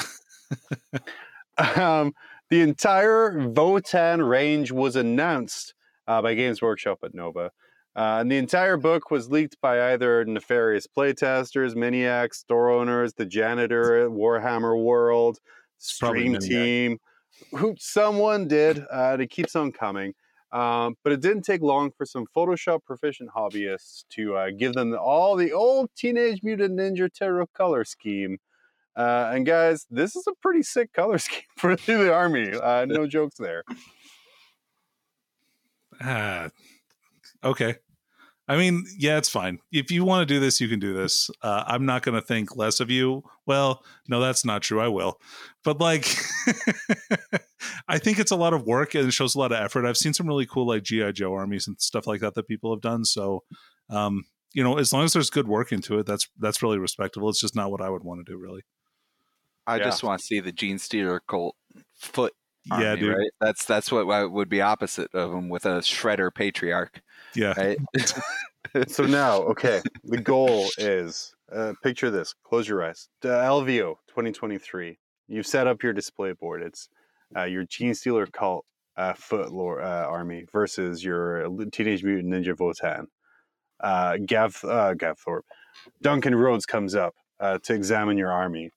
um, 1.76 2.14
the 2.54 2.60
entire 2.60 3.32
Votann 3.32 4.28
range 4.28 4.70
was 4.70 4.94
announced 4.94 5.74
uh, 6.06 6.22
by 6.22 6.34
Games 6.34 6.62
Workshop 6.62 7.00
at 7.02 7.12
Nova. 7.12 7.50
Uh, 7.96 8.18
and 8.20 8.30
the 8.30 8.36
entire 8.36 8.76
book 8.76 9.10
was 9.10 9.28
leaked 9.28 9.56
by 9.60 9.92
either 9.92 10.24
nefarious 10.24 10.86
playtesters, 10.86 11.74
Miniacs, 11.74 12.34
store 12.34 12.70
owners, 12.70 13.14
the 13.14 13.26
janitor 13.26 14.04
at 14.04 14.10
Warhammer 14.12 14.80
World, 14.80 15.40
Stream 15.78 16.38
Team, 16.38 17.00
who 17.56 17.74
someone 17.76 18.46
did, 18.46 18.78
uh, 18.78 19.10
and 19.14 19.22
it 19.22 19.30
keeps 19.30 19.56
on 19.56 19.72
coming. 19.72 20.14
Um, 20.52 20.94
but 21.02 21.12
it 21.12 21.20
didn't 21.20 21.42
take 21.42 21.60
long 21.60 21.90
for 21.90 22.06
some 22.06 22.24
Photoshop 22.36 22.84
proficient 22.84 23.30
hobbyists 23.36 24.04
to 24.10 24.36
uh, 24.36 24.50
give 24.56 24.74
them 24.74 24.96
all 24.96 25.34
the 25.34 25.50
old 25.50 25.90
Teenage 25.96 26.44
Mutant 26.44 26.78
Ninja 26.78 27.12
Terror 27.12 27.48
color 27.52 27.84
scheme. 27.84 28.38
Uh, 28.96 29.30
and 29.34 29.44
guys, 29.44 29.86
this 29.90 30.14
is 30.16 30.26
a 30.26 30.32
pretty 30.40 30.62
sick 30.62 30.92
color 30.92 31.18
scheme 31.18 31.42
for 31.56 31.76
the 31.76 32.12
army. 32.12 32.52
Uh, 32.52 32.84
no 32.84 33.06
jokes 33.06 33.36
there. 33.38 33.64
Ah, 36.00 36.48
okay. 37.42 37.76
I 38.46 38.58
mean, 38.58 38.84
yeah, 38.98 39.16
it's 39.16 39.30
fine. 39.30 39.58
If 39.72 39.90
you 39.90 40.04
want 40.04 40.28
to 40.28 40.34
do 40.34 40.38
this, 40.38 40.60
you 40.60 40.68
can 40.68 40.78
do 40.78 40.92
this. 40.92 41.30
Uh, 41.40 41.64
I'm 41.66 41.86
not 41.86 42.02
going 42.02 42.14
to 42.14 42.26
think 42.26 42.56
less 42.56 42.78
of 42.78 42.90
you. 42.90 43.22
Well, 43.46 43.82
no, 44.06 44.20
that's 44.20 44.44
not 44.44 44.60
true. 44.60 44.80
I 44.80 44.88
will. 44.88 45.18
But 45.64 45.80
like, 45.80 46.14
I 47.88 47.96
think 47.96 48.18
it's 48.18 48.30
a 48.30 48.36
lot 48.36 48.52
of 48.52 48.66
work 48.66 48.94
and 48.94 49.08
it 49.08 49.12
shows 49.12 49.34
a 49.34 49.38
lot 49.38 49.52
of 49.52 49.58
effort. 49.58 49.86
I've 49.86 49.96
seen 49.96 50.12
some 50.12 50.26
really 50.26 50.44
cool 50.44 50.66
like 50.66 50.82
GI 50.82 51.12
Joe 51.12 51.32
armies 51.32 51.66
and 51.66 51.80
stuff 51.80 52.06
like 52.06 52.20
that 52.20 52.34
that 52.34 52.46
people 52.46 52.74
have 52.74 52.82
done. 52.82 53.06
So, 53.06 53.44
um, 53.88 54.24
you 54.52 54.62
know, 54.62 54.76
as 54.76 54.92
long 54.92 55.04
as 55.04 55.14
there's 55.14 55.30
good 55.30 55.48
work 55.48 55.72
into 55.72 55.98
it, 55.98 56.06
that's 56.06 56.28
that's 56.38 56.62
really 56.62 56.78
respectable. 56.78 57.30
It's 57.30 57.40
just 57.40 57.56
not 57.56 57.70
what 57.70 57.80
I 57.80 57.88
would 57.88 58.04
want 58.04 58.24
to 58.24 58.30
do, 58.30 58.36
really. 58.38 58.62
I 59.66 59.76
Yeah. 59.78 59.84
just 59.84 60.02
want 60.02 60.20
to 60.20 60.26
see 60.26 60.40
the 60.40 60.52
Genestealer 60.52 61.20
cult 61.28 61.56
foot. 61.94 62.32
yeah, 62.66 62.74
army, 62.90 63.00
dude. 63.00 63.16
Right? 63.16 63.30
That's 63.40 63.64
that's 63.64 63.92
what 63.92 64.32
would 64.32 64.48
be 64.48 64.60
opposite 64.60 65.14
of 65.14 65.32
him 65.32 65.48
with 65.48 65.66
a 65.66 65.80
shredder 65.80 66.32
patriarch. 66.34 67.00
Yeah. 67.34 67.54
Right? 67.56 67.78
So 68.88 69.04
now, 69.04 69.42
okay, 69.42 69.82
the 70.04 70.16
goal 70.20 70.66
is 70.78 71.32
uh, 71.54 71.74
picture 71.82 72.10
this. 72.10 72.34
Close 72.44 72.66
your 72.66 72.82
eyes. 72.82 73.08
Uh, 73.22 73.28
LVO 73.28 73.96
2023. 74.08 74.98
You've 75.28 75.46
set 75.46 75.68
up 75.68 75.82
your 75.82 75.92
display 75.92 76.32
board. 76.32 76.62
It's 76.62 76.88
uh, 77.36 77.44
your 77.44 77.64
Genestealer 77.66 78.32
cult 78.32 78.64
uh, 78.96 79.12
foot 79.12 79.52
lore, 79.52 79.80
uh, 79.80 80.06
army 80.06 80.46
versus 80.50 81.04
your 81.04 81.46
Teenage 81.70 82.02
Mutant 82.02 82.32
Ninja 82.34 82.54
Votann. 82.56 83.04
Uh, 83.80 84.16
Gav, 84.26 84.64
uh, 84.64 84.94
Gav 84.94 85.18
Thorpe. 85.20 85.46
Duncan 86.02 86.34
Rhodes 86.34 86.66
comes 86.66 86.94
up 86.96 87.14
uh, 87.38 87.58
to 87.64 87.74
examine 87.74 88.16
your 88.18 88.32
army, 88.32 88.70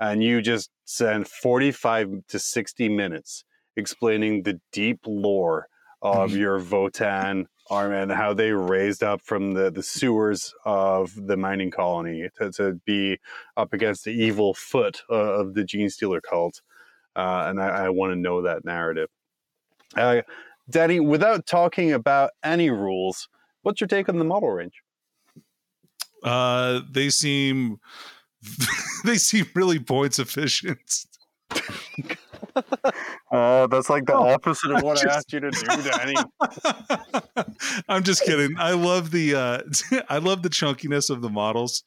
and 0.00 0.22
you 0.22 0.40
just 0.42 0.70
spend 0.84 1.28
45 1.28 2.26
to 2.28 2.38
60 2.38 2.88
minutes 2.88 3.44
explaining 3.76 4.42
the 4.42 4.60
deep 4.72 5.00
lore 5.06 5.68
of 6.02 6.30
Mhm. 6.32 6.38
your 6.38 6.60
Votann 6.60 7.46
arm 7.70 7.92
and 7.92 8.12
how 8.12 8.34
they 8.34 8.52
raised 8.52 9.02
up 9.02 9.22
from 9.22 9.54
the, 9.54 9.70
the 9.70 9.82
sewers 9.82 10.52
of 10.66 11.14
the 11.26 11.36
mining 11.36 11.70
colony 11.70 12.28
to, 12.36 12.52
to 12.52 12.74
be 12.84 13.18
up 13.56 13.72
against 13.72 14.04
the 14.04 14.10
evil 14.10 14.52
foot 14.52 15.02
of 15.08 15.54
the 15.54 15.62
Genestealer 15.62 16.20
cult. 16.22 16.60
Uh, 17.16 17.46
and 17.48 17.60
I, 17.62 17.86
I 17.86 17.88
want 17.88 18.12
to 18.12 18.16
know 18.16 18.42
that 18.42 18.64
narrative. 18.66 19.08
Uh, 19.96 20.22
Danny, 20.68 21.00
without 21.00 21.46
talking 21.46 21.92
about 21.92 22.30
any 22.42 22.68
rules, 22.68 23.28
what's 23.62 23.80
your 23.80 23.88
take 23.88 24.08
on 24.08 24.18
the 24.18 24.24
model 24.24 24.50
range? 24.50 24.82
Uh, 26.22 26.80
they 26.90 27.10
seem 27.10 27.78
they 29.04 29.16
seem 29.16 29.46
really 29.54 29.78
points 29.78 30.18
efficient. 30.18 31.06
Oh, 33.30 33.66
that's 33.70 33.90
like 33.90 34.06
the 34.06 34.14
opposite 34.14 34.70
of 34.70 34.82
what 34.82 34.98
Just- 34.98 35.06
I 35.06 35.16
asked 35.16 35.32
you 35.32 35.40
to 35.40 35.50
do, 35.50 35.90
Danny. 35.90 36.14
I'm 37.88 38.02
just 38.02 38.24
kidding. 38.24 38.56
I 38.58 38.72
love 38.72 39.10
the 39.10 39.34
uh, 39.34 39.58
I 40.08 40.18
love 40.18 40.42
the 40.42 40.48
chunkiness 40.48 41.10
of 41.10 41.22
the 41.22 41.30
models. 41.30 41.84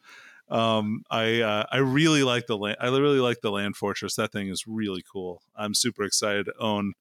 Um, 0.50 1.04
I 1.10 1.42
uh, 1.42 1.66
I 1.72 1.78
really 1.78 2.24
like 2.24 2.48
the 2.48 2.58
land. 2.58 2.78
I 2.80 2.88
really 2.88 3.20
like 3.20 3.42
the 3.42 3.52
land 3.52 3.76
fortress. 3.76 4.16
That 4.16 4.32
thing 4.32 4.48
is 4.48 4.66
really 4.68 5.04
cool. 5.12 5.42
I'm 5.56 5.74
super 5.74 6.04
excited 6.04 6.46
to 6.46 6.54
own. 6.60 6.94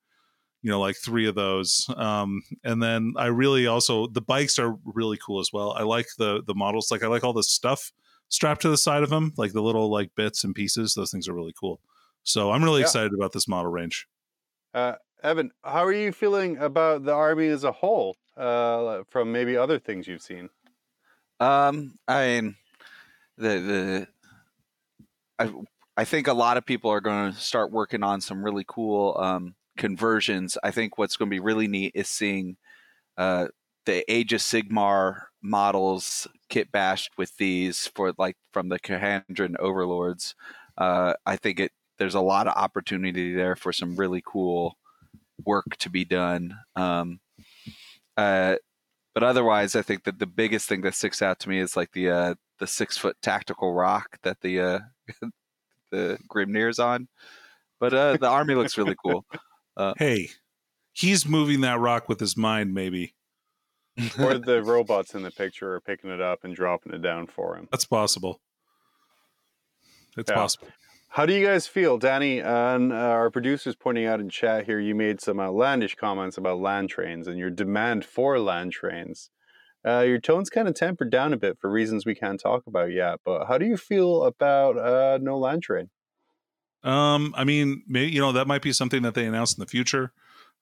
You 0.62 0.72
know, 0.72 0.80
like 0.80 0.96
three 0.96 1.28
of 1.28 1.36
those. 1.36 1.86
Um, 1.96 2.42
and 2.64 2.82
then 2.82 3.12
I 3.16 3.26
really 3.26 3.68
also 3.68 4.08
the 4.08 4.22
bikes 4.22 4.58
are 4.58 4.76
really 4.84 5.16
cool 5.24 5.38
as 5.38 5.50
well. 5.52 5.72
I 5.72 5.82
like 5.82 6.06
the 6.18 6.42
the 6.44 6.54
models. 6.54 6.90
Like 6.90 7.04
I 7.04 7.06
like 7.06 7.22
all 7.22 7.32
the 7.34 7.44
stuff 7.44 7.92
strapped 8.28 8.62
to 8.62 8.68
the 8.68 8.76
side 8.76 9.02
of 9.02 9.10
them, 9.10 9.32
like 9.36 9.52
the 9.52 9.62
little 9.62 9.90
like 9.90 10.14
bits 10.14 10.44
and 10.44 10.54
pieces. 10.54 10.94
Those 10.94 11.10
things 11.10 11.28
are 11.28 11.34
really 11.34 11.54
cool. 11.58 11.80
So 12.22 12.50
I'm 12.50 12.64
really 12.64 12.80
Yeah. 12.80 12.86
excited 12.86 13.12
about 13.14 13.32
this 13.32 13.48
model 13.48 13.70
range. 13.70 14.06
Uh, 14.74 14.94
Evan, 15.22 15.50
how 15.64 15.84
are 15.84 15.92
you 15.92 16.12
feeling 16.12 16.58
about 16.58 17.04
the 17.04 17.12
army 17.12 17.48
as 17.48 17.64
a 17.64 17.72
whole 17.72 18.16
uh, 18.36 19.02
from 19.08 19.32
maybe 19.32 19.56
other 19.56 19.78
things 19.78 20.06
you've 20.06 20.22
seen? 20.22 20.50
Um, 21.40 21.98
I 22.08 22.26
mean, 22.26 22.56
the 23.36 23.48
the 23.48 24.08
I 25.38 25.52
I 25.96 26.04
think 26.04 26.26
a 26.26 26.32
lot 26.32 26.56
of 26.56 26.66
people 26.66 26.90
are 26.90 27.00
going 27.00 27.32
to 27.32 27.38
start 27.38 27.72
working 27.72 28.02
on 28.02 28.20
some 28.20 28.42
really 28.42 28.64
cool 28.66 29.16
um, 29.18 29.54
conversions. 29.76 30.58
I 30.62 30.70
think 30.70 30.98
what's 30.98 31.16
going 31.16 31.30
to 31.30 31.34
be 31.34 31.40
really 31.40 31.68
neat 31.68 31.92
is 31.94 32.08
seeing 32.08 32.56
uh, 33.16 33.48
the 33.86 34.10
Age 34.12 34.32
of 34.32 34.40
Sigmar 34.40 35.22
models 35.46 36.26
kit 36.48 36.70
bashed 36.72 37.12
with 37.16 37.36
these 37.36 37.86
for 37.94 38.12
like 38.18 38.36
from 38.52 38.68
the 38.68 38.78
Kharadron 38.78 39.56
overlords. 39.58 40.34
Uh, 40.76 41.14
I 41.24 41.36
think 41.36 41.60
it 41.60 41.72
there's 41.98 42.14
a 42.14 42.20
lot 42.20 42.46
of 42.46 42.54
opportunity 42.54 43.34
there 43.34 43.56
for 43.56 43.72
some 43.72 43.96
really 43.96 44.22
cool 44.24 44.76
work 45.44 45.76
to 45.78 45.90
be 45.90 46.04
done. 46.04 46.58
Um, 46.74 47.20
uh, 48.16 48.56
but 49.14 49.22
otherwise, 49.22 49.74
I 49.74 49.82
think 49.82 50.04
that 50.04 50.18
the 50.18 50.26
biggest 50.26 50.68
thing 50.68 50.82
that 50.82 50.94
sticks 50.94 51.22
out 51.22 51.38
to 51.40 51.48
me 51.48 51.58
is 51.58 51.76
like 51.76 51.92
the 51.92 52.10
uh, 52.10 52.34
the 52.58 52.66
six 52.66 52.98
foot 52.98 53.16
tactical 53.22 53.72
rock 53.72 54.18
that 54.22 54.40
the 54.42 54.60
uh, 54.60 54.78
the 55.90 56.18
Grimnyr's 56.28 56.78
on. 56.78 57.08
But 57.80 57.94
uh, 57.94 58.16
the 58.18 58.28
army 58.28 58.54
looks 58.54 58.78
really 58.78 58.96
cool. 59.04 59.24
Hey, 59.98 60.30
he's 60.92 61.26
moving 61.26 61.60
that 61.62 61.78
rock 61.78 62.08
with 62.08 62.20
his 62.20 62.36
mind, 62.36 62.72
maybe. 62.72 63.14
Or 64.18 64.38
the 64.38 64.62
robots 64.62 65.14
in 65.14 65.22
the 65.22 65.30
picture 65.30 65.74
are 65.74 65.80
picking 65.80 66.10
it 66.10 66.20
up 66.20 66.44
and 66.44 66.54
dropping 66.54 66.92
it 66.92 67.02
down 67.02 67.26
for 67.26 67.56
him. 67.56 67.68
That's 67.70 67.84
possible. 67.84 68.40
It's 70.16 70.30
Yeah. 70.30 70.36
possible. 70.36 70.68
How 71.10 71.24
do 71.24 71.32
you 71.32 71.46
guys 71.46 71.66
feel, 71.66 71.96
Danny? 71.98 72.40
And 72.40 72.92
uh, 72.92 72.96
our 72.96 73.30
producers 73.30 73.74
pointing 73.74 74.04
out 74.06 74.20
in 74.20 74.28
chat 74.28 74.66
here, 74.66 74.78
you 74.78 74.94
made 74.94 75.20
some 75.20 75.40
outlandish 75.40 75.94
comments 75.94 76.36
about 76.36 76.58
land 76.58 76.90
trains 76.90 77.26
and 77.26 77.38
your 77.38 77.48
demand 77.50 78.04
for 78.04 78.38
land 78.38 78.72
trains. 78.72 79.30
Uh, 79.86 80.00
your 80.00 80.18
tone's 80.18 80.50
kind 80.50 80.66
of 80.68 80.74
tempered 80.74 81.10
down 81.10 81.32
a 81.32 81.36
bit 81.36 81.58
for 81.58 81.70
reasons 81.70 82.04
we 82.04 82.14
can't 82.14 82.40
talk 82.40 82.66
about 82.66 82.92
yet. 82.92 83.20
But 83.24 83.46
how 83.46 83.56
do 83.56 83.64
you 83.64 83.76
feel 83.76 84.24
about 84.24 84.76
uh, 84.76 85.18
no 85.22 85.38
land 85.38 85.62
train? 85.62 85.90
Um, 86.82 87.34
I 87.36 87.44
mean, 87.44 87.82
maybe 87.86 88.10
you 88.12 88.20
know 88.20 88.32
that 88.32 88.46
might 88.46 88.62
be 88.62 88.72
something 88.72 89.02
that 89.02 89.14
they 89.14 89.26
announce 89.26 89.54
in 89.56 89.60
the 89.60 89.66
future. 89.66 90.12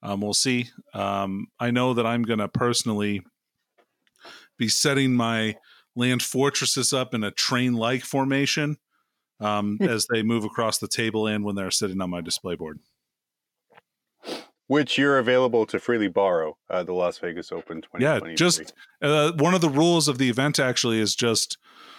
Um, 0.04 0.20
we'll 0.20 0.34
see. 0.34 0.68
Um, 0.92 1.46
I 1.58 1.70
know 1.70 1.94
that 1.94 2.06
I'm 2.06 2.22
going 2.22 2.38
to 2.38 2.48
personally 2.48 3.22
be 4.58 4.68
setting 4.68 5.14
my 5.14 5.56
land 5.96 6.22
fortresses 6.22 6.92
up 6.92 7.14
in 7.14 7.24
a 7.24 7.30
train-like 7.30 8.02
formation 8.02 8.76
um, 9.40 9.78
as 9.80 10.06
they 10.12 10.22
move 10.22 10.44
across 10.44 10.78
the 10.78 10.88
table 10.88 11.26
and 11.26 11.42
when 11.44 11.56
they're 11.56 11.70
sitting 11.70 12.00
on 12.00 12.10
my 12.10 12.20
display 12.20 12.54
board. 12.54 12.80
Which 14.66 14.96
you're 14.96 15.18
available 15.18 15.66
to 15.66 15.78
freely 15.78 16.08
borrow 16.08 16.56
uh, 16.70 16.82
the 16.82 16.94
Las 16.94 17.18
Vegas 17.18 17.52
Open 17.52 17.82
2023. 17.82 18.30
Yeah, 18.30 18.34
just 18.34 18.72
uh, 19.02 19.32
one 19.32 19.54
of 19.54 19.60
the 19.60 19.68
rules 19.68 20.08
of 20.08 20.18
the 20.18 20.30
event 20.30 20.58
actually 20.58 21.00
is 21.00 21.14
just 21.14 21.58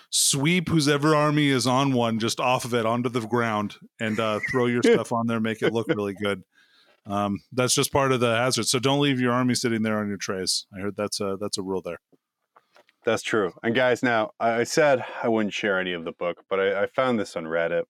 sweep 0.10 0.70
whoever 0.70 1.16
army 1.16 1.48
is 1.48 1.68
on 1.68 1.94
one 1.94 2.20
just 2.20 2.40
off 2.40 2.66
of 2.66 2.74
it 2.74 2.86
onto 2.86 3.10
the 3.10 3.22
ground 3.22 3.76
and 4.00 4.20
uh, 4.20 4.40
throw 4.50 4.66
your 4.66 4.82
stuff 4.84 5.12
on 5.12 5.28
there, 5.28 5.40
make 5.40 5.62
it 5.62 5.74
look 5.74 5.88
really 5.90 6.14
good. 6.14 6.44
Um, 7.08 7.40
that's 7.52 7.76
just 7.76 7.92
part 7.92 8.12
of 8.12 8.20
the 8.20 8.36
hazard. 8.36 8.66
So 8.66 8.80
don't 8.80 9.00
leave 9.00 9.20
your 9.20 9.32
army 9.32 9.56
sitting 9.56 9.84
there 9.84 10.00
on 10.00 10.08
your 10.08 10.18
trays. 10.18 10.66
I 10.76 10.82
heard 10.82 10.96
that's 10.96 11.20
a 11.20 11.38
that's 11.40 11.58
a 11.58 11.62
rule 11.62 11.82
there. 11.82 12.00
That's 13.06 13.22
true. 13.22 13.54
And 13.62 13.76
guys, 13.76 14.02
now 14.02 14.32
I 14.40 14.64
said 14.64 15.06
I 15.22 15.28
wouldn't 15.28 15.54
share 15.54 15.80
any 15.80 15.94
of 15.94 16.06
the 16.06 16.12
book, 16.12 16.44
but 16.50 16.60
I, 16.60 16.84
I 16.84 16.88
found 16.88 17.20
this 17.20 17.36
on 17.36 17.44
Reddit. 17.44 17.84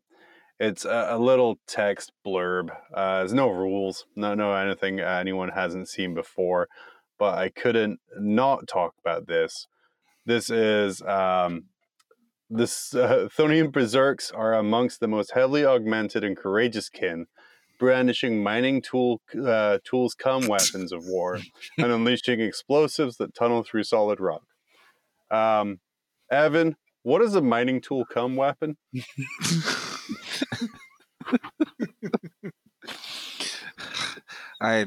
It's 0.60 0.84
a, 0.84 1.08
a 1.12 1.20
little 1.20 1.58
text 1.68 2.12
blurb. 2.26 2.70
Uh, 2.94 3.20
there's 3.20 3.34
no 3.34 3.50
rules, 3.50 4.06
no 4.16 4.34
no 4.36 4.54
anything 4.54 5.00
anyone 5.00 5.50
hasn't 5.50 5.88
seen 5.88 6.14
before, 6.14 6.68
but 7.18 7.38
I 7.38 7.50
couldn't 7.50 8.00
not 8.20 8.68
talk 8.68 8.94
about 9.00 9.28
this. 9.28 9.68
This 10.26 10.50
is 10.50 11.02
um, 11.04 11.66
this 12.50 12.94
uh, 12.96 13.30
Cthonian 13.32 13.72
berserks 13.72 14.32
are 14.32 14.54
amongst 14.54 15.00
the 15.00 15.08
most 15.08 15.32
heavily 15.32 15.66
augmented 15.66 16.24
and 16.24 16.36
courageous 16.36 16.90
kin, 16.90 17.28
brandishing 17.78 18.44
mining 18.44 18.82
tool 18.82 19.22
uh, 19.46 19.80
tools 19.84 20.14
come 20.14 20.48
weapons 20.48 20.92
of 20.92 21.06
war, 21.06 21.40
and 21.78 21.92
unleashing 21.92 22.42
explosives 22.42 23.18
that 23.18 23.36
tunnel 23.36 23.64
through 23.64 23.84
solid 23.84 24.20
rock. 24.20 24.44
Um, 25.32 25.80
Evan, 26.32 26.76
what 27.04 27.22
is 27.22 27.36
a 27.36 27.42
mining 27.42 27.82
tool 27.82 28.06
come 28.06 28.36
weapon? 28.36 28.78
I 34.62 34.86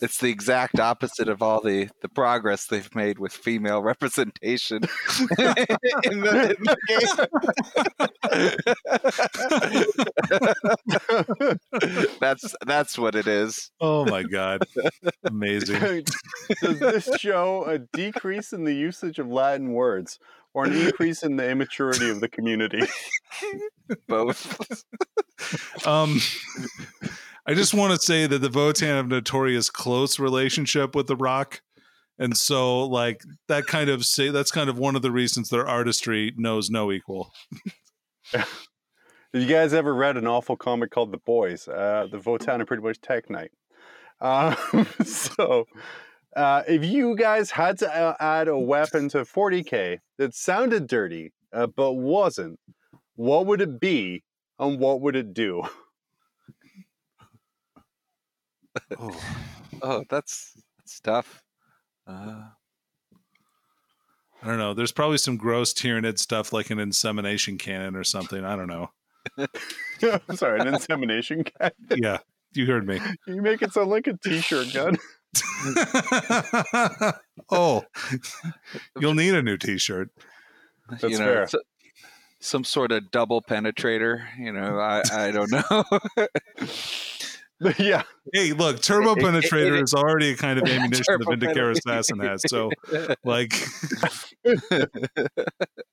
it's 0.00 0.18
the 0.18 0.28
exact 0.28 0.80
opposite 0.80 1.28
of 1.28 1.42
all 1.42 1.60
the 1.60 1.88
the 2.02 2.08
progress 2.08 2.66
they've 2.66 2.94
made 2.94 3.18
with 3.18 3.32
female 3.32 3.82
representation 3.82 4.82
in 5.18 6.20
the, 6.20 6.56
in 6.58 6.64
the 6.64 6.76
game. 6.88 7.26
that's 12.20 12.54
that's 12.66 12.98
what 12.98 13.14
it 13.14 13.26
is. 13.26 13.70
Oh 13.80 14.04
my 14.06 14.22
god, 14.22 14.62
amazing! 15.24 16.04
Does 16.62 16.78
this 16.78 17.08
show 17.18 17.64
a 17.64 17.78
decrease 17.78 18.52
in 18.52 18.64
the 18.64 18.74
usage 18.74 19.18
of 19.18 19.28
Latin 19.28 19.72
words 19.72 20.18
or 20.52 20.64
an 20.64 20.72
increase 20.72 21.22
in 21.22 21.36
the 21.36 21.48
immaturity 21.48 22.10
of 22.10 22.20
the 22.20 22.28
community? 22.28 22.82
Both. 24.08 24.84
Um, 25.86 26.20
I 27.46 27.54
just 27.54 27.74
want 27.74 27.92
to 27.92 27.98
say 27.98 28.26
that 28.26 28.38
the 28.38 28.48
Votann 28.48 28.96
have 28.96 29.08
notorious 29.08 29.70
close 29.70 30.18
relationship 30.18 30.94
with 30.94 31.06
the 31.06 31.16
Rock. 31.16 31.62
And 32.18 32.36
so, 32.36 32.84
like 32.84 33.22
that 33.48 33.66
kind 33.66 33.88
of 33.88 34.04
say 34.04 34.28
that's 34.28 34.50
kind 34.50 34.68
of 34.68 34.78
one 34.78 34.94
of 34.94 35.02
the 35.02 35.10
reasons 35.10 35.48
their 35.48 35.66
artistry 35.66 36.34
knows 36.36 36.68
no 36.68 36.92
equal. 36.92 37.32
Have 38.32 39.42
you 39.42 39.46
guys 39.46 39.72
ever 39.72 39.94
read 39.94 40.16
an 40.16 40.26
awful 40.26 40.56
comic 40.56 40.90
called 40.90 41.12
The 41.12 41.18
Boys? 41.18 41.66
Uh, 41.66 42.08
the 42.10 42.18
Votann 42.18 42.60
are 42.60 42.66
pretty 42.66 42.82
much 42.82 43.00
Tek 43.00 43.30
Knight. 43.30 43.52
Um, 44.22 44.54
so, 45.02 45.64
uh, 46.36 46.62
if 46.68 46.84
you 46.84 47.16
guys 47.16 47.50
had 47.50 47.78
to 47.78 47.90
uh, 47.90 48.14
add 48.20 48.48
a 48.48 48.58
weapon 48.58 49.08
to 49.08 49.20
40k 49.24 49.96
that 50.18 50.34
sounded 50.34 50.86
dirty 50.88 51.32
uh, 51.54 51.66
but 51.68 51.94
wasn't, 51.94 52.60
what 53.16 53.46
would 53.46 53.62
it 53.62 53.80
be 53.80 54.22
and 54.58 54.78
what 54.78 55.00
would 55.00 55.16
it 55.16 55.32
do? 55.32 55.62
Oh. 58.98 59.20
Oh, 59.82 60.04
that's 60.10 60.52
that's 60.76 61.00
tough. 61.00 61.42
Uh, 62.06 62.42
I 64.42 64.46
don't 64.46 64.58
know. 64.58 64.74
There's 64.74 64.92
probably 64.92 65.16
some 65.16 65.38
gross 65.38 65.72
Tyranid 65.72 66.18
stuff 66.18 66.52
like 66.52 66.68
an 66.68 66.78
insemination 66.78 67.56
cannon 67.56 67.96
or 67.96 68.04
something. 68.04 68.44
I 68.44 68.56
don't 68.56 68.66
know. 68.66 68.90
Sorry, 70.34 70.60
an 70.60 70.68
insemination 70.74 71.44
cannon? 71.44 71.72
Yeah, 71.96 72.18
you 72.52 72.66
heard 72.66 72.86
me. 72.86 73.00
You 73.26 73.40
make 73.40 73.62
it 73.62 73.72
sound 73.72 73.88
like 73.88 74.06
a 74.06 74.18
t-shirt 74.18 74.74
gun. 74.74 74.98
oh, 77.50 77.82
you'll 78.98 79.14
need 79.14 79.34
a 79.34 79.42
new 79.42 79.56
T-shirt. 79.56 80.10
That's 80.90 81.04
you 81.04 81.10
know, 81.18 81.24
fair. 81.24 81.46
so- 81.46 81.60
some 82.40 82.64
sort 82.64 82.90
of 82.90 83.10
double 83.10 83.40
penetrator. 83.42 84.24
You 84.38 84.52
know, 84.52 84.78
I 84.78 85.02
I 85.12 85.30
don't 85.30 85.50
know. 85.50 85.84
yeah, 87.78 88.02
Hey, 88.32 88.52
look, 88.52 88.80
turbo 88.80 89.12
It- 89.12 89.18
it- 89.18 89.24
it- 89.24 89.44
penetrator 89.50 89.82
is 89.82 89.94
already 89.94 90.30
a 90.30 90.36
kind 90.36 90.58
of 90.58 90.64
ammunition 90.68 91.04
the 91.18 91.26
Vindicare 91.26 91.76
assassin 91.76 92.18
has. 92.20 92.42
So, 92.48 92.70
like, 93.24 93.52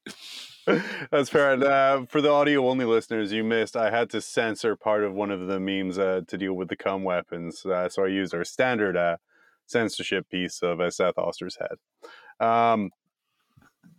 that's 1.12 1.30
fair. 1.30 1.54
And, 1.54 1.64
uh, 1.64 2.06
for 2.08 2.22
the 2.22 2.30
audio 2.32 2.68
only 2.68 2.86
listeners, 2.86 3.32
you 3.32 3.44
missed. 3.44 3.76
I 3.76 3.90
had 3.90 4.10
to 4.12 4.22
censor 4.22 4.76
part 4.76 5.04
of 5.04 5.14
one 5.14 5.32
of 5.32 5.48
the 5.48 5.60
memes 5.60 5.98
uh, 5.98 6.22
to 6.28 6.38
deal 6.38 6.54
with 6.54 6.70
the 6.70 6.76
cum 6.76 7.04
weapons, 7.04 7.66
uh, 7.66 7.90
so 7.90 8.04
I 8.04 8.08
used 8.08 8.34
our 8.34 8.44
standard 8.44 8.98
uh, 8.98 9.18
censorship 9.66 10.30
piece 10.30 10.62
of 10.62 10.80
uh, 10.80 10.90
Seth 10.90 11.18
Oster's 11.18 11.58
head. 11.58 12.46
Um, 12.46 12.92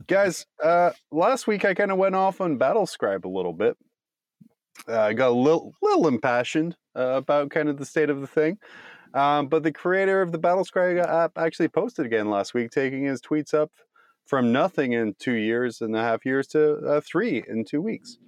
guys, 0.06 0.46
uh, 0.62 0.90
last 1.10 1.46
week 1.46 1.64
I 1.64 1.74
kind 1.74 1.90
of 1.90 1.98
went 1.98 2.14
off 2.14 2.40
on 2.40 2.58
Battlescribe 2.58 3.24
a 3.24 3.28
little 3.28 3.52
bit. 3.52 3.76
Uh, 4.86 5.00
I 5.00 5.12
got 5.12 5.30
a 5.30 5.34
little, 5.34 5.74
little 5.82 6.08
impassioned 6.08 6.76
uh, 6.96 7.14
about 7.16 7.50
kind 7.50 7.68
of 7.68 7.78
the 7.78 7.86
state 7.86 8.10
of 8.10 8.20
the 8.20 8.26
thing. 8.26 8.58
Um, 9.14 9.48
but 9.48 9.62
the 9.62 9.72
creator 9.72 10.20
of 10.20 10.32
the 10.32 10.38
Battlescribe 10.38 11.02
app 11.04 11.32
actually 11.36 11.68
posted 11.68 12.04
again 12.04 12.28
last 12.28 12.52
week, 12.54 12.70
taking 12.70 13.04
his 13.04 13.20
tweets 13.20 13.54
up 13.54 13.70
from 14.26 14.52
nothing 14.52 14.92
in 14.92 15.14
two 15.18 15.32
years 15.32 15.80
and 15.80 15.96
a 15.96 16.02
half 16.02 16.26
years 16.26 16.46
to 16.48 16.76
uh, 16.86 17.00
three 17.00 17.42
in 17.48 17.64
two 17.64 17.80
weeks. 17.80 18.18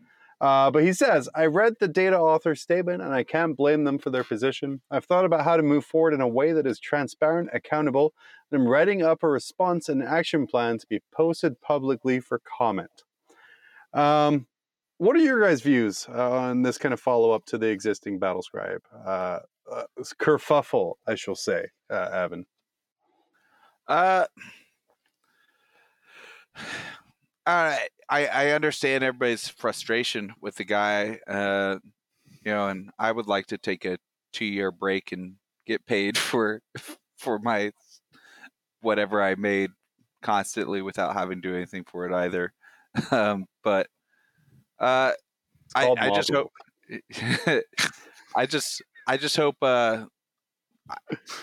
Uh, 0.40 0.70
but 0.70 0.82
he 0.82 0.94
says, 0.94 1.28
I 1.34 1.44
read 1.46 1.74
the 1.78 1.88
data 1.88 2.18
author's 2.18 2.62
statement 2.62 3.02
and 3.02 3.12
I 3.12 3.24
can't 3.24 3.54
blame 3.54 3.84
them 3.84 3.98
for 3.98 4.08
their 4.08 4.24
position. 4.24 4.80
I've 4.90 5.04
thought 5.04 5.26
about 5.26 5.44
how 5.44 5.58
to 5.58 5.62
move 5.62 5.84
forward 5.84 6.14
in 6.14 6.22
a 6.22 6.28
way 6.28 6.52
that 6.52 6.66
is 6.66 6.80
transparent, 6.80 7.50
accountable, 7.52 8.14
and 8.50 8.62
I'm 8.62 8.66
writing 8.66 9.02
up 9.02 9.22
a 9.22 9.28
response 9.28 9.90
and 9.90 10.02
action 10.02 10.46
plan 10.46 10.78
to 10.78 10.86
be 10.86 11.02
posted 11.14 11.60
publicly 11.60 12.20
for 12.20 12.40
comment. 12.40 13.04
Um, 13.92 14.46
what 15.00 15.16
are 15.16 15.20
your 15.20 15.40
guys' 15.40 15.62
views 15.62 16.06
on 16.08 16.60
this 16.60 16.76
kind 16.76 16.92
of 16.92 17.00
follow 17.00 17.30
up 17.30 17.46
to 17.46 17.56
the 17.56 17.68
existing 17.68 18.20
Battlescribe 18.20 18.80
uh, 19.06 19.38
uh, 19.72 19.84
kerfuffle? 20.20 20.96
I 21.06 21.14
shall 21.14 21.34
say, 21.34 21.68
uh, 21.88 22.10
Evan. 22.12 22.44
Uh, 23.88 24.26
I 27.46 27.78
I 28.10 28.50
understand 28.50 29.02
everybody's 29.02 29.48
frustration 29.48 30.34
with 30.42 30.56
the 30.56 30.64
guy, 30.64 31.18
uh, 31.26 31.78
you 32.44 32.52
know, 32.52 32.68
and 32.68 32.90
I 32.98 33.10
would 33.10 33.26
like 33.26 33.46
to 33.46 33.56
take 33.56 33.86
a 33.86 33.96
two 34.34 34.44
year 34.44 34.70
break 34.70 35.12
and 35.12 35.36
get 35.66 35.86
paid 35.86 36.18
for 36.18 36.60
for 37.16 37.38
my 37.38 37.72
whatever 38.82 39.22
I 39.22 39.34
made 39.34 39.70
constantly 40.20 40.82
without 40.82 41.14
having 41.14 41.40
to 41.40 41.48
do 41.48 41.56
anything 41.56 41.84
for 41.90 42.04
it 42.06 42.12
either. 42.12 42.52
Um, 43.12 43.46
but 43.62 43.86
uh, 44.80 45.12
I, 45.74 45.94
I 45.98 46.10
just 46.10 46.32
hope 46.32 46.50
I 48.36 48.46
just 48.46 48.82
I 49.06 49.16
just 49.16 49.36
hope 49.36 49.56
uh, 49.62 50.04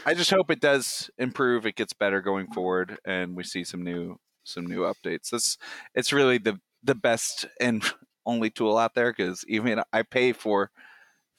I 0.06 0.14
just 0.14 0.32
hope 0.32 0.52
it 0.52 0.60
does 0.60 1.10
improve. 1.18 1.66
It 1.66 1.76
gets 1.76 1.94
better 1.94 2.22
going 2.22 2.48
forward, 2.48 2.98
and 3.06 3.36
we 3.36 3.44
see 3.44 3.64
some 3.64 3.84
new 3.84 4.18
some 4.44 4.66
new 4.66 4.82
updates. 4.82 5.30
This 5.30 5.58
it's 5.94 6.12
really 6.14 6.38
the 6.38 6.60
the 6.84 6.96
best 6.96 7.46
and 7.60 7.84
only 8.26 8.50
tool 8.50 8.78
out 8.78 8.94
there 8.94 9.12
because 9.12 9.46
even 9.48 9.82
I 9.94 10.04
pay 10.04 10.34
for 10.34 10.72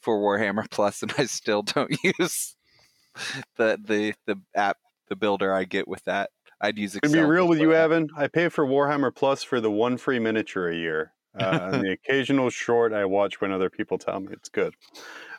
for 0.00 0.18
Warhammer 0.18 0.64
Plus, 0.70 1.02
and 1.02 1.12
I 1.18 1.24
still 1.24 1.62
don't 1.62 1.94
use 2.02 2.56
the 3.56 3.78
the 3.82 4.14
the 4.26 4.40
app 4.54 4.78
the 5.08 5.16
builder 5.16 5.52
I 5.52 5.64
get 5.64 5.88
with 5.88 6.04
that. 6.04 6.30
I'd 6.60 6.78
use 6.78 6.96
Excel. 6.96 7.12
To 7.12 7.18
be 7.18 7.24
real 7.24 7.46
with 7.46 7.60
you, 7.60 7.72
Evan, 7.72 8.08
I 8.16 8.26
pay 8.26 8.48
for 8.48 8.66
Warhammer 8.66 9.14
Plus 9.14 9.42
for 9.42 9.60
the 9.60 9.70
one 9.70 9.96
free 9.96 10.18
miniature 10.18 10.68
a 10.68 10.74
year. 10.74 11.12
Uh, 11.38 11.70
and 11.72 11.82
the 11.84 11.92
occasional 11.92 12.50
short 12.50 12.92
I 12.92 13.04
watch 13.04 13.40
when 13.40 13.52
other 13.52 13.70
people 13.70 13.98
tell 13.98 14.20
me 14.20 14.28
it's 14.32 14.48
good. 14.48 14.74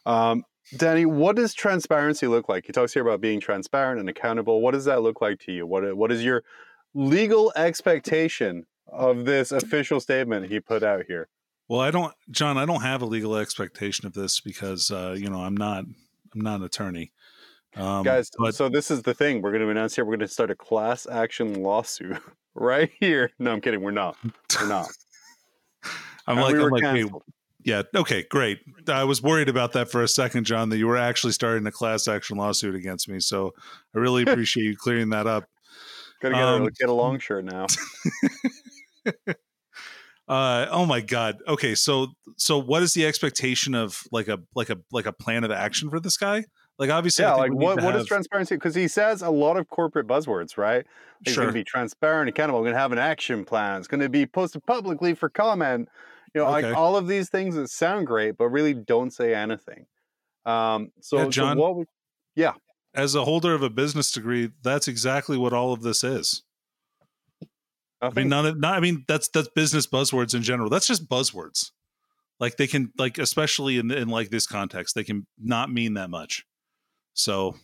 Um, 0.05 0.43
Danny, 0.77 1.05
what 1.05 1.35
does 1.35 1.53
transparency 1.53 2.27
look 2.27 2.47
like? 2.47 2.65
He 2.65 2.71
talks 2.71 2.93
here 2.93 3.01
about 3.01 3.21
being 3.21 3.39
transparent 3.39 3.99
and 3.99 4.07
accountable. 4.07 4.61
What 4.61 4.73
does 4.73 4.85
that 4.85 5.01
look 5.01 5.21
like 5.21 5.39
to 5.41 5.51
you? 5.51 5.65
What 5.65 5.97
what 5.97 6.11
is 6.11 6.23
your 6.23 6.43
legal 6.93 7.51
expectation 7.55 8.65
of 8.87 9.25
this 9.25 9.51
official 9.51 9.99
statement 9.99 10.49
he 10.49 10.59
put 10.59 10.83
out 10.83 11.05
here? 11.07 11.27
Well, 11.67 11.81
I 11.81 11.91
don't, 11.91 12.13
John. 12.31 12.57
I 12.57 12.65
don't 12.65 12.81
have 12.81 13.01
a 13.01 13.05
legal 13.05 13.35
expectation 13.35 14.07
of 14.07 14.13
this 14.13 14.39
because 14.39 14.91
uh, 14.91 15.15
you 15.17 15.29
know 15.29 15.41
I'm 15.41 15.57
not 15.57 15.85
I'm 16.33 16.41
not 16.41 16.59
an 16.59 16.65
attorney. 16.65 17.11
Um, 17.75 18.03
Guys, 18.03 18.31
but, 18.37 18.55
so 18.55 18.69
this 18.69 18.89
is 18.89 19.03
the 19.03 19.13
thing 19.13 19.41
we're 19.41 19.51
going 19.51 19.61
to 19.61 19.69
announce 19.69 19.95
here. 19.95 20.03
We're 20.03 20.17
going 20.17 20.27
to 20.27 20.33
start 20.33 20.49
a 20.49 20.55
class 20.55 21.05
action 21.09 21.61
lawsuit 21.61 22.17
right 22.55 22.89
here. 22.99 23.31
No, 23.37 23.51
I'm 23.51 23.61
kidding. 23.61 23.81
We're 23.81 23.91
not. 23.91 24.17
We're 24.59 24.67
not. 24.67 24.89
I'm 26.29 26.37
and 26.37 26.45
like, 26.45 26.55
we 26.55 26.63
I'm 26.63 26.69
like, 26.69 26.83
hey, 26.83 27.05
yeah, 27.65 27.81
okay, 27.93 28.23
great. 28.29 28.59
I 28.87 29.03
was 29.03 29.21
worried 29.21 29.49
about 29.49 29.73
that 29.73 29.91
for 29.91 30.03
a 30.03 30.07
second, 30.07 30.45
John, 30.45 30.69
that 30.69 30.77
you 30.77 30.87
were 30.87 30.95
actually 30.95 31.33
starting 31.33 31.65
a 31.65 31.71
class 31.71 32.07
action 32.07 32.37
lawsuit 32.37 32.75
against 32.75 33.09
me. 33.09 33.19
So 33.19 33.53
I 33.95 33.99
really 33.99 34.23
appreciate 34.27 34.63
you 34.63 34.77
clearing 34.77 35.09
that 35.09 35.27
up. 35.27 35.45
Gotta 36.21 36.35
get, 36.35 36.43
um, 36.43 36.63
a, 36.63 36.71
get 36.71 36.89
a 36.89 36.93
long 36.93 37.17
shirt 37.19 37.45
now. 37.45 37.65
uh, 40.27 40.67
oh 40.69 40.85
my 40.85 41.01
god. 41.01 41.37
Okay, 41.47 41.73
so 41.73 42.07
so 42.37 42.59
what 42.59 42.83
is 42.83 42.93
the 42.93 43.05
expectation 43.07 43.73
of 43.73 44.03
like 44.11 44.27
a 44.27 44.39
like 44.53 44.69
a 44.69 44.77
like 44.91 45.07
a 45.07 45.13
plan 45.13 45.43
of 45.43 45.51
action 45.51 45.89
for 45.89 45.99
this 45.99 46.15
guy? 46.15 46.45
Like 46.77 46.91
obviously, 46.91 47.25
yeah. 47.25 47.33
Like 47.33 47.53
what, 47.53 47.81
what 47.81 47.93
have... 47.93 48.01
is 48.01 48.07
transparency? 48.07 48.55
Because 48.55 48.75
he 48.75 48.87
says 48.87 49.21
a 49.21 49.29
lot 49.29 49.57
of 49.57 49.67
corporate 49.67 50.07
buzzwords, 50.07 50.57
right? 50.57 50.85
He's 51.25 51.33
sure. 51.33 51.43
going 51.43 51.53
to 51.53 51.59
be 51.59 51.65
transparent, 51.65 52.29
accountable. 52.29 52.61
Going 52.61 52.73
to 52.73 52.79
have 52.79 52.93
an 52.93 52.99
action 52.99 53.43
plan. 53.43 53.79
It's 53.79 53.87
going 53.87 53.99
to 53.99 54.07
be 54.07 54.25
posted 54.25 54.65
publicly 54.65 55.13
for 55.13 55.27
comment. 55.27 55.89
You 56.33 56.41
know, 56.41 56.47
okay. 56.47 56.67
like 56.67 56.77
all 56.77 56.95
of 56.95 57.07
these 57.07 57.29
things 57.29 57.55
that 57.55 57.69
sound 57.69 58.07
great, 58.07 58.37
but 58.37 58.49
really 58.49 58.73
don't 58.73 59.11
say 59.11 59.33
anything. 59.33 59.85
Um, 60.45 60.91
so, 61.01 61.17
yeah, 61.17 61.29
John, 61.29 61.57
so 61.57 61.61
what? 61.61 61.75
We, 61.77 61.85
yeah. 62.35 62.53
As 62.93 63.15
a 63.15 63.23
holder 63.23 63.53
of 63.53 63.63
a 63.63 63.69
business 63.69 64.11
degree, 64.11 64.51
that's 64.63 64.87
exactly 64.87 65.37
what 65.37 65.53
all 65.53 65.73
of 65.73 65.81
this 65.81 66.03
is. 66.03 66.43
I 68.01 68.09
mean, 68.11 68.29
none 68.29 68.45
of, 68.45 68.59
not. 68.59 68.75
I 68.75 68.79
mean, 68.79 69.03
that's 69.07 69.27
that's 69.29 69.49
business 69.49 69.85
buzzwords 69.85 70.33
in 70.33 70.41
general. 70.41 70.69
That's 70.69 70.87
just 70.87 71.09
buzzwords. 71.09 71.71
Like 72.39 72.55
they 72.55 72.67
can, 72.67 72.93
like 72.97 73.17
especially 73.17 73.77
in 73.77 73.91
in 73.91 74.07
like 74.07 74.29
this 74.29 74.47
context, 74.47 74.95
they 74.95 75.03
can 75.03 75.27
not 75.37 75.69
mean 75.69 75.95
that 75.95 76.09
much. 76.09 76.45
So, 77.13 77.55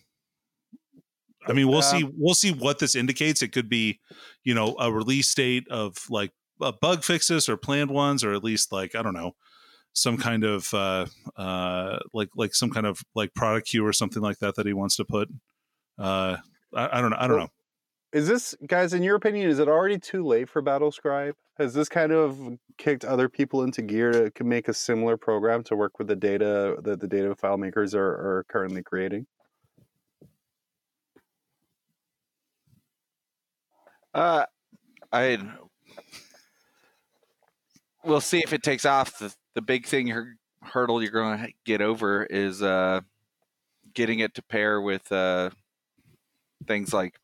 I 1.47 1.53
mean, 1.53 1.69
we'll 1.69 1.81
see. 1.81 2.05
We'll 2.17 2.35
see 2.35 2.51
what 2.51 2.79
this 2.79 2.95
indicates. 2.95 3.41
It 3.41 3.53
could 3.53 3.69
be, 3.69 4.01
you 4.43 4.53
know, 4.53 4.75
a 4.77 4.91
release 4.91 5.33
date 5.33 5.67
of 5.69 5.95
like 6.09 6.31
uh, 6.61 6.71
bug 6.81 7.03
fixes 7.03 7.49
or 7.49 7.57
planned 7.57 7.91
ones, 7.91 8.23
or 8.23 8.33
at 8.33 8.43
least 8.43 8.71
like 8.71 8.95
I 8.95 9.01
don't 9.01 9.13
know, 9.13 9.35
some 9.93 10.17
kind 10.17 10.43
of 10.43 10.73
uh, 10.73 11.05
uh, 11.37 11.99
like 12.13 12.29
like 12.35 12.53
some 12.53 12.69
kind 12.69 12.85
of 12.85 13.01
like 13.15 13.33
product 13.33 13.67
queue 13.67 13.85
or 13.85 13.93
something 13.93 14.21
like 14.21 14.39
that 14.39 14.55
that 14.55 14.65
he 14.65 14.73
wants 14.73 14.95
to 14.97 15.05
put. 15.05 15.29
Uh, 15.97 16.37
I, 16.73 16.97
I 16.97 17.01
don't 17.01 17.11
know. 17.11 17.17
I 17.19 17.27
don't 17.27 17.39
know. 17.39 17.49
Is 18.13 18.29
this, 18.29 18.55
guys, 18.65 18.93
in 18.93 19.03
your 19.03 19.17
opinion, 19.17 19.49
is 19.49 19.59
it 19.59 19.67
already 19.67 19.99
too 19.99 20.25
late 20.25 20.47
for 20.47 20.61
Battlescribe? 20.61 21.33
Has 21.57 21.73
this 21.73 21.89
kind 21.89 22.13
of 22.13 22.39
kicked 22.77 23.03
other 23.03 23.27
people 23.27 23.63
into 23.63 23.81
gear 23.81 24.29
to 24.29 24.43
make 24.45 24.69
a 24.69 24.73
similar 24.73 25.17
program 25.17 25.63
to 25.65 25.75
work 25.75 25.99
with 25.99 26.07
the 26.07 26.15
data 26.15 26.77
that 26.83 27.01
the 27.01 27.07
data 27.07 27.35
file 27.35 27.57
makers 27.57 27.93
are, 27.93 28.05
are 28.05 28.45
currently 28.47 28.83
creating? 28.83 29.27
Uh, 34.13 34.45
I 35.11 35.37
we'll 38.05 38.21
see 38.21 38.39
if 38.39 38.53
it 38.53 38.63
takes 38.63 38.85
off. 38.85 39.17
The 39.17 39.33
the 39.53 39.61
big 39.61 39.85
thing 39.85 40.35
hurdle 40.61 41.01
you're 41.01 41.11
going 41.11 41.39
to 41.39 41.53
get 41.65 41.81
over 41.81 42.23
is 42.23 42.61
uh, 42.61 43.01
getting 43.93 44.19
it 44.19 44.33
to 44.35 44.41
pair 44.41 44.81
with 44.81 45.11
uh, 45.11 45.51
things 46.67 46.93
like 46.93 47.15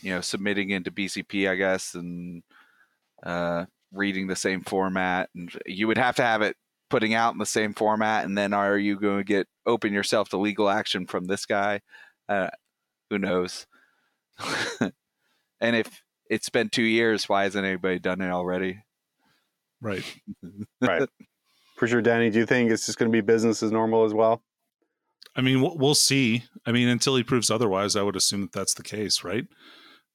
you 0.00 0.12
know 0.12 0.20
submitting 0.20 0.70
into 0.70 0.90
BCP, 0.90 1.48
I 1.48 1.54
guess, 1.56 1.94
and 1.94 2.42
uh, 3.22 3.66
reading 3.92 4.26
the 4.26 4.36
same 4.36 4.62
format. 4.62 5.30
And 5.34 5.50
you 5.66 5.86
would 5.86 5.98
have 5.98 6.16
to 6.16 6.22
have 6.22 6.42
it 6.42 6.56
putting 6.88 7.14
out 7.14 7.32
in 7.32 7.38
the 7.38 7.46
same 7.46 7.74
format. 7.74 8.24
And 8.24 8.36
then 8.36 8.52
are 8.52 8.78
you 8.78 8.98
going 8.98 9.18
to 9.18 9.24
get 9.24 9.48
open 9.66 9.92
yourself 9.92 10.28
to 10.30 10.36
legal 10.36 10.68
action 10.68 11.06
from 11.06 11.24
this 11.24 11.46
guy? 11.46 11.80
Uh, 12.28 12.50
who 13.10 13.18
knows? 13.18 13.66
and 15.60 15.76
if 15.76 16.02
it's 16.28 16.48
been 16.48 16.68
two 16.68 16.82
years. 16.82 17.28
Why 17.28 17.44
hasn't 17.44 17.64
anybody 17.64 17.98
done 17.98 18.20
it 18.20 18.30
already? 18.30 18.82
Right. 19.80 20.04
right. 20.80 21.08
For 21.76 21.86
sure, 21.86 22.00
Danny. 22.00 22.30
Do 22.30 22.38
you 22.38 22.46
think 22.46 22.70
it's 22.70 22.86
just 22.86 22.98
going 22.98 23.10
to 23.10 23.16
be 23.16 23.20
business 23.20 23.62
as 23.62 23.70
normal 23.70 24.04
as 24.04 24.14
well? 24.14 24.42
I 25.36 25.42
mean, 25.42 25.60
we'll 25.60 25.94
see. 25.94 26.44
I 26.64 26.72
mean, 26.72 26.88
until 26.88 27.16
he 27.16 27.22
proves 27.22 27.50
otherwise, 27.50 27.94
I 27.94 28.02
would 28.02 28.16
assume 28.16 28.40
that 28.42 28.52
that's 28.52 28.72
the 28.72 28.82
case, 28.82 29.22
right? 29.22 29.44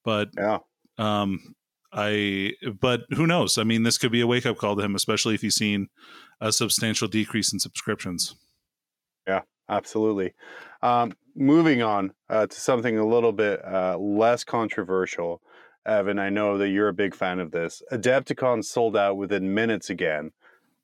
But 0.04 0.30
yeah, 0.36 0.58
um, 0.98 1.54
I. 1.92 2.54
But 2.80 3.02
who 3.10 3.28
knows? 3.28 3.56
I 3.56 3.62
mean, 3.62 3.84
this 3.84 3.98
could 3.98 4.10
be 4.10 4.20
a 4.20 4.26
wake 4.26 4.46
up 4.46 4.56
call 4.56 4.74
to 4.74 4.82
him, 4.82 4.96
especially 4.96 5.36
if 5.36 5.42
he's 5.42 5.54
seen 5.54 5.88
a 6.40 6.50
substantial 6.50 7.06
decrease 7.06 7.52
in 7.52 7.60
subscriptions. 7.60 8.34
Yeah, 9.28 9.42
absolutely. 9.68 10.34
Um, 10.82 11.12
moving 11.36 11.82
on 11.82 12.12
uh, 12.28 12.48
to 12.48 12.60
something 12.60 12.98
a 12.98 13.06
little 13.06 13.32
bit 13.32 13.64
uh, 13.64 13.96
less 13.98 14.42
controversial. 14.42 15.40
Evan, 15.84 16.18
I 16.18 16.30
know 16.30 16.58
that 16.58 16.68
you're 16.68 16.88
a 16.88 16.94
big 16.94 17.14
fan 17.14 17.40
of 17.40 17.50
this. 17.50 17.82
Adepticon 17.90 18.64
sold 18.64 18.96
out 18.96 19.16
within 19.16 19.54
minutes 19.54 19.90
again. 19.90 20.30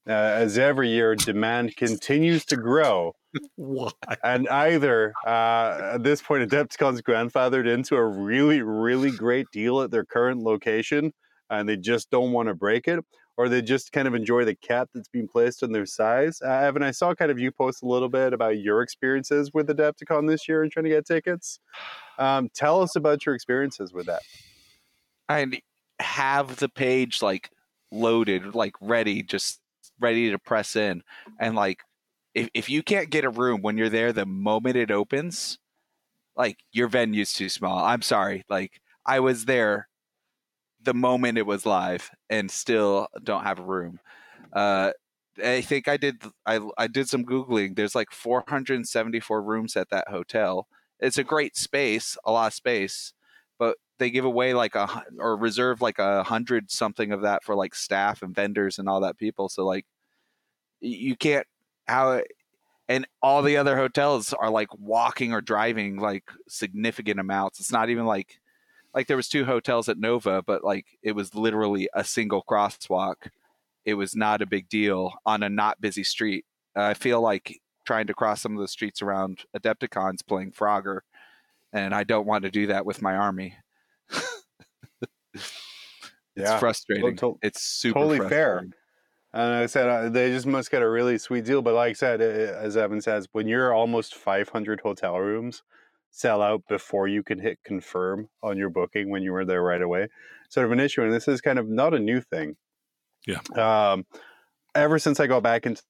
Uh, 0.08 0.12
as 0.12 0.56
every 0.56 0.88
year, 0.88 1.14
demand 1.14 1.76
continues 1.76 2.44
to 2.46 2.56
grow. 2.56 3.14
Why? 3.56 3.90
And 4.24 4.48
either 4.48 5.12
uh, 5.26 5.92
at 5.94 6.02
this 6.02 6.22
point, 6.22 6.48
Adepticon's 6.48 7.02
grandfathered 7.02 7.68
into 7.68 7.94
a 7.94 8.04
really, 8.04 8.62
really 8.62 9.10
great 9.10 9.46
deal 9.52 9.82
at 9.82 9.90
their 9.90 10.04
current 10.04 10.40
location, 10.42 11.12
and 11.50 11.68
they 11.68 11.76
just 11.76 12.10
don't 12.10 12.32
want 12.32 12.48
to 12.48 12.54
break 12.54 12.88
it, 12.88 13.04
or 13.36 13.50
they 13.50 13.60
just 13.60 13.92
kind 13.92 14.08
of 14.08 14.14
enjoy 14.14 14.46
the 14.46 14.54
cap 14.54 14.88
that's 14.94 15.08
being 15.08 15.28
placed 15.28 15.62
on 15.62 15.72
their 15.72 15.86
size. 15.86 16.40
Uh, 16.42 16.52
Evan, 16.52 16.82
I 16.82 16.90
saw 16.90 17.14
kind 17.14 17.30
of 17.30 17.38
you 17.38 17.52
post 17.52 17.82
a 17.82 17.86
little 17.86 18.08
bit 18.08 18.32
about 18.32 18.58
your 18.58 18.80
experiences 18.80 19.52
with 19.52 19.68
Adepticon 19.68 20.26
this 20.26 20.48
year 20.48 20.62
and 20.62 20.72
trying 20.72 20.84
to 20.84 20.90
get 20.90 21.06
tickets. 21.06 21.60
Um, 22.18 22.48
tell 22.54 22.80
us 22.80 22.96
about 22.96 23.26
your 23.26 23.34
experiences 23.34 23.92
with 23.92 24.06
that. 24.06 24.22
I 25.28 25.46
have 26.00 26.56
the 26.56 26.68
page 26.68 27.22
like 27.22 27.50
loaded, 27.90 28.54
like 28.54 28.74
ready, 28.80 29.22
just 29.22 29.60
ready 30.00 30.30
to 30.30 30.38
press 30.38 30.76
in. 30.76 31.02
And 31.38 31.54
like, 31.54 31.80
if, 32.34 32.48
if 32.54 32.70
you 32.70 32.82
can't 32.82 33.10
get 33.10 33.24
a 33.24 33.30
room 33.30 33.62
when 33.62 33.76
you're 33.78 33.88
there 33.88 34.12
the 34.12 34.26
moment 34.26 34.76
it 34.76 34.90
opens, 34.90 35.58
like 36.36 36.58
your 36.72 36.88
venue's 36.88 37.32
too 37.32 37.48
small. 37.48 37.78
I'm 37.84 38.02
sorry. 38.02 38.44
Like, 38.48 38.80
I 39.04 39.20
was 39.20 39.46
there 39.46 39.88
the 40.82 40.94
moment 40.94 41.38
it 41.38 41.46
was 41.46 41.66
live 41.66 42.10
and 42.30 42.50
still 42.50 43.08
don't 43.24 43.44
have 43.44 43.58
a 43.58 43.64
room. 43.64 43.98
Uh, 44.52 44.92
I 45.44 45.60
think 45.60 45.88
I 45.88 45.96
did. 45.96 46.22
I 46.46 46.60
I 46.76 46.88
did 46.88 47.08
some 47.08 47.24
googling. 47.24 47.76
There's 47.76 47.94
like 47.94 48.10
474 48.10 49.42
rooms 49.42 49.76
at 49.76 49.90
that 49.90 50.08
hotel. 50.08 50.66
It's 51.00 51.18
a 51.18 51.24
great 51.24 51.56
space, 51.56 52.16
a 52.24 52.32
lot 52.32 52.48
of 52.48 52.54
space, 52.54 53.12
they 53.98 54.10
give 54.10 54.24
away 54.24 54.54
like 54.54 54.74
a 54.74 55.04
or 55.18 55.36
reserve 55.36 55.80
like 55.80 55.98
a 55.98 56.22
hundred 56.22 56.70
something 56.70 57.12
of 57.12 57.22
that 57.22 57.44
for 57.44 57.54
like 57.54 57.74
staff 57.74 58.22
and 58.22 58.34
vendors 58.34 58.78
and 58.78 58.88
all 58.88 59.00
that 59.00 59.18
people. 59.18 59.48
So 59.48 59.64
like 59.64 59.86
you 60.80 61.16
can't 61.16 61.46
how 61.86 62.22
and 62.88 63.06
all 63.22 63.42
the 63.42 63.56
other 63.56 63.76
hotels 63.76 64.32
are 64.32 64.50
like 64.50 64.68
walking 64.78 65.32
or 65.32 65.40
driving 65.40 65.98
like 65.98 66.24
significant 66.48 67.20
amounts. 67.20 67.60
It's 67.60 67.72
not 67.72 67.90
even 67.90 68.06
like 68.06 68.40
like 68.94 69.06
there 69.06 69.16
was 69.16 69.28
two 69.28 69.44
hotels 69.44 69.88
at 69.88 69.98
Nova, 69.98 70.42
but 70.42 70.64
like 70.64 70.86
it 71.02 71.12
was 71.12 71.34
literally 71.34 71.88
a 71.94 72.04
single 72.04 72.42
crosswalk. 72.42 73.28
It 73.84 73.94
was 73.94 74.16
not 74.16 74.42
a 74.42 74.46
big 74.46 74.68
deal 74.68 75.12
on 75.26 75.42
a 75.42 75.48
not 75.48 75.80
busy 75.80 76.04
street. 76.04 76.44
Uh, 76.76 76.82
I 76.82 76.94
feel 76.94 77.20
like 77.20 77.60
trying 77.86 78.06
to 78.06 78.14
cross 78.14 78.42
some 78.42 78.54
of 78.54 78.60
the 78.60 78.68
streets 78.68 79.02
around 79.02 79.44
Adepticons 79.56 80.26
playing 80.26 80.52
Frogger, 80.52 81.00
and 81.72 81.94
I 81.94 82.04
don't 82.04 82.26
want 82.26 82.44
to 82.44 82.50
do 82.50 82.66
that 82.68 82.86
with 82.86 83.02
my 83.02 83.16
army. 83.16 83.56
it's 85.34 85.52
Yeah. 86.36 86.58
frustrating. 86.58 87.16
to- 87.16 87.38
it's 87.42 87.62
super 87.62 88.00
totally 88.00 88.28
fair. 88.28 88.58
And 88.58 88.72
like 89.52 89.62
I 89.64 89.66
said, 89.66 89.88
uh, 89.88 90.08
they 90.08 90.30
just 90.30 90.46
must 90.46 90.70
get 90.70 90.80
a 90.82 90.88
really 90.88 91.18
sweet 91.18 91.44
deal. 91.44 91.60
But 91.60 91.74
like 91.74 91.90
I 91.90 91.92
said, 91.92 92.20
uh, 92.22 92.24
as 92.58 92.76
Evan 92.76 93.00
says, 93.02 93.28
when 93.32 93.46
you're 93.46 93.74
almost 93.74 94.14
500 94.14 94.80
hotel 94.80 95.18
rooms 95.18 95.62
sell 96.10 96.40
out 96.40 96.62
before 96.68 97.06
you 97.06 97.22
can 97.22 97.38
hit 97.38 97.58
confirm 97.64 98.28
on 98.42 98.56
your 98.56 98.70
booking 98.70 99.10
when 99.10 99.22
you 99.22 99.32
were 99.32 99.44
there 99.44 99.62
right 99.62 99.82
away, 99.82 100.08
sort 100.48 100.64
of 100.64 100.72
an 100.72 100.80
issue. 100.80 101.02
And 101.02 101.12
this 101.12 101.28
is 101.28 101.42
kind 101.42 101.58
of 101.58 101.68
not 101.68 101.92
a 101.92 101.98
new 101.98 102.22
thing. 102.22 102.56
Yeah. 103.26 103.40
Um, 103.54 104.06
ever 104.74 104.98
since 104.98 105.20
I 105.20 105.26
got 105.26 105.42
back 105.42 105.66
into 105.66 105.82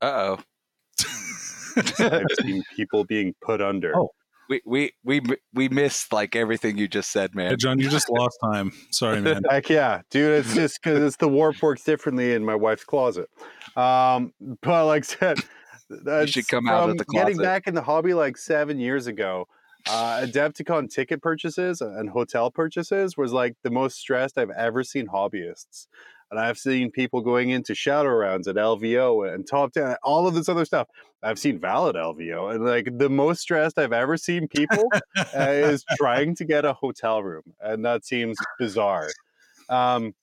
Uh 0.00 0.36
oh. 0.38 0.38
I've 1.98 2.26
seen 2.40 2.62
people 2.74 3.04
being 3.04 3.34
put 3.42 3.60
under. 3.60 3.94
Oh. 3.96 4.10
We 4.50 4.60
we 4.66 4.92
we 5.04 5.22
we 5.54 5.68
missed 5.68 6.12
like 6.12 6.34
everything 6.34 6.76
you 6.76 6.88
just 6.88 7.12
said, 7.12 7.36
man. 7.36 7.50
Hey, 7.50 7.56
John, 7.56 7.78
you 7.78 7.88
just 7.88 8.10
lost 8.10 8.36
time. 8.42 8.72
Sorry, 8.90 9.20
man. 9.20 9.42
Heck 9.50 9.68
yeah, 9.68 10.02
dude! 10.10 10.40
It's 10.40 10.52
just 10.52 10.82
because 10.82 11.00
it's 11.00 11.16
the 11.16 11.28
warp 11.28 11.62
works 11.62 11.84
differently 11.84 12.34
in 12.34 12.44
my 12.44 12.56
wife's 12.56 12.82
closet. 12.82 13.30
Um, 13.76 14.32
but 14.60 14.86
like 14.86 15.04
I 15.04 15.06
said, 15.06 15.38
that's 15.88 16.32
should 16.32 16.48
come 16.48 16.68
out 16.68 16.82
of 16.82 16.88
from 16.90 16.98
the 16.98 17.04
Getting 17.12 17.36
back 17.36 17.68
in 17.68 17.74
the 17.74 17.82
hobby 17.82 18.12
like 18.12 18.36
seven 18.36 18.80
years 18.80 19.06
ago, 19.06 19.46
uh, 19.88 20.26
Adepticon 20.26 20.90
ticket 20.90 21.22
purchases 21.22 21.80
and 21.80 22.10
hotel 22.10 22.50
purchases 22.50 23.16
was 23.16 23.32
like 23.32 23.54
the 23.62 23.70
most 23.70 23.98
stressed 23.98 24.36
I've 24.36 24.50
ever 24.50 24.82
seen 24.82 25.06
hobbyists. 25.06 25.86
And 26.30 26.38
I've 26.38 26.58
seen 26.58 26.90
people 26.90 27.20
going 27.20 27.50
into 27.50 27.74
shadow 27.74 28.10
rounds 28.10 28.46
at 28.46 28.56
LVO 28.56 29.34
and 29.34 29.46
top 29.46 29.72
ten, 29.72 29.96
all 30.02 30.26
of 30.26 30.34
this 30.34 30.48
other 30.48 30.64
stuff. 30.64 30.88
I've 31.22 31.38
seen 31.38 31.58
valid 31.58 31.96
LVO, 31.96 32.54
and 32.54 32.64
like 32.64 32.88
the 32.96 33.10
most 33.10 33.40
stressed 33.40 33.78
I've 33.78 33.92
ever 33.92 34.16
seen 34.16 34.48
people 34.48 34.84
uh, 35.16 35.50
is 35.50 35.84
trying 35.96 36.34
to 36.36 36.44
get 36.44 36.64
a 36.64 36.72
hotel 36.72 37.22
room, 37.22 37.42
and 37.60 37.84
that 37.84 38.04
seems 38.04 38.38
bizarre. 38.58 39.08
Um, 39.68 40.14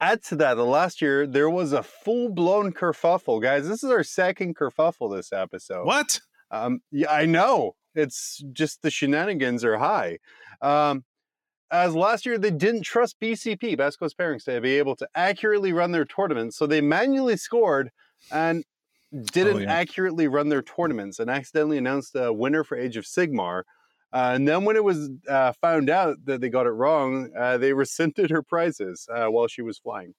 add 0.00 0.22
to 0.24 0.36
that, 0.36 0.54
the 0.54 0.64
last 0.64 1.02
year 1.02 1.26
there 1.26 1.50
was 1.50 1.72
a 1.72 1.82
full 1.82 2.30
blown 2.30 2.72
kerfuffle, 2.72 3.42
guys. 3.42 3.68
This 3.68 3.84
is 3.84 3.90
our 3.90 4.04
second 4.04 4.56
kerfuffle 4.56 5.14
this 5.14 5.32
episode. 5.32 5.86
what? 5.86 6.20
Um, 6.50 6.80
yeah, 6.90 7.10
I 7.10 7.26
know. 7.26 7.74
It's 7.94 8.42
just 8.52 8.82
the 8.82 8.90
shenanigans 8.90 9.64
are 9.64 9.78
high. 9.78 10.18
Um, 10.62 11.04
as 11.70 11.94
last 11.94 12.24
year, 12.24 12.38
they 12.38 12.50
didn't 12.50 12.82
trust 12.82 13.20
BCP, 13.20 13.76
Best 13.76 13.98
Coast 13.98 14.16
Pairings, 14.16 14.44
to 14.44 14.60
be 14.60 14.78
able 14.78 14.96
to 14.96 15.08
accurately 15.14 15.72
run 15.72 15.92
their 15.92 16.04
tournaments. 16.04 16.56
So 16.56 16.66
they 16.66 16.80
manually 16.80 17.36
scored 17.36 17.90
and 18.30 18.64
didn't 19.32 19.62
yeah. 19.62 19.72
accurately 19.72 20.28
run 20.28 20.48
their 20.48 20.62
tournaments 20.62 21.18
and 21.18 21.30
accidentally 21.30 21.78
announced 21.78 22.14
a 22.14 22.32
winner 22.32 22.64
for 22.64 22.76
Age 22.76 22.96
of 22.96 23.04
Sigmar. 23.04 23.62
Uh, 24.12 24.32
and 24.34 24.48
then 24.48 24.64
when 24.64 24.76
it 24.76 24.84
was 24.84 25.10
uh, 25.28 25.52
found 25.60 25.90
out 25.90 26.16
that 26.24 26.40
they 26.40 26.48
got 26.48 26.66
it 26.66 26.70
wrong, 26.70 27.30
uh, 27.38 27.58
they 27.58 27.72
rescinded 27.72 28.30
her 28.30 28.42
prizes 28.42 29.06
uh, 29.14 29.26
while 29.26 29.48
she 29.48 29.62
was 29.62 29.78
flying. 29.78 30.14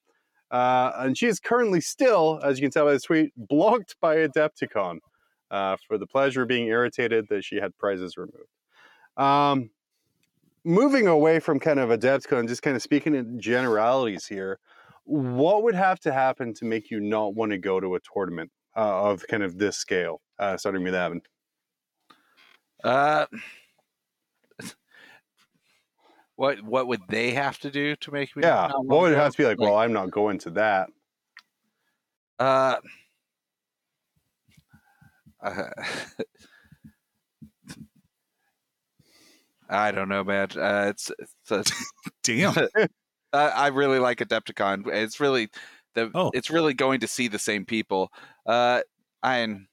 Uh, 0.52 0.92
and 0.98 1.18
she 1.18 1.28
is 1.28 1.40
currently 1.40 1.82
still, 1.82 2.40
as 2.44 2.58
you 2.58 2.64
can 2.64 2.72
tell 2.72 2.86
by 2.86 2.94
the 2.94 3.00
tweet, 3.00 3.32
blocked 3.36 3.96
by 4.02 4.18
Adepticon 4.18 5.00
uh, 5.52 5.78
for 5.88 5.98
the 5.98 6.08
pleasure 6.08 6.44
of 6.44 6.48
being 6.48 6.68
irritated 6.68 7.26
that 7.30 7.44
she 7.44 7.58
had 7.58 7.76
prizes 7.78 8.18
removed. 8.18 8.50
Um, 9.18 9.70
moving 10.64 11.08
away 11.08 11.40
from 11.40 11.60
kind 11.60 11.80
of 11.80 11.90
Adepticon, 11.90 12.48
just 12.48 12.62
kind 12.62 12.76
of 12.76 12.82
speaking 12.82 13.16
in 13.16 13.40
generalities 13.40 14.26
here, 14.26 14.60
what 15.06 15.64
would 15.64 15.76
have 15.76 16.00
to 16.02 16.14
happen 16.14 16.54
to 16.56 16.66
make 16.66 16.92
you 16.92 17.00
not 17.00 17.34
want 17.34 17.52
to 17.52 17.58
go 17.58 17.80
to 17.80 17.96
a 17.96 18.00
tournament 18.14 18.52
uh, 18.76 19.10
of 19.10 19.26
kind 19.28 19.44
of 19.44 19.58
this 19.58 19.78
scale? 19.78 20.22
Uh, 20.38 20.56
starting 20.58 20.84
with 20.84 20.96
Evan. 20.96 21.22
Uh, 22.84 23.26
what 26.40 26.62
what 26.64 26.88
would 26.88 27.02
they 27.10 27.32
have 27.32 27.60
to 27.60 27.70
do 27.70 27.98
to 27.98 28.12
make 28.12 28.34
me? 28.36 28.44
Yeah, 28.44 28.68
not 28.68 28.86
what 28.86 29.02
would 29.02 29.12
it 29.12 29.18
have 29.18 29.34
to 29.34 29.38
be 29.38 29.46
like? 29.46 29.60
Well, 29.60 29.76
I'm 29.76 29.92
not 29.92 30.10
going 30.10 30.38
to 30.40 30.52
that. 30.52 30.90
Uh, 32.40 32.78
uh, 35.44 35.70
I 39.70 39.92
don't 39.92 40.10
know, 40.10 40.24
man. 40.24 40.48
Uh, 40.56 40.88
it's, 40.90 41.12
it's 41.20 41.52
a, 41.52 41.64
Damn. 42.24 42.56
I, 43.34 43.48
I 43.48 43.68
really 43.68 44.00
like 44.00 44.20
Adepticon. 44.20 44.88
It's 44.88 45.20
really 45.20 45.50
the 45.94 46.10
Oh. 46.16 46.32
it's 46.34 46.50
really 46.50 46.74
going 46.74 47.00
to 47.02 47.08
see 47.08 47.28
the 47.28 47.40
same 47.40 47.66
people. 47.66 48.12
Uh, 48.46 48.82
and 49.24 49.68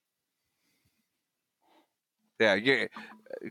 yeah, 2.39 2.55
you 2.55 2.89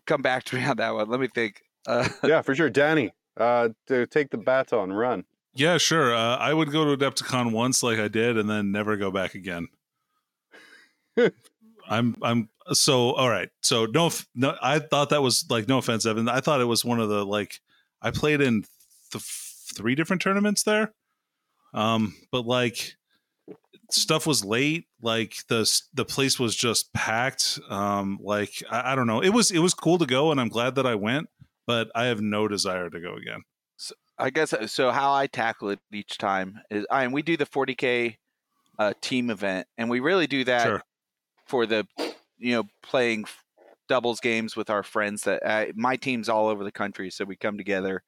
come 0.05 0.21
back 0.21 0.43
to 0.45 0.55
me 0.55 0.65
on 0.65 0.77
that 0.77 0.93
one. 0.93 1.09
Let 1.09 1.19
me 1.19 1.27
think. 1.27 1.61
Uh, 1.87 2.07
yeah, 2.23 2.41
for 2.41 2.53
sure. 2.55 2.69
Danny, 2.69 3.13
uh, 3.37 3.69
to 3.87 4.05
take 4.07 4.29
the 4.29 4.37
baton, 4.37 4.93
run. 4.93 5.23
Yeah, 5.53 5.77
sure. 5.77 6.13
Uh, 6.13 6.35
I 6.37 6.53
would 6.53 6.71
go 6.71 6.83
to 6.85 6.97
Adepticon 6.97 7.51
once, 7.51 7.81
like 7.81 7.97
I 7.97 8.07
did, 8.09 8.37
and 8.37 8.49
then 8.49 8.71
never 8.71 8.97
go 8.97 9.09
back 9.09 9.35
again. 9.35 9.69
I'm 11.87 12.15
I'm 12.21 12.49
so 12.73 13.11
all 13.13 13.29
right. 13.29 13.49
So 13.61 13.85
no, 13.85 14.11
no, 14.33 14.55
I 14.61 14.79
thought 14.79 15.09
that 15.09 15.21
was 15.21 15.45
like 15.49 15.67
no 15.67 15.77
offense, 15.77 16.05
Evan. 16.05 16.29
I 16.29 16.39
thought 16.39 16.61
it 16.61 16.65
was 16.65 16.83
one 16.83 16.99
of 16.99 17.09
the 17.09 17.25
like 17.25 17.61
I 18.01 18.11
played 18.11 18.41
in 18.41 18.65
the 19.11 19.17
f- 19.17 19.63
three 19.75 19.95
different 19.95 20.21
tournaments 20.21 20.63
there, 20.63 20.93
um, 21.73 22.15
but 22.31 22.45
like 22.45 22.95
stuff 23.91 24.25
was 24.25 24.43
late. 24.43 24.85
Like 25.01 25.35
the 25.47 25.69
the 25.93 26.05
place 26.05 26.39
was 26.39 26.55
just 26.55 26.93
packed. 26.93 27.59
Um, 27.69 28.19
like 28.21 28.63
I, 28.69 28.93
I 28.93 28.95
don't 28.95 29.07
know. 29.07 29.21
It 29.21 29.29
was 29.29 29.51
it 29.51 29.59
was 29.59 29.73
cool 29.73 29.97
to 29.97 30.05
go, 30.05 30.31
and 30.31 30.39
I'm 30.39 30.49
glad 30.49 30.75
that 30.75 30.85
I 30.85 30.95
went, 30.95 31.29
but 31.67 31.89
I 31.95 32.05
have 32.05 32.21
no 32.21 32.47
desire 32.47 32.89
to 32.89 32.99
go 32.99 33.15
again. 33.15 33.43
So 33.77 33.95
I 34.17 34.29
guess 34.29 34.53
uh, 34.53 34.67
so. 34.67 34.91
How 34.91 35.13
I 35.13 35.27
tackle 35.27 35.69
it 35.69 35.79
each 35.91 36.17
time 36.17 36.59
is, 36.71 36.85
I 36.89 37.03
and 37.03 37.13
we 37.13 37.21
do 37.21 37.37
the 37.37 37.45
40k 37.45 38.17
uh, 38.79 38.93
team 39.01 39.29
event, 39.29 39.67
and 39.77 39.89
we 39.89 39.99
really 39.99 40.27
do 40.27 40.43
that 40.45 40.63
Sure. 40.63 40.83
For 41.45 41.65
the, 41.65 41.87
you 42.37 42.53
know, 42.55 42.63
playing 42.83 43.25
doubles 43.87 44.19
games 44.19 44.55
with 44.55 44.69
our 44.69 44.83
friends. 44.83 45.23
That 45.23 45.45
uh, 45.45 45.65
my 45.75 45.95
team's 45.95 46.29
all 46.29 46.47
over 46.47 46.63
the 46.63 46.71
country, 46.71 47.09
so 47.11 47.25
we 47.25 47.35
come 47.35 47.57
together 47.57 48.03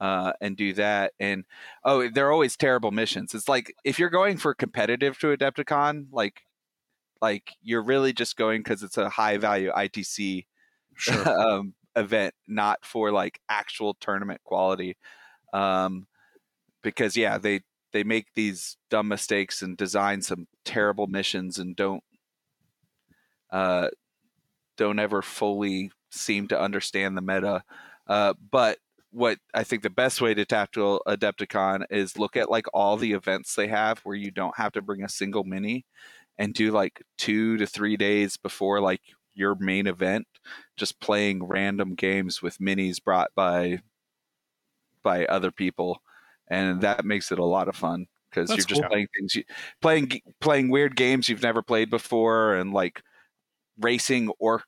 uh, 0.00 0.32
and 0.40 0.56
do 0.56 0.72
that. 0.74 1.12
And 1.20 1.44
oh, 1.84 2.08
they're 2.08 2.32
always 2.32 2.56
terrible 2.56 2.90
missions. 2.90 3.34
It's 3.34 3.48
like 3.48 3.74
if 3.84 3.98
you're 3.98 4.10
going 4.10 4.36
for 4.38 4.54
competitive 4.54 5.18
to 5.20 5.36
Adepticon, 5.36 6.06
like, 6.12 6.42
like 7.22 7.52
you're 7.62 7.82
really 7.82 8.12
just 8.12 8.36
going 8.36 8.60
because 8.60 8.82
it's 8.82 8.98
a 8.98 9.08
high 9.08 9.38
value 9.38 9.70
ITC 9.72 10.44
Sure. 10.96 11.28
um, 11.40 11.74
event, 11.96 12.34
not 12.46 12.84
for 12.84 13.12
like 13.12 13.40
actual 13.48 13.94
tournament 13.94 14.40
quality. 14.44 14.96
Um, 15.52 16.06
because 16.82 17.16
yeah, 17.16 17.38
they 17.38 17.60
they 17.92 18.04
make 18.04 18.26
these 18.34 18.76
dumb 18.90 19.08
mistakes 19.08 19.62
and 19.62 19.76
design 19.76 20.22
some 20.22 20.46
terrible 20.64 21.06
missions 21.06 21.58
and 21.58 21.76
don't 21.76 22.02
uh, 23.54 23.88
don't 24.76 24.98
ever 24.98 25.22
fully 25.22 25.92
seem 26.10 26.48
to 26.48 26.60
understand 26.60 27.16
the 27.16 27.22
meta. 27.22 27.62
Uh, 28.08 28.34
but 28.50 28.78
what 29.12 29.38
I 29.54 29.62
think 29.62 29.82
the 29.84 29.90
best 29.90 30.20
way 30.20 30.34
to 30.34 30.44
tackle 30.44 31.00
Adepticon 31.06 31.84
is 31.88 32.18
look 32.18 32.36
at 32.36 32.50
like 32.50 32.66
all 32.74 32.96
the 32.96 33.12
events 33.12 33.54
they 33.54 33.68
have 33.68 34.00
where 34.00 34.16
you 34.16 34.32
don't 34.32 34.56
have 34.56 34.72
to 34.72 34.82
bring 34.82 35.04
a 35.04 35.08
single 35.08 35.44
mini 35.44 35.86
and 36.36 36.52
do 36.52 36.72
like 36.72 37.00
two 37.16 37.56
to 37.58 37.66
three 37.66 37.96
days 37.96 38.36
before 38.36 38.80
like 38.80 39.02
your 39.34 39.54
main 39.54 39.86
event 39.86 40.26
just 40.76 40.98
playing 40.98 41.44
random 41.44 41.94
games 41.94 42.42
with 42.42 42.58
minis 42.58 43.02
brought 43.02 43.30
by 43.36 43.78
by 45.04 45.26
other 45.26 45.52
people 45.52 46.02
and 46.48 46.80
that 46.80 47.04
makes 47.04 47.30
it 47.30 47.38
a 47.38 47.44
lot 47.44 47.68
of 47.68 47.76
fun 47.76 48.06
because 48.30 48.48
you're 48.50 48.58
just 48.58 48.80
cool. 48.80 48.90
playing 48.90 49.06
things 49.16 49.34
you 49.36 49.44
playing 49.80 50.20
playing 50.40 50.70
weird 50.70 50.96
games 50.96 51.28
you've 51.28 51.42
never 51.42 51.62
played 51.62 51.88
before 51.88 52.54
and 52.54 52.72
like 52.72 53.00
racing 53.78 54.30
orc 54.38 54.64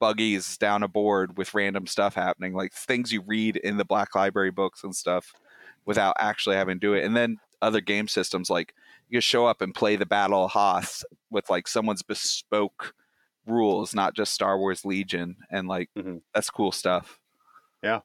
buggies 0.00 0.56
down 0.56 0.82
a 0.82 0.88
board 0.88 1.36
with 1.36 1.52
random 1.54 1.86
stuff 1.86 2.14
happening 2.14 2.54
like 2.54 2.72
things 2.72 3.12
you 3.12 3.20
read 3.26 3.56
in 3.56 3.76
the 3.76 3.84
black 3.84 4.14
library 4.14 4.50
books 4.50 4.82
and 4.82 4.96
stuff 4.96 5.32
without 5.84 6.16
actually 6.18 6.56
having 6.56 6.76
to 6.76 6.86
do 6.86 6.94
it 6.94 7.04
and 7.04 7.14
then 7.16 7.36
other 7.60 7.82
game 7.82 8.08
systems 8.08 8.48
like 8.48 8.74
you 9.10 9.18
just 9.18 9.28
show 9.28 9.44
up 9.46 9.60
and 9.60 9.74
play 9.74 9.96
the 9.96 10.06
battle 10.06 10.44
of 10.46 10.50
hoth 10.50 11.04
with 11.30 11.50
like 11.50 11.68
someone's 11.68 12.02
bespoke 12.02 12.94
rules 13.46 13.94
not 13.94 14.14
just 14.14 14.32
star 14.32 14.58
wars 14.58 14.84
legion 14.86 15.36
and 15.50 15.68
like 15.68 15.90
Mhm. 15.98 16.22
that's 16.32 16.48
cool 16.50 16.72
stuff 16.72 17.18
Yeah, 17.82 18.00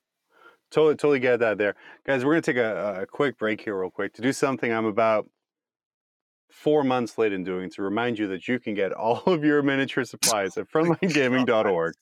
totally, 0.72 0.96
totally 0.96 1.20
get 1.20 1.40
that 1.40 1.58
there, 1.58 1.76
guys. 2.06 2.26
We're 2.26 2.34
gonna 2.34 2.42
take 2.42 2.58
a, 2.58 3.02
a 3.02 3.06
quick 3.06 3.38
break 3.38 3.62
here, 3.62 3.80
real 3.80 3.92
quick, 3.92 4.14
to 4.16 4.22
do 4.22 4.34
something 4.34 4.72
I'm 4.72 4.86
about 4.86 5.30
four 6.50 6.84
months 6.84 7.18
late 7.18 7.34
in 7.34 7.44
doing 7.44 7.70
to 7.72 7.82
remind 7.82 8.18
you 8.18 8.28
that 8.28 8.48
you 8.48 8.60
can 8.60 8.74
get 8.74 8.92
all 8.92 9.24
of 9.26 9.44
your 9.44 9.62
miniature 9.62 10.04
supplies 10.04 10.58
at 10.58 10.70
frontlinegaming.org. 10.72 11.94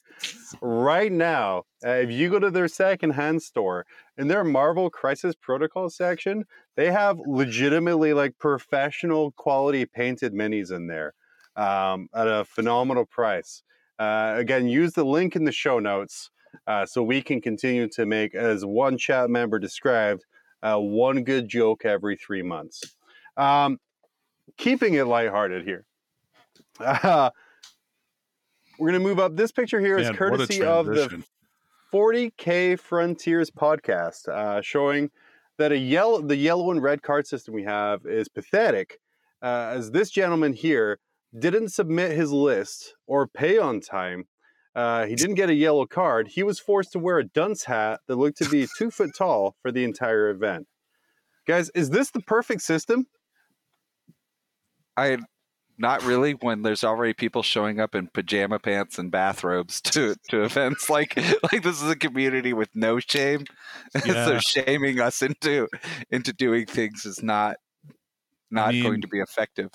Right 0.62 1.12
now, 1.12 1.64
uh, 1.86 1.90
if 1.90 2.12
you 2.12 2.30
go 2.30 2.40
to 2.40 2.52
their 2.52 2.68
secondhand 2.68 3.42
store 3.42 3.86
in 4.18 4.28
their 4.28 4.44
Marvel 4.44 4.90
Crisis 4.90 5.36
Protocol 5.36 5.90
section, 5.90 6.46
they 6.76 6.92
have 6.92 7.20
legitimately 7.26 8.14
like 8.14 8.38
professional 8.38 9.32
quality 9.32 9.86
painted 9.86 10.34
minis 10.34 10.72
in 10.72 10.88
there 10.88 11.14
um, 11.56 12.10
at 12.14 12.28
a 12.28 12.46
phenomenal 12.46 13.06
price. 13.06 13.64
Uh, 14.00 14.36
again, 14.38 14.68
use 14.68 14.94
the 14.94 15.04
link 15.04 15.36
in 15.36 15.46
the 15.46 15.52
show 15.52 15.80
notes 15.80 16.30
uh, 16.68 16.86
so 16.86 17.02
we 17.04 17.22
can 17.22 17.42
continue 17.42 17.88
to 17.88 18.06
make, 18.06 18.36
as 18.36 18.66
one 18.66 18.98
chat 18.98 19.30
member 19.30 19.60
described, 19.60 20.24
uh, 20.62 20.78
one 20.78 21.24
good 21.24 21.48
joke 21.48 21.86
every 21.86 22.16
three 22.16 22.42
months. 22.42 22.96
Um, 23.38 23.80
keeping 24.58 24.94
it 24.96 25.06
lighthearted 25.06 25.66
here. 25.66 25.86
Uh, 26.80 27.30
we're 28.80 28.90
going 28.90 29.02
to 29.02 29.08
move 29.08 29.20
up. 29.20 29.36
This 29.36 29.52
picture 29.52 29.80
here 29.80 29.98
is 29.98 30.08
Man, 30.08 30.16
a 30.16 30.18
courtesy 30.18 30.64
of 30.64 30.88
the 30.88 31.24
40K 31.94 32.80
Frontiers 32.80 33.52
podcast, 33.52 34.28
uh, 34.28 34.62
showing 34.62 35.12
that 35.58 35.72
a 35.72 35.78
yellow, 35.78 36.22
the 36.22 36.36
yellow 36.36 36.72
and 36.72 36.82
red 36.82 37.04
card 37.04 37.28
system 37.28 37.54
we 37.54 37.64
have 37.64 38.06
is 38.06 38.28
pathetic, 38.28 39.00
uh, 39.44 39.74
as 39.76 39.92
this 39.92 40.10
gentleman 40.10 40.54
here 40.54 41.00
didn't 41.38 41.70
submit 41.70 42.12
his 42.12 42.32
list 42.32 42.96
or 43.06 43.28
pay 43.28 43.58
on 43.58 43.80
time. 43.80 44.26
Uh, 44.76 45.06
he 45.06 45.16
didn't 45.16 45.36
get 45.36 45.50
a 45.50 45.54
yellow 45.54 45.86
card. 45.86 46.30
He 46.30 46.42
was 46.42 46.60
forced 46.60 46.94
to 46.94 47.00
wear 47.00 47.20
a 47.20 47.24
dunce 47.24 47.66
hat 47.66 48.00
that 48.08 48.16
looked 48.16 48.40
to 48.40 48.50
be 48.50 48.68
two 48.78 48.90
foot 48.90 49.12
tall 49.16 49.56
for 49.62 49.72
the 49.72 49.84
entire 49.84 50.30
event. 50.30 50.68
Guys, 51.46 51.70
is 51.76 51.92
this 51.92 52.10
the 52.10 52.22
perfect 52.22 52.62
system? 52.62 53.06
I 54.98 55.18
not 55.78 56.04
really 56.04 56.34
when 56.34 56.62
there's 56.62 56.84
already 56.84 57.14
people 57.14 57.42
showing 57.42 57.80
up 57.80 57.96
in 57.96 58.08
pajama 58.14 58.60
pants 58.60 59.00
and 59.00 59.12
bathrobes 59.12 59.82
to 59.82 60.16
to 60.30 60.44
events 60.44 60.90
like 60.90 61.16
like 61.52 61.64
this 61.64 61.82
is 61.82 61.90
a 61.90 61.96
community 61.96 62.54
with 62.54 62.70
no 62.76 63.00
shame. 63.00 63.46
Yeah. 64.06 64.26
so 64.26 64.40
shaming 64.40 65.00
us 65.00 65.22
into 65.22 65.68
into 66.10 66.34
doing 66.34 66.66
things 66.66 67.06
is 67.06 67.22
not 67.22 67.58
not 68.52 68.74
mean- 68.74 68.84
going 68.84 69.02
to 69.02 69.08
be 69.08 69.20
effective. 69.20 69.70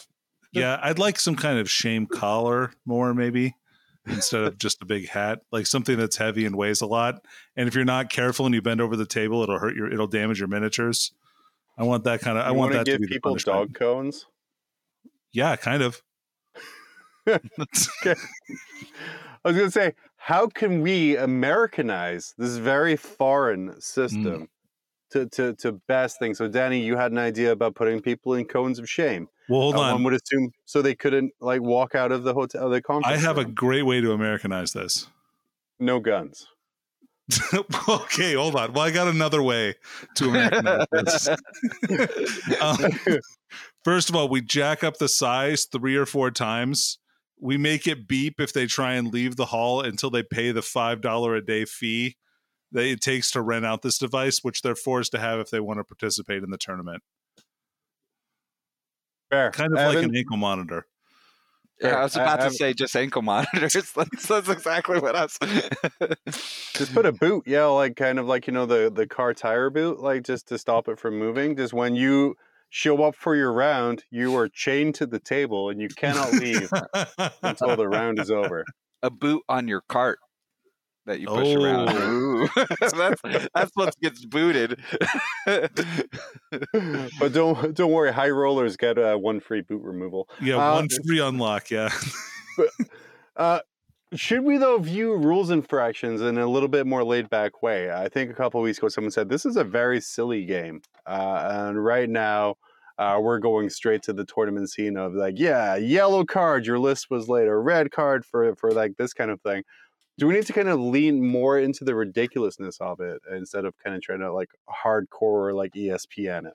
Yeah, 0.51 0.81
I'd 0.83 0.99
like 0.99 1.21
some 1.21 1.37
kind 1.37 1.59
of 1.59 1.71
shame 1.71 2.07
collar 2.07 2.73
more, 2.87 3.13
maybe 3.13 3.55
instead 4.07 4.43
of 4.45 4.59
just 4.59 4.81
a 4.81 4.87
big 4.87 5.07
hat, 5.07 5.41
like 5.53 5.67
something 5.67 5.99
that's 5.99 6.17
heavy 6.17 6.47
and 6.47 6.57
weighs 6.57 6.81
a 6.81 6.87
lot. 6.87 7.23
And 7.55 7.69
if 7.69 7.75
you're 7.75 7.85
not 7.85 8.09
careful 8.09 8.47
and 8.47 8.55
you 8.55 8.63
bend 8.63 8.81
over 8.81 8.97
the 8.97 9.05
table, 9.05 9.43
it'll 9.43 9.59
hurt 9.59 9.77
your, 9.77 9.93
it'll 9.93 10.07
damage 10.07 10.39
your 10.39 10.49
miniatures. 10.49 11.13
I 11.77 11.83
want 11.85 12.05
that 12.05 12.21
kind 12.21 12.39
of. 12.39 12.45
I 12.45 12.49
You 12.49 12.55
want 12.55 12.71
wanna 12.73 12.79
that 12.79 12.85
to 12.87 12.91
give 12.93 13.01
be 13.03 13.07
the 13.09 13.13
people 13.13 13.37
dog 13.37 13.75
cones. 13.75 14.25
Yeah, 15.33 15.57
kind 15.57 15.83
of. 15.83 16.01
I 17.27 17.39
was 19.45 19.57
going 19.57 19.67
to 19.67 19.71
say, 19.71 19.95
how 20.17 20.47
can 20.49 20.81
we 20.81 21.17
Americanize 21.17 22.35
this 22.39 22.57
very 22.57 22.97
foreign 22.97 23.81
system 23.81 24.49
to, 25.11 25.27
to, 25.27 25.55
to 25.55 25.73
best 25.89 26.19
things? 26.19 26.39
So, 26.39 26.49
Danny, 26.49 26.81
you 26.81 26.97
had 26.97 27.13
an 27.13 27.19
idea 27.19 27.53
about 27.53 27.75
putting 27.75 28.01
people 28.01 28.35
in 28.35 28.45
cones 28.47 28.79
of 28.79 28.89
shame. 28.89 29.29
well, 29.49 29.61
hold 29.61 29.77
Uh, 29.77 29.81
on. 29.81 29.93
One 29.95 30.05
would 30.05 30.15
assume 30.15 30.51
so 30.65 30.83
they 30.83 30.95
couldn't 30.95 31.33
like 31.41 31.61
walk 31.63 31.95
out 31.95 32.13
of 32.13 32.23
the 32.25 32.35
hotel, 32.35 32.69
the 32.71 32.83
conference. 32.83 33.19
I 33.19 33.21
have 33.27 33.39
a 33.39 33.45
great 33.45 33.83
way 33.83 34.01
to 34.01 34.13
Americanize 34.13 34.73
this. 34.73 35.09
no 35.79 36.01
guns. 36.01 36.47
okay, 37.89 38.33
hold 38.35 38.57
on. 38.57 38.73
Well, 38.73 38.85
I 38.87 38.91
got 38.91 39.07
another 39.07 39.43
way 39.43 39.75
to 40.15 40.29
Americanize 40.31 40.87
this. 40.93 41.29
um, 42.63 42.79
first 43.85 44.09
of 44.09 44.17
all, 44.17 44.29
we 44.29 44.41
jack 44.41 44.83
up 44.85 44.99
the 44.99 45.09
size 45.09 45.65
three 45.65 45.97
or 45.97 46.07
four 46.07 46.31
times. 46.31 46.99
We 47.41 47.57
make 47.57 47.87
it 47.87 48.09
beep 48.09 48.41
if 48.41 48.53
they 48.53 48.67
try 48.67 48.95
and 48.95 49.13
leave 49.13 49.37
the 49.37 49.47
hall 49.47 49.81
until 49.81 50.11
they 50.11 50.23
pay 50.23 50.51
the 50.53 50.63
five 50.63 51.01
dollar 51.01 51.35
a 51.37 51.45
day 51.45 51.65
fee 51.65 52.17
that 52.73 52.85
it 52.85 53.01
takes 53.01 53.31
to 53.31 53.41
rent 53.41 53.65
out 53.65 53.83
this 53.83 53.99
device, 53.99 54.41
which 54.43 54.63
they're 54.63 54.75
forced 54.75 55.13
to 55.13 55.19
have 55.19 55.41
if 55.41 55.51
they 55.51 55.61
want 55.61 55.79
to 55.79 55.85
participate 55.85 56.43
in 56.43 56.51
the 56.51 56.59
tournament. 56.59 57.03
Fair. 59.31 59.51
Kind 59.53 59.73
of 59.73 59.95
like 59.95 60.03
an 60.05 60.17
ankle 60.17 60.37
monitor. 60.37 60.87
Yeah, 61.81 61.97
I 61.97 62.03
was 62.03 62.17
about 62.17 62.41
I- 62.41 62.49
to 62.49 62.55
say 62.55 62.73
just 62.73 62.97
ankle 62.97 63.23
monitors. 63.23 63.73
That's, 63.95 64.27
that's 64.27 64.49
exactly 64.49 64.99
what 64.99 65.15
I 65.15 65.23
was. 65.23 65.39
Just 66.75 66.93
put 66.93 67.07
a 67.07 67.13
boot, 67.13 67.45
yeah, 67.47 67.67
like 67.67 67.95
kind 67.95 68.19
of 68.19 68.27
like 68.27 68.49
you 68.49 68.53
know 68.53 68.67
the 68.67 68.91
the 68.93 69.07
car 69.07 69.33
tire 69.33 69.71
boot, 69.71 70.01
like 70.01 70.25
just 70.25 70.49
to 70.49 70.59
stop 70.59 70.89
it 70.89 70.99
from 70.99 71.19
moving. 71.19 71.57
Just 71.57 71.73
when 71.73 71.95
you 71.95 72.35
show 72.71 73.03
up 73.03 73.15
for 73.15 73.35
your 73.35 73.53
round, 73.53 74.05
you 74.11 74.37
are 74.37 74.49
chained 74.49 74.95
to 74.97 75.07
the 75.07 75.19
table 75.19 75.71
and 75.71 75.81
you 75.81 75.89
cannot 75.89 76.33
leave 76.33 76.71
until 77.43 77.77
the 77.77 77.89
round 77.89 78.19
is 78.19 78.31
over. 78.31 78.65
a 79.03 79.11
boot 79.11 79.43
on 79.49 79.69
your 79.69 79.83
cart 79.89 80.19
that 81.07 81.21
you 81.21 81.27
push 81.29 81.55
around. 81.55 81.89
Oh. 81.91 82.11
Ooh. 82.11 82.49
that's 82.81 83.23
that's 83.55 83.71
what 83.75 83.95
gets 84.01 84.25
booted. 84.25 84.81
but 85.47 85.73
don't 87.33 87.75
don't 87.75 87.93
worry, 87.93 88.13
high 88.13 88.31
rollers 88.31 88.77
get 88.77 88.99
uh, 88.99 89.17
one 89.17 89.41
free 89.41 89.63
boot 89.63 89.83
removal. 89.83 90.29
yeah, 90.41 90.57
Uh, 90.57 90.75
one 90.75 90.89
free 91.07 91.21
unlock. 91.21 91.71
Yeah. 91.71 91.91
Uh, 93.37 93.61
should 94.15 94.45
we 94.45 94.57
though 94.57 94.79
view 94.79 95.15
rules 95.17 95.51
infractions 95.51 96.23
in 96.23 96.39
a 96.39 96.47
little 96.47 96.69
bit 96.69 96.87
more 96.87 97.05
laid 97.05 97.29
back 97.31 97.63
way? 97.63 97.93
I 97.93 98.09
think 98.09 98.31
a 98.31 98.35
couple 98.35 98.61
of 98.61 98.65
weeks 98.65 98.79
ago 98.79 98.89
someone 98.89 99.11
said 99.11 99.29
this 99.29 99.45
is 99.45 99.57
a 99.57 99.65
very 99.65 100.01
silly 100.01 100.45
game, 100.45 100.83
uh, 101.07 101.67
and 101.69 101.85
right 101.85 102.09
now 102.09 102.57
uh, 102.99 103.19
we're 103.23 103.39
going 103.39 103.71
straight 103.71 104.03
to 104.03 104.13
the 104.13 104.25
tournament 104.25 104.71
scene 104.71 104.97
of 104.97 105.15
like, 105.15 105.35
yeah, 105.39 105.77
yellow 105.77 106.25
card, 106.25 106.67
your 106.67 106.79
list 106.79 107.11
was 107.11 107.29
late, 107.29 107.49
or 107.49 107.63
red 107.63 107.91
card 107.91 108.25
for 108.25 108.55
for 108.57 108.73
like 108.73 108.97
this 108.97 109.13
kind 109.13 109.31
of 109.31 109.41
thing. 109.43 109.63
Do 110.19 110.27
we 110.27 110.35
need 110.35 110.47
to 110.47 110.53
kind 110.53 110.69
of 110.69 110.81
lean 110.81 111.25
more 111.27 111.59
into 111.59 111.85
the 111.85 111.95
ridiculousness 111.95 112.79
of 112.81 113.01
it 113.01 113.21
instead 113.33 113.65
of 113.65 113.75
kind 113.79 113.97
of 113.97 114.03
trying 114.03 114.21
to 114.21 114.33
like 114.33 114.51
hardcore 114.85 115.55
like 115.55 115.73
ESPN 115.75 116.47
it? 116.49 116.55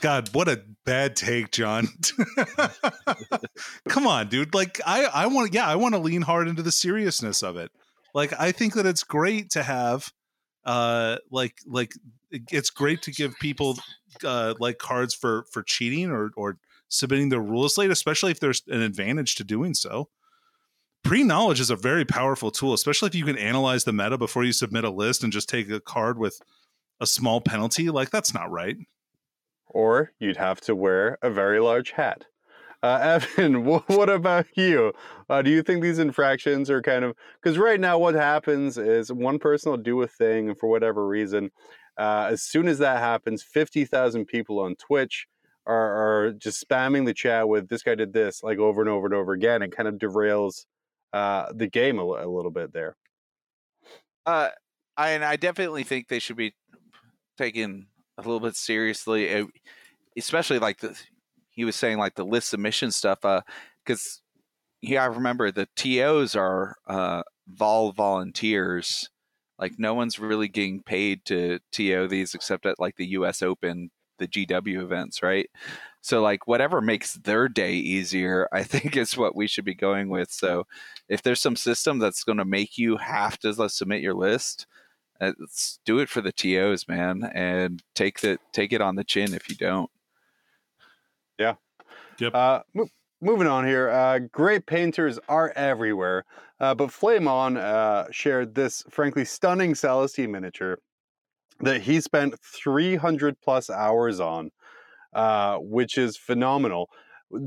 God, 0.00 0.32
what 0.32 0.48
a 0.48 0.62
bad 0.84 1.16
take, 1.16 1.50
John. 1.50 1.88
Come 3.88 4.06
on, 4.06 4.28
dude. 4.28 4.54
Like 4.54 4.80
I 4.86 5.04
I 5.04 5.26
want 5.26 5.54
yeah, 5.54 5.66
I 5.66 5.76
want 5.76 5.94
to 5.94 6.00
lean 6.00 6.22
hard 6.22 6.48
into 6.48 6.62
the 6.62 6.72
seriousness 6.72 7.42
of 7.42 7.56
it. 7.56 7.70
Like 8.14 8.32
I 8.38 8.52
think 8.52 8.74
that 8.74 8.86
it's 8.86 9.02
great 9.02 9.50
to 9.50 9.62
have 9.62 10.12
uh 10.64 11.16
like 11.30 11.54
like 11.66 11.92
it's 12.30 12.70
great 12.70 13.02
to 13.02 13.10
give 13.12 13.38
people 13.38 13.78
uh 14.24 14.54
like 14.58 14.78
cards 14.78 15.14
for 15.14 15.44
for 15.52 15.62
cheating 15.62 16.10
or 16.10 16.30
or 16.36 16.58
submitting 16.88 17.28
their 17.28 17.40
rules 17.40 17.78
late, 17.78 17.90
especially 17.90 18.30
if 18.30 18.40
there's 18.40 18.62
an 18.68 18.82
advantage 18.82 19.34
to 19.36 19.44
doing 19.44 19.74
so. 19.74 20.08
Pre-knowledge 21.04 21.60
is 21.60 21.70
a 21.70 21.76
very 21.76 22.04
powerful 22.04 22.50
tool, 22.50 22.72
especially 22.72 23.06
if 23.06 23.14
you 23.14 23.24
can 23.24 23.38
analyze 23.38 23.84
the 23.84 23.92
meta 23.92 24.18
before 24.18 24.42
you 24.44 24.52
submit 24.52 24.84
a 24.84 24.90
list 24.90 25.22
and 25.22 25.32
just 25.32 25.48
take 25.48 25.70
a 25.70 25.80
card 25.80 26.18
with 26.18 26.40
a 27.00 27.06
small 27.06 27.40
penalty. 27.40 27.90
Like 27.90 28.10
that's 28.10 28.34
not 28.34 28.50
right. 28.50 28.76
Or 29.76 30.12
you'd 30.18 30.38
have 30.38 30.58
to 30.58 30.74
wear 30.74 31.18
a 31.20 31.28
very 31.28 31.60
large 31.60 31.90
hat. 31.90 32.24
Uh, 32.82 33.18
Evan, 33.36 33.64
what 33.64 34.08
about 34.08 34.46
you? 34.56 34.94
Uh, 35.28 35.42
do 35.42 35.50
you 35.50 35.62
think 35.62 35.82
these 35.82 35.98
infractions 35.98 36.70
are 36.70 36.80
kind 36.80 37.04
of 37.04 37.14
because 37.42 37.58
right 37.58 37.78
now 37.78 37.98
what 37.98 38.14
happens 38.14 38.78
is 38.78 39.12
one 39.12 39.38
person 39.38 39.70
will 39.70 39.76
do 39.76 40.00
a 40.00 40.06
thing 40.06 40.48
and 40.48 40.58
for 40.58 40.68
whatever 40.70 41.06
reason, 41.06 41.50
uh, 41.98 42.28
as 42.30 42.42
soon 42.42 42.68
as 42.68 42.78
that 42.78 43.00
happens, 43.00 43.42
fifty 43.42 43.84
thousand 43.84 44.24
people 44.24 44.60
on 44.60 44.76
Twitch 44.76 45.26
are, 45.66 46.24
are 46.26 46.32
just 46.32 46.66
spamming 46.66 47.04
the 47.04 47.14
chat 47.14 47.46
with 47.46 47.68
"this 47.68 47.82
guy 47.82 47.94
did 47.94 48.14
this" 48.14 48.42
like 48.42 48.58
over 48.58 48.80
and 48.80 48.88
over 48.88 49.06
and 49.06 49.14
over 49.14 49.32
again. 49.32 49.60
It 49.60 49.76
kind 49.76 49.88
of 49.88 49.96
derails 49.96 50.64
uh, 51.12 51.52
the 51.54 51.66
game 51.66 51.98
a, 51.98 52.02
a 52.02 52.28
little 52.28 52.50
bit 52.50 52.72
there. 52.72 52.96
Uh, 54.24 54.48
I, 54.96 55.10
and 55.10 55.24
I 55.24 55.36
definitely 55.36 55.82
think 55.82 56.08
they 56.08 56.18
should 56.18 56.36
be 56.36 56.54
taken 57.36 57.88
a 58.18 58.22
little 58.22 58.40
bit 58.40 58.56
seriously, 58.56 59.32
uh, 59.34 59.46
especially 60.16 60.58
like 60.58 60.78
the 60.78 60.98
he 61.50 61.64
was 61.64 61.76
saying 61.76 61.98
like 61.98 62.14
the 62.14 62.24
list 62.24 62.50
submission 62.50 62.90
stuff. 62.90 63.24
Uh, 63.24 63.42
because 63.84 64.20
yeah, 64.82 65.02
I 65.02 65.06
remember 65.06 65.50
the 65.50 65.68
TOs 65.76 66.36
are 66.36 66.76
uh 66.86 67.22
vol 67.48 67.92
volunteers. 67.92 69.10
Like 69.58 69.74
no 69.78 69.94
one's 69.94 70.18
really 70.18 70.48
getting 70.48 70.82
paid 70.82 71.24
to 71.26 71.60
TO 71.72 72.08
these 72.08 72.34
except 72.34 72.66
at 72.66 72.78
like 72.78 72.96
the 72.96 73.06
U.S. 73.08 73.42
Open, 73.42 73.90
the 74.18 74.28
GW 74.28 74.82
events, 74.82 75.22
right? 75.22 75.48
So 76.02 76.22
like 76.22 76.46
whatever 76.46 76.80
makes 76.80 77.14
their 77.14 77.48
day 77.48 77.72
easier, 77.72 78.48
I 78.52 78.62
think 78.64 78.96
is 78.96 79.16
what 79.16 79.34
we 79.34 79.46
should 79.46 79.64
be 79.64 79.74
going 79.74 80.08
with. 80.08 80.30
So 80.30 80.64
if 81.08 81.22
there's 81.22 81.40
some 81.40 81.56
system 81.56 81.98
that's 81.98 82.24
going 82.24 82.38
to 82.38 82.44
make 82.44 82.78
you 82.78 82.96
have 82.98 83.38
to 83.40 83.68
submit 83.68 84.02
your 84.02 84.14
list, 84.14 84.66
uh, 85.20 85.32
let's 85.38 85.80
do 85.84 85.98
it 85.98 86.08
for 86.08 86.20
the 86.20 86.32
TOs, 86.32 86.88
man, 86.88 87.30
and 87.34 87.82
take 87.94 88.20
the 88.20 88.38
take 88.52 88.72
it 88.72 88.80
on 88.80 88.96
the 88.96 89.04
chin 89.04 89.34
if 89.34 89.48
you 89.48 89.56
don't. 89.56 89.90
Uh, 92.34 92.60
mo- 92.74 92.88
moving 93.20 93.46
on 93.46 93.66
here. 93.66 93.90
Uh, 93.90 94.18
great 94.18 94.66
painters 94.66 95.18
are 95.28 95.52
everywhere, 95.56 96.24
uh, 96.60 96.74
but 96.74 96.90
Flamon 96.90 97.56
uh, 97.56 98.06
shared 98.10 98.54
this 98.54 98.82
frankly 98.90 99.24
stunning 99.24 99.74
Celestine 99.74 100.30
miniature 100.30 100.78
that 101.60 101.82
he 101.82 102.00
spent 102.00 102.34
300 102.40 103.40
plus 103.40 103.70
hours 103.70 104.20
on, 104.20 104.50
uh, 105.14 105.58
which 105.58 105.96
is 105.98 106.16
phenomenal. 106.16 106.90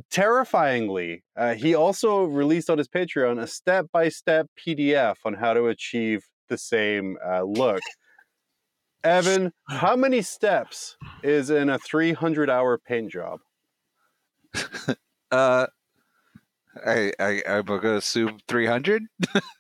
Terrifyingly, 0.10 1.24
uh, 1.38 1.54
he 1.54 1.74
also 1.74 2.24
released 2.24 2.70
on 2.70 2.78
his 2.78 2.88
Patreon 2.88 3.42
a 3.42 3.48
step 3.48 3.86
by 3.94 4.10
step 4.10 4.48
PDF 4.58 5.16
on 5.26 5.36
how 5.36 5.54
to 5.54 5.68
achieve 5.68 6.28
the 6.50 6.58
same 6.58 7.18
uh, 7.26 7.44
look. 7.44 7.82
Evan, 9.04 9.54
how 9.70 9.96
many 9.96 10.22
steps 10.22 10.98
is 11.24 11.50
in 11.50 11.70
a 11.70 11.80
300 11.80 12.50
hour 12.50 12.78
paint 12.78 13.12
job? 13.12 13.40
Uh, 15.32 15.68
I 16.84 17.12
I 17.20 17.44
I'm 17.48 17.66
gonna 17.66 17.98
assume 17.98 18.40
three 18.48 18.66
hundred. 18.66 19.04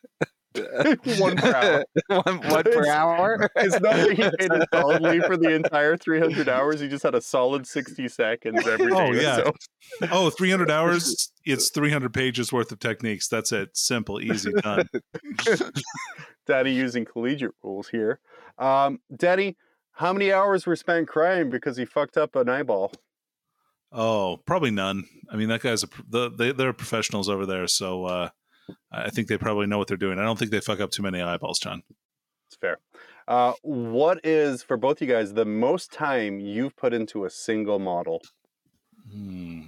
One 1.19 1.35
per 1.37 1.53
hour. 1.53 1.85
one, 2.07 2.37
one 2.49 2.63
per 2.63 2.69
It's- 2.69 2.87
hour. 2.87 3.49
It's 3.55 3.73
not 3.79 3.95
that 3.95 4.11
he 4.11 4.23
painted 4.37 4.67
solidly 4.73 5.19
for 5.21 5.37
the 5.37 5.49
entire 5.51 5.97
300 5.97 6.47
hours. 6.49 6.79
He 6.79 6.87
just 6.87 7.03
had 7.03 7.15
a 7.15 7.21
solid 7.21 7.65
60 7.67 8.07
seconds 8.07 8.65
every 8.67 8.87
day. 8.91 8.95
Oh, 8.95 9.11
yeah. 9.11 9.35
so. 9.37 9.53
Oh, 10.11 10.29
300 10.29 10.69
hours. 10.71 11.31
It's 11.45 11.69
300 11.71 12.13
pages 12.13 12.51
worth 12.53 12.71
of 12.71 12.79
techniques. 12.79 13.27
That's 13.27 13.51
it. 13.51 13.69
Simple, 13.75 14.21
easy, 14.21 14.51
done. 14.53 14.87
Daddy 16.47 16.71
using 16.71 17.05
collegiate 17.05 17.51
rules 17.63 17.89
here. 17.89 18.19
Um, 18.57 18.99
Daddy, 19.15 19.57
how 19.93 20.13
many 20.13 20.31
hours 20.31 20.65
were 20.65 20.75
spent 20.75 21.07
crying 21.07 21.49
because 21.49 21.77
he 21.77 21.85
fucked 21.85 22.17
up 22.17 22.35
an 22.35 22.49
eyeball? 22.49 22.91
Oh, 23.91 24.37
probably 24.45 24.71
none. 24.71 25.03
I 25.31 25.35
mean, 25.35 25.49
that 25.49 25.61
guy's 25.61 25.83
a 25.83 25.87
the, 26.07 26.29
they, 26.29 26.51
they're 26.51 26.73
professionals 26.73 27.27
over 27.29 27.45
there, 27.45 27.67
so 27.67 28.05
uh, 28.05 28.29
I 28.91 29.09
think 29.09 29.27
they 29.27 29.37
probably 29.37 29.67
know 29.67 29.77
what 29.77 29.87
they're 29.87 29.97
doing. 29.97 30.19
I 30.19 30.23
don't 30.23 30.37
think 30.39 30.51
they 30.51 30.59
fuck 30.59 30.79
up 30.79 30.91
too 30.91 31.03
many 31.03 31.21
eyeballs, 31.21 31.59
John. 31.59 31.83
It's 32.47 32.55
fair. 32.55 32.77
Uh, 33.27 33.53
what 33.61 34.19
is, 34.23 34.63
for 34.63 34.75
both 34.77 35.01
you 35.01 35.07
guys, 35.07 35.33
the 35.33 35.45
most 35.45 35.91
time 35.93 36.39
you've 36.39 36.75
put 36.75 36.93
into 36.93 37.25
a 37.25 37.29
single 37.29 37.77
model? 37.79 38.21
Hmm. 39.11 39.61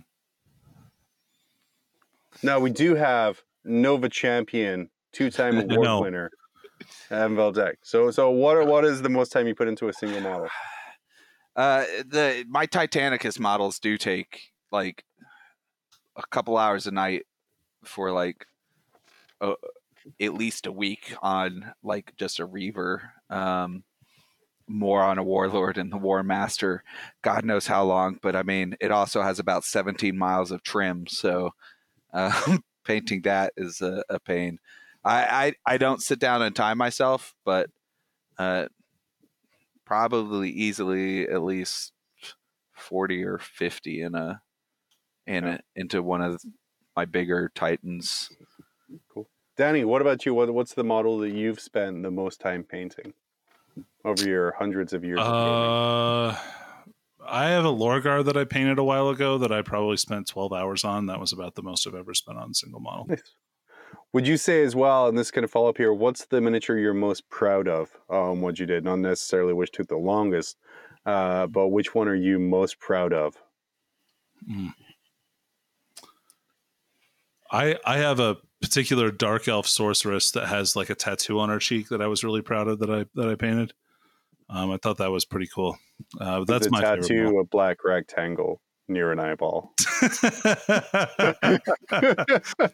Now, 2.43 2.59
we 2.59 2.69
do 2.71 2.95
have 2.95 3.41
Nova 3.63 4.09
champion, 4.09 4.89
two 5.11 5.29
time 5.29 5.57
I 5.59 5.61
award 5.61 5.81
know. 5.83 6.01
winner, 6.01 6.31
Evan 7.09 7.37
Valdek. 7.37 7.75
So, 7.83 8.09
so 8.11 8.29
what, 8.31 8.57
are- 8.57 8.65
what 8.65 8.85
is 8.85 9.01
the 9.01 9.09
most 9.09 9.31
time 9.31 9.47
you 9.47 9.55
put 9.55 9.67
into 9.67 9.87
a 9.89 9.93
single 9.93 10.21
model? 10.21 10.47
Uh, 11.53 11.83
the 12.07 12.45
my 12.47 12.65
Titanicus 12.65 13.37
models 13.37 13.77
do 13.77 13.97
take 13.97 14.39
like 14.71 15.03
a 16.15 16.23
couple 16.31 16.57
hours 16.57 16.87
a 16.87 16.91
night 16.91 17.23
for 17.83 18.09
like 18.13 18.45
uh, 19.41 19.55
at 20.19 20.33
least 20.33 20.65
a 20.65 20.71
week 20.71 21.13
on 21.21 21.73
like 21.83 22.13
just 22.17 22.39
a 22.39 22.45
Reaver. 22.45 23.11
Um, 23.29 23.83
more 24.67 25.03
on 25.03 25.17
a 25.17 25.23
Warlord 25.23 25.77
and 25.77 25.91
the 25.91 25.97
War 25.97 26.23
Master. 26.23 26.83
God 27.21 27.43
knows 27.43 27.67
how 27.67 27.83
long, 27.83 28.19
but 28.21 28.35
I 28.35 28.43
mean, 28.43 28.75
it 28.79 28.91
also 28.91 29.21
has 29.21 29.37
about 29.39 29.65
17 29.65 30.17
miles 30.17 30.51
of 30.51 30.63
trim, 30.63 31.07
so 31.07 31.51
uh, 32.13 32.57
painting 32.85 33.23
that 33.23 33.53
is 33.57 33.81
a, 33.81 34.03
a 34.09 34.19
pain. 34.19 34.59
I, 35.03 35.53
I 35.65 35.73
I 35.73 35.77
don't 35.77 36.01
sit 36.01 36.19
down 36.19 36.41
and 36.41 36.55
time 36.55 36.77
myself, 36.77 37.33
but 37.43 37.69
uh, 38.37 38.67
probably 39.85 40.49
easily 40.49 41.27
at 41.27 41.43
least 41.43 41.91
40 42.73 43.23
or 43.25 43.37
50 43.39 44.01
in 44.01 44.15
a 44.15 44.41
in 45.27 45.45
a, 45.45 45.59
into 45.75 46.01
one 46.01 46.21
of 46.21 46.41
my 46.95 47.05
bigger 47.05 47.51
titans 47.53 48.29
Danny, 49.61 49.85
what 49.85 50.01
about 50.01 50.25
you? 50.25 50.33
What, 50.33 50.51
what's 50.51 50.73
the 50.73 50.83
model 50.83 51.19
that 51.19 51.33
you've 51.33 51.59
spent 51.59 52.01
the 52.01 52.09
most 52.09 52.41
time 52.41 52.63
painting 52.63 53.13
over 54.03 54.27
your 54.27 54.53
hundreds 54.53 54.91
of 54.91 55.05
years? 55.05 55.19
of? 55.19 55.27
Uh, 55.27 56.35
I 57.27 57.49
have 57.49 57.63
a 57.63 57.71
Lorgar 57.71 58.25
that 58.25 58.35
I 58.35 58.43
painted 58.43 58.79
a 58.79 58.83
while 58.83 59.09
ago 59.09 59.37
that 59.37 59.51
I 59.51 59.61
probably 59.61 59.97
spent 59.97 60.25
12 60.25 60.51
hours 60.51 60.83
on. 60.83 61.05
That 61.05 61.19
was 61.19 61.31
about 61.31 61.53
the 61.53 61.61
most 61.61 61.85
I've 61.85 61.93
ever 61.93 62.15
spent 62.15 62.39
on 62.39 62.49
a 62.49 62.53
single 62.55 62.79
model. 62.79 63.05
Nice. 63.09 63.21
Would 64.13 64.25
you 64.25 64.35
say 64.35 64.63
as 64.63 64.75
well, 64.75 65.07
and 65.07 65.15
this 65.15 65.29
kind 65.29 65.43
of 65.43 65.51
to 65.51 65.53
follow 65.53 65.69
up 65.69 65.77
here, 65.77 65.93
what's 65.93 66.25
the 66.25 66.41
miniature 66.41 66.79
you're 66.79 66.95
most 66.95 67.29
proud 67.29 67.67
of 67.67 67.95
um, 68.09 68.41
what 68.41 68.57
you 68.57 68.65
did? 68.65 68.83
Not 68.83 68.95
necessarily 68.95 69.53
which 69.53 69.71
took 69.73 69.87
the 69.87 69.95
longest, 69.95 70.57
uh, 71.05 71.45
but 71.45 71.67
which 71.67 71.93
one 71.93 72.07
are 72.07 72.15
you 72.15 72.39
most 72.39 72.79
proud 72.79 73.13
of? 73.13 73.35
Mm. 74.51 74.73
I 77.51 77.77
I 77.85 77.97
have 77.97 78.19
a 78.19 78.37
particular 78.61 79.11
dark 79.11 79.47
elf 79.47 79.67
sorceress 79.67 80.31
that 80.31 80.47
has 80.47 80.75
like 80.75 80.89
a 80.89 80.95
tattoo 80.95 81.39
on 81.39 81.49
her 81.49 81.59
cheek 81.59 81.89
that 81.89 82.01
I 82.01 82.07
was 82.07 82.23
really 82.23 82.41
proud 82.41 82.67
of 82.67 82.79
that 82.79 82.89
I 82.89 83.05
that 83.15 83.27
I 83.27 83.35
painted. 83.35 83.73
Um, 84.49 84.71
I 84.71 84.77
thought 84.77 84.97
that 84.97 85.11
was 85.11 85.25
pretty 85.25 85.47
cool. 85.53 85.77
Uh, 86.19 86.43
that's 86.45 86.65
the 86.65 86.71
my 86.71 86.81
tattoo, 86.81 87.39
a 87.39 87.45
black 87.45 87.83
rectangle 87.83 88.61
near 88.87 89.11
an 89.11 89.19
eyeball. 89.19 89.73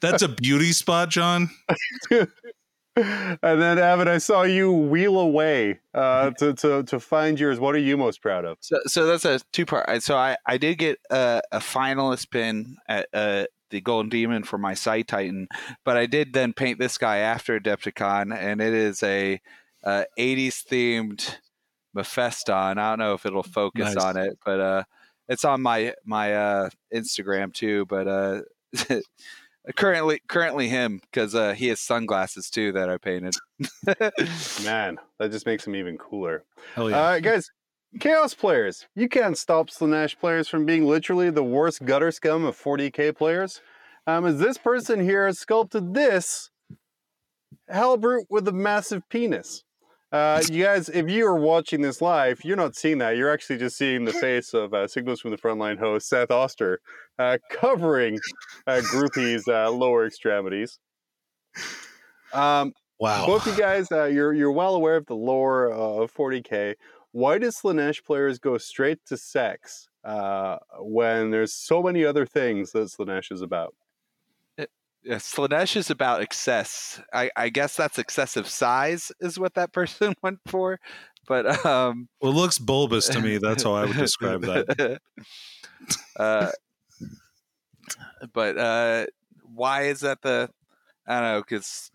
that's 0.02 0.24
a 0.24 0.28
beauty 0.28 0.72
spot, 0.72 1.10
John. 1.10 1.50
and 2.10 2.28
then, 3.42 3.78
Evan, 3.78 4.08
I 4.08 4.18
saw 4.18 4.42
you 4.42 4.72
wheel 4.72 5.20
away 5.20 5.80
uh, 5.94 6.32
to, 6.32 6.54
to, 6.56 6.84
to 6.84 7.00
find 7.00 7.40
yours. 7.40 7.60
What 7.60 7.76
are 7.76 7.80
you 7.80 7.96
most 7.96 8.22
proud 8.22 8.46
of? 8.46 8.58
so, 8.62 8.80
so 8.88 9.06
that's 9.06 9.26
a 9.26 9.40
two 9.54 9.66
part 9.66 10.02
so 10.02 10.18
i 10.18 10.36
i 10.46 10.58
did 10.58 10.78
get 10.78 10.98
a, 11.12 11.42
a 11.52 11.60
finalist 11.60 12.32
pin 12.32 12.78
at 12.88 13.08
uh 13.14 13.46
the 13.70 13.82
golden 13.82 14.10
demon 14.10 14.44
for 14.44 14.58
my 14.58 14.74
side 14.74 15.08
titan 15.08 15.48
but 15.84 15.98
i 15.98 16.06
did 16.06 16.34
then 16.34 16.54
paint 16.54 16.80
this 16.80 16.98
guy 16.98 17.18
after 17.18 17.60
adepticon 17.60 18.36
and 18.36 18.62
it 18.62 18.74
is 18.74 19.04
a 19.04 19.40
uh, 19.84 20.04
80s 20.18 20.64
themed 20.70 21.38
Mephiston. 21.98 22.78
I 22.78 22.90
don't 22.90 23.00
know 23.00 23.14
if 23.14 23.26
it'll 23.26 23.44
focus 23.44 23.96
Nice. 23.96 24.04
on 24.04 24.18
it, 24.18 24.38
but 24.46 24.60
uh, 24.60 24.84
it's 25.28 25.46
on 25.46 25.62
my 25.62 25.94
my 26.06 26.34
uh, 26.34 26.70
Instagram 26.94 27.54
too. 27.54 27.86
But 27.88 28.08
uh, 28.08 28.42
currently 29.76 30.22
currently 30.28 30.70
him 30.70 31.02
because 31.02 31.36
uh, 31.36 31.54
he 31.54 31.68
has 31.68 31.80
sunglasses 31.80 32.50
too 32.50 32.72
that 32.74 32.90
I 32.90 32.98
painted. 32.98 33.36
Man, 34.64 35.00
that 35.20 35.32
just 35.32 35.46
makes 35.46 35.66
him 35.66 35.76
even 35.76 35.98
cooler. 35.98 36.44
Hell 36.76 36.90
yeah. 36.90 37.00
Uh, 37.00 37.20
guys, 37.20 37.50
Chaos 38.00 38.34
players, 38.34 38.86
you 38.96 39.08
can't 39.08 39.38
stop 39.38 39.70
Slaanesh 39.70 40.20
players 40.20 40.48
from 40.48 40.66
being 40.66 40.86
literally 40.86 41.30
the 41.30 41.44
worst 41.44 41.86
gutter 41.86 42.12
scum 42.12 42.46
of 42.46 42.56
40k 42.56 43.16
players. 43.16 43.62
Um, 44.06 44.26
as 44.26 44.40
this 44.40 44.58
person 44.58 45.00
here 45.00 45.26
has 45.26 45.40
sculpted 45.40 45.94
this 45.94 46.52
Helbrute 47.72 48.26
with 48.30 48.48
a 48.48 48.52
massive 48.52 49.08
penis. 49.10 49.64
Uh, 50.12 50.42
you 50.50 50.64
guys, 50.64 50.88
if 50.90 51.10
you 51.10 51.26
are 51.28 51.36
watching 51.36 51.82
this 51.82 52.02
live, 52.02 52.40
you're 52.46 52.56
not 52.56 52.76
seeing 52.76 53.00
that. 53.00 53.18
You're 53.18 53.32
actually 53.32 53.58
just 53.58 53.78
seeing 53.78 54.06
the 54.06 54.14
face 54.14 54.54
of 54.54 54.74
uh, 54.74 54.88
Signals 54.88 55.20
from 55.20 55.32
the 55.32 55.38
Frontline 55.38 55.80
host, 55.80 56.08
Seth 56.08 56.32
Oster, 56.32 56.80
uh, 57.20 57.38
covering 57.52 58.18
uh, 58.68 58.82
Groupie's 58.90 59.48
uh, 59.48 59.70
lower 59.70 60.06
extremities. 60.06 60.80
Um, 62.32 62.72
wow. 63.00 63.26
both 63.26 63.46
you 63.46 63.56
guys, 63.56 63.92
uh, 63.92 64.06
you're 64.06 64.34
you're 64.34 64.52
well 64.52 64.76
aware 64.76 64.96
of 64.96 65.06
the 65.08 65.16
lore 65.16 65.74
uh, 65.74 66.04
of 66.04 66.14
40k. 66.14 66.76
Why 67.18 67.40
do 67.40 67.48
Slaanesh 67.48 68.04
players 68.04 68.38
go 68.38 68.60
straight 68.60 69.00
to 69.08 69.18
sex 69.18 69.90
uh, 70.04 70.58
when 70.78 71.32
there's 71.32 71.52
so 71.52 71.82
many 71.82 72.06
other 72.06 72.28
things 72.28 72.74
that 72.74 72.90
Slaanesh 72.90 73.32
is 73.32 73.42
about? 73.42 73.74
Yeah, 74.60 75.16
Slaanesh 75.16 75.76
is 75.78 75.90
about 75.90 76.22
excess. 76.22 77.02
I, 77.12 77.32
I 77.36 77.50
guess 77.50 77.76
that's 77.76 77.98
excessive 77.98 78.48
size 78.48 79.12
is 79.20 79.40
what 79.40 79.56
that 79.56 79.74
person 79.80 80.14
went 80.22 80.42
for. 80.46 80.80
But 81.28 81.66
um, 81.66 82.08
Well, 82.22 82.34
it 82.34 82.36
looks 82.36 82.60
bulbous 82.60 83.08
to 83.08 83.20
me. 83.20 83.40
That's 83.40 83.64
how 83.64 83.74
I 83.74 83.86
would 83.86 83.98
describe 83.98 84.44
that. 84.44 85.02
uh, 86.18 86.52
but 88.32 88.58
uh, 88.60 89.06
why 89.42 89.86
is 89.86 90.02
that 90.02 90.22
the? 90.22 90.52
I 91.08 91.20
don't 91.20 91.32
know 91.32 91.42
because 91.42 91.90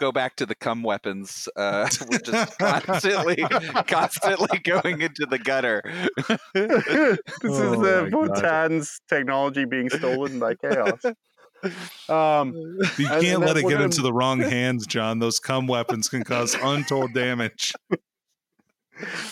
go 0.00 0.10
back 0.10 0.34
to 0.36 0.46
the 0.46 0.54
cum 0.54 0.82
weapons. 0.82 1.48
Uh, 1.54 1.88
we're 2.10 2.18
just 2.18 2.58
constantly, 2.58 3.36
constantly 3.86 4.58
going 4.60 5.02
into 5.02 5.26
the 5.26 5.38
gutter. 5.38 5.82
this 6.54 7.18
Oh 7.44 7.72
is 7.74 7.80
the 7.80 8.08
my 8.10 8.18
Votann's 8.18 9.00
technology 9.08 9.64
being 9.66 9.88
stolen 9.90 10.40
by 10.40 10.54
chaos. 10.54 11.04
Um, 12.08 12.54
You 12.98 13.06
can't 13.06 13.40
let 13.40 13.56
it 13.56 13.62
get 13.62 13.70
gonna- 13.72 13.84
into 13.84 14.02
the 14.02 14.12
wrong 14.12 14.40
hands, 14.40 14.86
John. 14.86 15.18
Those 15.20 15.38
cum 15.38 15.66
weapons 15.66 16.08
can 16.08 16.24
cause 16.24 16.54
untold 16.60 17.12
damage. 17.12 17.72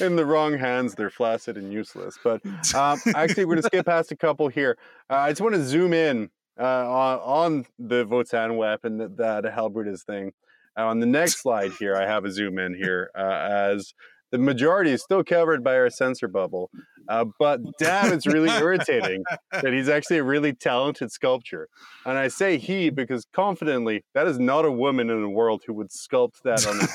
in 0.00 0.16
the 0.16 0.24
wrong 0.24 0.56
hands, 0.58 0.94
they're 0.94 1.10
flaccid 1.10 1.56
and 1.56 1.72
useless. 1.72 2.18
But 2.22 2.42
um, 2.74 3.00
actually, 3.14 3.44
we're 3.46 3.54
going 3.56 3.62
to 3.62 3.66
skip 3.66 3.86
past 3.86 4.12
a 4.12 4.16
couple 4.16 4.48
here. 4.48 4.76
Uh, 5.10 5.14
I 5.16 5.30
just 5.30 5.40
want 5.40 5.54
to 5.54 5.64
zoom 5.64 5.92
in 5.92 6.30
uh, 6.60 6.64
on, 6.90 7.18
on 7.18 7.66
the 7.78 8.04
Votann 8.04 8.56
weapon 8.56 8.98
that, 8.98 9.16
that 9.18 9.44
Helbrute 9.44 9.88
is 9.88 10.02
thing. 10.04 10.32
On 10.78 11.00
the 11.00 11.06
next 11.06 11.42
slide 11.42 11.72
here, 11.78 11.96
I 11.96 12.06
have 12.06 12.24
a 12.24 12.30
zoom 12.30 12.58
in 12.58 12.74
here 12.74 13.10
uh, 13.16 13.48
as 13.50 13.92
the 14.30 14.38
majority 14.38 14.92
is 14.92 15.02
still 15.02 15.24
covered 15.24 15.64
by 15.64 15.74
our 15.74 15.90
censor 15.90 16.28
bubble. 16.28 16.70
Uh, 17.08 17.24
but 17.38 17.60
damn, 17.78 18.12
it's 18.12 18.26
really 18.26 18.50
irritating 18.50 19.24
that 19.50 19.72
he's 19.72 19.88
actually 19.88 20.18
a 20.18 20.24
really 20.24 20.52
talented 20.52 21.10
sculptor. 21.10 21.68
And 22.04 22.18
I 22.18 22.28
say 22.28 22.58
he 22.58 22.90
because 22.90 23.26
confidently, 23.32 24.04
that 24.14 24.26
is 24.26 24.38
not 24.38 24.64
a 24.64 24.70
woman 24.70 25.10
in 25.10 25.22
the 25.22 25.28
world 25.28 25.62
who 25.66 25.72
would 25.74 25.88
sculpt 25.88 26.42
that 26.44 26.66
on 26.66 26.80
a 26.80 26.86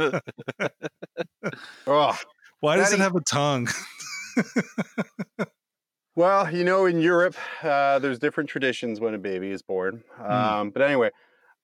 helmet. 0.00 1.52
oh, 1.86 2.18
Why 2.60 2.76
does 2.76 2.92
it 2.92 2.98
have 3.00 3.14
a 3.14 3.20
tongue? 3.20 3.68
Well, 6.16 6.50
you 6.50 6.64
know, 6.64 6.86
in 6.86 6.98
Europe, 6.98 7.36
uh, 7.62 7.98
there's 7.98 8.18
different 8.18 8.48
traditions 8.48 9.00
when 9.00 9.12
a 9.12 9.18
baby 9.18 9.50
is 9.50 9.60
born. 9.60 10.02
Um, 10.18 10.70
But 10.70 10.80
anyway, 10.80 11.10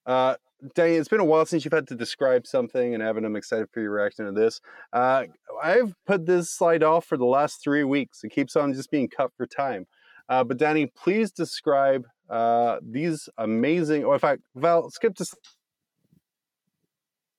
uh, 0.05 0.35
Danny, 0.75 0.95
it's 0.95 1.09
been 1.09 1.19
a 1.19 1.25
while 1.25 1.45
since 1.45 1.65
you've 1.65 1.73
had 1.73 1.87
to 1.89 1.95
describe 1.95 2.47
something, 2.47 2.93
and 2.93 3.03
Evan, 3.03 3.25
I'm 3.25 3.35
excited 3.35 3.67
for 3.71 3.81
your 3.81 3.91
reaction 3.91 4.25
to 4.25 4.31
this. 4.31 4.61
Uh, 4.93 5.25
I've 5.61 5.93
put 6.05 6.25
this 6.25 6.49
slide 6.51 6.83
off 6.83 7.05
for 7.05 7.17
the 7.17 7.25
last 7.25 7.61
three 7.61 7.83
weeks. 7.83 8.23
It 8.23 8.29
keeps 8.29 8.55
on 8.55 8.73
just 8.73 8.89
being 8.89 9.07
cut 9.09 9.31
for 9.35 9.45
time. 9.45 9.87
Uh, 10.29 10.43
but 10.43 10.57
Danny, 10.57 10.85
please 10.85 11.31
describe 11.31 12.05
uh, 12.29 12.79
these 12.81 13.27
amazing. 13.37 14.05
Or 14.05 14.13
in 14.13 14.19
fact, 14.19 14.41
Val, 14.55 14.89
skip 14.89 15.15
to 15.15 15.25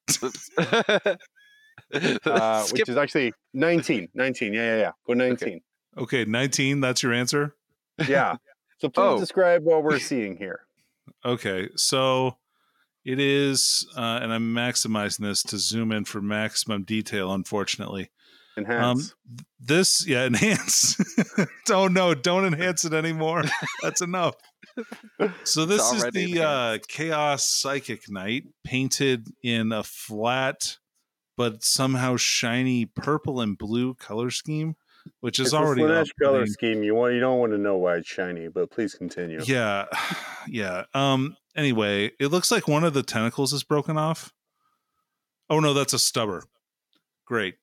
uh, 2.27 2.62
Skip. 2.64 2.79
which 2.79 2.89
is 2.89 2.97
actually 2.97 3.33
19. 3.55 4.09
19. 4.14 4.53
Yeah, 4.53 4.61
yeah, 4.61 4.77
yeah. 4.81 4.91
Go 5.07 5.14
19. 5.14 5.61
Okay, 5.97 6.25
19, 6.25 6.81
that's 6.81 7.03
your 7.03 7.12
answer? 7.12 7.55
Yeah. 8.09 8.37
So 8.79 8.89
please 8.91 9.03
Oh. 9.03 9.18
describe 9.18 9.62
what 9.64 9.83
we're 9.83 9.99
seeing 10.11 10.37
here. 10.37 10.61
Okay, 11.25 11.68
so 11.77 12.37
it 13.05 13.21
is, 13.21 13.87
uh, 13.97 14.21
and 14.23 14.33
I'm 14.33 14.55
maximizing 14.55 15.21
this 15.21 15.43
to 15.45 15.59
zoom 15.59 15.93
in 15.93 16.05
for 16.05 16.21
maximum 16.21 16.85
detail, 16.85 17.33
unfortunately. 17.33 18.11
Enhance. 18.57 19.15
th- 19.27 19.47
this, 19.59 20.07
yeah, 20.07 20.27
enhance. 20.27 20.97
don't 21.67 21.93
no, 21.93 22.15
don't 22.15 22.45
enhance 22.45 22.85
it 22.85 22.93
anymore. 22.93 23.45
That's 23.83 24.01
enough. 24.01 24.37
So 25.45 25.65
this 25.67 25.93
is 25.93 26.05
the 26.13 26.41
uh, 26.41 26.79
Chaos 26.89 27.49
Psychic 27.49 28.09
Knight 28.09 28.45
painted 28.65 29.29
in 29.43 29.73
a 29.73 29.83
flat 29.83 30.79
but 31.37 31.63
somehow 31.63 32.17
shiny 32.17 32.87
purple 32.87 33.41
and 33.41 33.59
blue 33.59 33.95
color 33.95 34.31
scheme, 34.31 34.77
which 35.21 35.39
is 35.39 35.47
it's 35.47 35.55
already 35.55 35.83
a 35.83 35.87
Slaanesh 35.87 36.11
color 36.23 36.47
scheme. 36.47 36.83
You 36.83 36.95
want 36.95 37.15
you 37.15 37.21
don't 37.21 37.39
want 37.39 37.53
to 37.53 37.59
know 37.59 37.77
why 37.77 37.97
it's 37.97 38.09
shiny, 38.09 38.49
but 38.49 38.71
please 38.71 38.95
continue. 38.95 39.41
Yeah, 39.45 39.87
yeah. 40.49 40.85
Um. 40.95 41.37
Anyway, 41.57 42.11
it 42.19 42.29
looks 42.29 42.51
like 42.51 42.67
one 42.67 42.85
of 42.85 42.95
the 42.95 43.03
tentacles 43.03 43.53
is 43.53 43.63
broken 43.63 43.97
off. 43.97 44.33
Oh 45.49 45.61
no, 45.61 45.75
that's 45.75 45.93
a 45.93 45.99
stubber. 45.99 46.45
Great. 47.27 47.57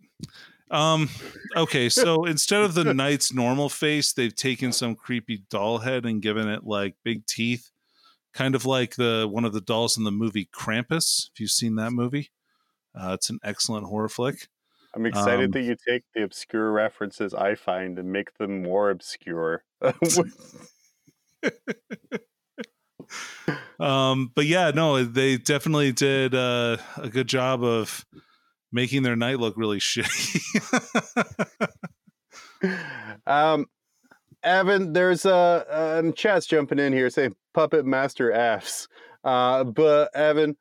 Um. 0.69 1.09
Okay, 1.55 1.89
so 1.89 2.25
instead 2.25 2.61
of 2.61 2.73
the 2.73 2.93
knight's 2.93 3.33
normal 3.33 3.69
face, 3.69 4.13
they've 4.13 4.35
taken 4.35 4.71
some 4.71 4.95
creepy 4.95 5.43
doll 5.49 5.79
head 5.79 6.05
and 6.05 6.21
given 6.21 6.47
it 6.47 6.63
like 6.63 6.95
big 7.03 7.25
teeth, 7.25 7.69
kind 8.33 8.55
of 8.55 8.65
like 8.65 8.95
the 8.95 9.27
one 9.29 9.45
of 9.45 9.53
the 9.53 9.61
dolls 9.61 9.97
in 9.97 10.03
the 10.03 10.11
movie 10.11 10.49
Krampus. 10.53 11.29
If 11.33 11.39
you've 11.39 11.51
seen 11.51 11.75
that 11.75 11.91
movie, 11.91 12.31
uh, 12.95 13.13
it's 13.13 13.29
an 13.29 13.39
excellent 13.43 13.87
horror 13.87 14.09
flick. 14.09 14.47
I'm 14.93 15.05
excited 15.05 15.45
Um, 15.45 15.51
that 15.51 15.61
you 15.61 15.75
take 15.87 16.03
the 16.13 16.23
obscure 16.23 16.71
references 16.71 17.33
I 17.33 17.55
find 17.55 17.97
and 17.97 18.11
make 18.11 18.37
them 18.37 18.61
more 18.61 18.89
obscure. 18.89 19.63
um 23.81 24.31
but 24.35 24.45
yeah 24.45 24.71
no 24.73 25.03
they 25.03 25.37
definitely 25.37 25.91
did 25.91 26.33
uh, 26.33 26.77
a 26.97 27.09
good 27.09 27.27
job 27.27 27.63
of 27.63 28.05
making 28.71 29.03
their 29.03 29.15
knight 29.15 29.39
look 29.39 29.57
really 29.57 29.79
shitty 29.79 30.39
um, 33.25 33.65
Evan, 34.43 34.93
there's 34.93 35.25
a 35.25 35.33
uh, 35.33 36.11
chat's 36.13 36.47
jumping 36.47 36.79
in 36.79 36.93
here 36.93 37.09
saying 37.09 37.35
puppet 37.53 37.85
master 37.85 38.31
Fs. 38.31 38.87
Uh, 39.23 39.63
but 39.63 40.09
Evan, 40.15 40.57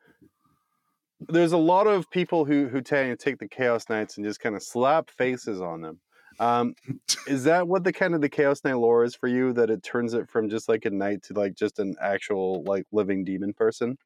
there's 1.20 1.52
a 1.52 1.58
lot 1.58 1.86
of 1.86 2.10
people 2.10 2.44
who 2.44 2.68
who 2.68 2.82
to 2.82 3.16
take 3.16 3.38
the 3.38 3.48
Chaos 3.48 3.88
Knights 3.88 4.16
and 4.16 4.26
just 4.26 4.40
kind 4.40 4.54
of 4.54 4.62
slap 4.62 5.10
faces 5.10 5.60
on 5.60 5.80
them. 5.80 6.00
Um, 6.40 6.74
is 7.28 7.44
that 7.44 7.68
what 7.68 7.84
the 7.84 7.92
kind 7.92 8.14
of 8.14 8.20
the 8.20 8.28
Chaos 8.28 8.64
Knight 8.64 8.74
lore 8.78 9.04
is 9.04 9.14
for 9.14 9.28
you? 9.28 9.52
That 9.52 9.70
it 9.70 9.84
turns 9.84 10.14
it 10.14 10.28
from 10.28 10.48
just 10.48 10.68
like 10.68 10.84
a 10.86 10.90
knight 10.90 11.22
to 11.24 11.34
like 11.34 11.54
just 11.54 11.78
an 11.78 11.94
actual 12.00 12.64
like 12.64 12.86
living 12.90 13.24
demon 13.24 13.52
person? 13.52 13.96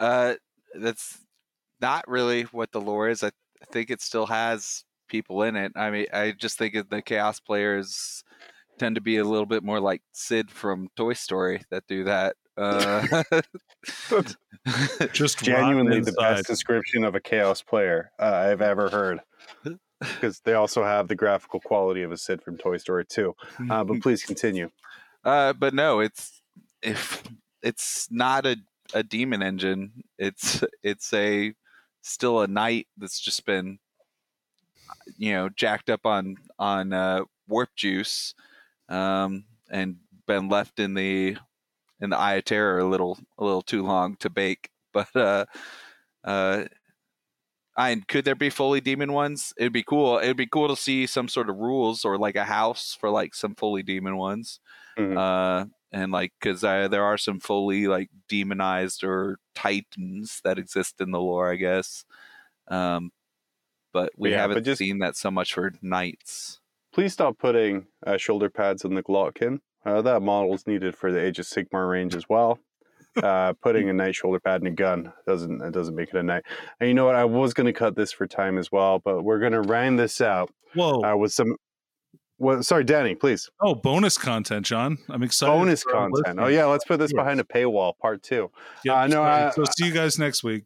Uh, 0.00 0.34
that's 0.74 1.20
not 1.80 2.08
really 2.08 2.42
what 2.44 2.72
the 2.72 2.80
lore 2.80 3.08
is. 3.08 3.22
I, 3.22 3.28
I 3.28 3.66
think 3.70 3.90
it 3.90 4.00
still 4.00 4.26
has 4.26 4.84
people 5.08 5.42
in 5.42 5.54
it. 5.56 5.72
I 5.76 5.90
mean, 5.90 6.06
I 6.12 6.32
just 6.32 6.58
think 6.58 6.74
that 6.74 6.90
the 6.90 7.02
chaos 7.02 7.38
players 7.38 8.24
tend 8.78 8.96
to 8.96 9.00
be 9.00 9.18
a 9.18 9.24
little 9.24 9.46
bit 9.46 9.62
more 9.62 9.80
like 9.80 10.02
Sid 10.12 10.50
from 10.50 10.88
Toy 10.96 11.14
Story 11.14 11.62
that 11.70 11.84
do 11.86 12.04
that. 12.04 12.36
Uh, 12.56 13.22
just 15.12 15.42
genuinely 15.42 16.00
the 16.00 16.12
best 16.12 16.46
description 16.46 17.04
of 17.04 17.14
a 17.14 17.20
chaos 17.20 17.62
player 17.62 18.10
uh, 18.18 18.46
I've 18.50 18.62
ever 18.62 18.88
heard. 18.88 19.20
Because 20.00 20.40
they 20.40 20.54
also 20.54 20.84
have 20.84 21.08
the 21.08 21.14
graphical 21.14 21.60
quality 21.60 22.02
of 22.02 22.12
a 22.12 22.16
Sid 22.16 22.42
from 22.42 22.58
Toy 22.58 22.76
Story 22.76 23.04
2. 23.06 23.34
Uh, 23.70 23.84
but 23.84 24.00
please 24.02 24.22
continue. 24.22 24.70
uh, 25.24 25.52
but 25.52 25.74
no, 25.74 26.00
it's 26.00 26.42
if 26.82 27.22
it's 27.62 28.08
not 28.10 28.46
a, 28.46 28.56
a 28.94 29.02
demon 29.02 29.42
engine. 29.42 30.04
It's 30.18 30.62
it's 30.82 31.12
a 31.12 31.54
still 32.02 32.40
a 32.40 32.46
knight 32.46 32.86
that's 32.96 33.18
just 33.18 33.44
been 33.44 33.78
you 35.18 35.32
know 35.32 35.48
jacked 35.48 35.90
up 35.90 36.06
on 36.06 36.36
on 36.58 36.92
uh, 36.92 37.22
warp 37.48 37.70
juice 37.74 38.34
um, 38.88 39.44
and 39.70 39.96
been 40.26 40.48
left 40.48 40.78
in 40.78 40.94
the 40.94 41.36
in 42.00 42.10
the 42.10 42.18
eye 42.18 42.34
of 42.34 42.44
terror 42.44 42.78
a 42.78 42.88
little 42.88 43.18
a 43.38 43.44
little 43.44 43.62
too 43.62 43.82
long 43.82 44.16
to 44.16 44.30
bake. 44.30 44.70
But 44.96 45.14
uh, 45.14 45.44
uh, 46.24 46.64
I 47.76 47.94
could 48.08 48.24
there 48.24 48.34
be 48.34 48.48
fully 48.50 48.80
demon 48.80 49.12
ones? 49.12 49.52
It'd 49.58 49.72
be 49.72 49.82
cool. 49.82 50.18
It'd 50.18 50.36
be 50.36 50.46
cool 50.46 50.68
to 50.68 50.76
see 50.76 51.06
some 51.06 51.28
sort 51.28 51.50
of 51.50 51.56
rules 51.56 52.04
or 52.04 52.16
like 52.18 52.36
a 52.36 52.44
house 52.44 52.96
for 52.98 53.10
like 53.10 53.34
some 53.34 53.54
fully 53.54 53.82
demon 53.82 54.16
ones. 54.16 54.60
Mhm. 54.98 55.16
Uh, 55.16 55.66
and 55.92 56.10
like 56.10 56.32
because 56.40 56.62
there 56.62 57.04
are 57.04 57.18
some 57.18 57.38
fully 57.38 57.86
like 57.86 58.08
demonized 58.28 59.04
or 59.04 59.38
titans 59.54 60.40
that 60.42 60.58
exist 60.58 61.00
in 61.00 61.10
the 61.10 61.20
lore, 61.20 61.52
I 61.52 61.56
guess. 61.56 62.04
Um, 62.68 63.10
but 63.92 64.12
we 64.16 64.30
Yeah, 64.30 64.38
haven't 64.42 64.64
just- 64.64 64.78
seen 64.78 64.98
that 64.98 65.16
so 65.16 65.30
much 65.30 65.52
for 65.54 65.72
knights. 65.82 66.60
Please 66.92 67.12
stop 67.12 67.36
putting 67.38 67.86
uh, 68.06 68.16
shoulder 68.16 68.48
pads 68.48 68.84
on 68.84 68.94
the 68.94 69.02
Glottkin. 69.02 69.60
Uh, 69.84 70.00
that 70.02 70.22
model 70.22 70.54
is 70.54 70.66
needed 70.66 70.96
for 70.96 71.12
the 71.12 71.20
Age 71.20 71.38
of 71.38 71.44
Sigmar 71.46 71.88
range 71.90 72.14
as 72.16 72.26
well. 72.28 72.58
Uh, 73.22 73.52
putting 73.62 73.88
a 73.88 73.92
knight 73.92 74.14
shoulder 74.14 74.38
pad 74.40 74.60
in 74.60 74.66
a 74.66 74.70
gun 74.70 75.12
doesn't 75.26 75.62
it 75.62 75.72
doesn't 75.72 75.94
make 75.94 76.08
it 76.10 76.16
a 76.16 76.22
knight. 76.22 76.42
And 76.80 76.88
you 76.88 76.94
know 76.94 77.06
what? 77.06 77.14
I 77.14 77.24
was 77.24 77.54
going 77.54 77.66
to 77.66 77.72
cut 77.72 77.96
this 77.96 78.12
for 78.12 78.26
time 78.26 78.58
as 78.58 78.70
well, 78.72 78.98
but 78.98 79.22
we're 79.22 79.38
going 79.38 79.52
to 79.52 79.62
round 79.62 79.98
this 79.98 80.20
out 80.20 80.50
Whoa! 80.74 81.02
uh, 81.02 81.16
with 81.16 81.32
some. 81.32 81.56
Well, 82.38 82.62
sorry, 82.62 82.84
Danny, 82.84 83.14
please. 83.14 83.48
oh, 83.62 83.74
bonus 83.74 84.18
content, 84.18 84.66
John. 84.66 84.98
I'm 85.08 85.22
excited. 85.22 85.50
Bonus 85.52 85.82
content. 85.84 86.38
Oh 86.38 86.48
yeah, 86.48 86.66
let's 86.66 86.84
put 86.84 86.98
this 86.98 87.12
behind 87.14 87.40
a 87.40 87.44
paywall, 87.44 87.96
part 87.98 88.22
two. 88.22 88.50
Yep, 88.84 88.94
Uh, 88.94 89.06
no. 89.06 89.22
I- 89.22 89.50
so 89.50 89.64
see 89.64 89.86
you 89.86 89.92
guys 89.92 90.18
next 90.18 90.44
week. 90.44 90.64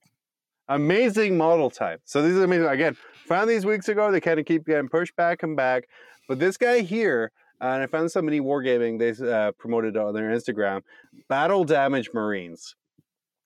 amazing 0.68 1.36
model 1.36 1.70
type. 1.70 2.00
So 2.04 2.22
these 2.22 2.36
are 2.36 2.44
amazing. 2.44 2.66
Again, 2.66 2.96
found 3.26 3.48
these 3.48 3.64
weeks 3.64 3.88
ago. 3.88 4.10
They 4.10 4.20
kind 4.20 4.40
of 4.40 4.46
keep 4.46 4.66
getting 4.66 4.88
pushed 4.88 5.14
back 5.16 5.42
and 5.42 5.56
back. 5.56 5.84
But 6.28 6.38
this 6.38 6.56
guy 6.56 6.80
here, 6.80 7.32
uh, 7.32 7.39
and 7.60 7.82
I 7.82 7.86
found 7.86 8.10
somebody 8.10 8.40
wargaming. 8.40 8.98
They 8.98 9.30
uh, 9.30 9.52
promoted 9.52 9.96
on 9.96 10.14
their 10.14 10.30
Instagram. 10.30 10.82
Battle 11.28 11.64
damage 11.64 12.10
Marines. 12.14 12.74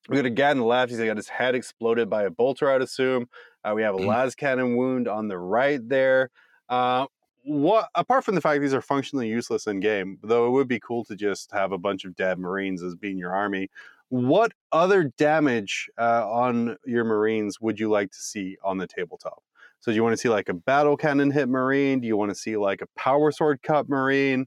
We 0.09 0.17
got 0.17 0.27
a 0.27 0.31
guy 0.31 0.51
on 0.51 0.59
the 0.59 0.65
left. 0.65 0.91
He's 0.91 1.01
got 1.01 1.17
his 1.17 1.29
head 1.29 1.55
exploded 1.55 2.11
by 2.11 2.25
a 2.25 2.31
bolter, 2.31 2.71
I'd 2.71 2.83
assume. 2.83 3.29
Uh, 3.65 3.73
we 3.75 3.83
have 3.83 3.95
a 3.95 3.99
Mm. 3.99 4.07
las 4.07 4.35
cannon 4.35 4.77
wound 4.77 5.09
on 5.09 5.29
the 5.29 5.39
right 5.39 5.81
there. 5.89 6.31
Uh, 6.69 7.07
what 7.45 7.89
apart 7.95 8.25
from 8.25 8.35
the 8.35 8.41
fact 8.41 8.61
these 8.61 8.75
are 8.75 8.81
functionally 8.83 9.29
useless 9.29 9.67
in 9.67 9.81
game, 9.81 10.19
though 10.23 10.47
it 10.47 10.51
would 10.51 10.69
be 10.69 10.81
cool 10.81 11.05
to 11.05 11.17
just 11.17 11.51
have 11.53 11.73
a 11.73 11.79
bunch 11.79 12.05
of 12.05 12.15
dead 12.17 12.39
Marines 12.39 12.83
as 12.83 12.95
being 12.95 13.19
your 13.19 13.35
army. 13.35 13.71
What 14.11 14.53
other 14.73 15.05
damage 15.17 15.91
uh, 15.99 16.31
on 16.31 16.77
your 16.85 17.05
Marines 17.05 17.61
would 17.61 17.81
you 17.81 17.91
like 17.91 18.11
to 18.13 18.19
see 18.19 18.57
on 18.63 18.79
the 18.79 18.87
tabletop? 18.87 19.43
So, 19.85 19.93
do 19.93 19.97
you 19.97 20.03
want 20.03 20.15
to 20.15 20.17
see 20.17 20.31
like 20.31 20.49
a 20.49 20.55
battle 20.55 20.97
cannon 20.97 21.31
hit 21.31 21.47
Marine? 21.47 22.01
Do 22.01 22.07
you 22.07 22.17
want 22.17 22.31
to 22.31 22.35
see 22.35 22.57
like 22.57 22.81
a 22.81 22.87
power 22.97 23.31
sword 23.31 23.61
cut 23.63 23.87
Marine? 23.87 24.47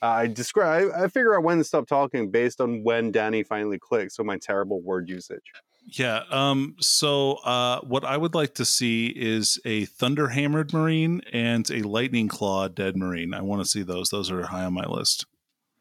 Uh, 0.00 0.06
I 0.06 0.26
describe. 0.28 0.88
I 0.96 1.08
figure 1.08 1.36
out 1.36 1.42
when 1.42 1.58
to 1.58 1.64
stop 1.64 1.86
talking 1.86 2.30
based 2.30 2.58
on 2.58 2.82
when 2.82 3.12
Danny 3.12 3.42
finally 3.42 3.78
clicks. 3.78 4.16
So 4.16 4.24
my 4.24 4.38
terrible 4.38 4.80
word 4.80 5.10
usage. 5.10 5.42
Yeah. 5.84 6.22
Um. 6.30 6.74
So, 6.80 7.34
uh, 7.44 7.82
what 7.82 8.02
I 8.02 8.16
would 8.16 8.34
like 8.34 8.54
to 8.54 8.64
see 8.64 9.08
is 9.08 9.60
a 9.66 9.84
thunder 9.84 10.28
hammered 10.28 10.72
marine 10.72 11.20
and 11.34 11.70
a 11.70 11.82
lightning 11.82 12.28
claw 12.28 12.68
dead 12.68 12.96
marine. 12.96 13.34
I 13.34 13.42
want 13.42 13.60
to 13.60 13.68
see 13.68 13.82
those. 13.82 14.08
Those 14.08 14.30
are 14.30 14.46
high 14.46 14.64
on 14.64 14.72
my 14.72 14.86
list. 14.86 15.26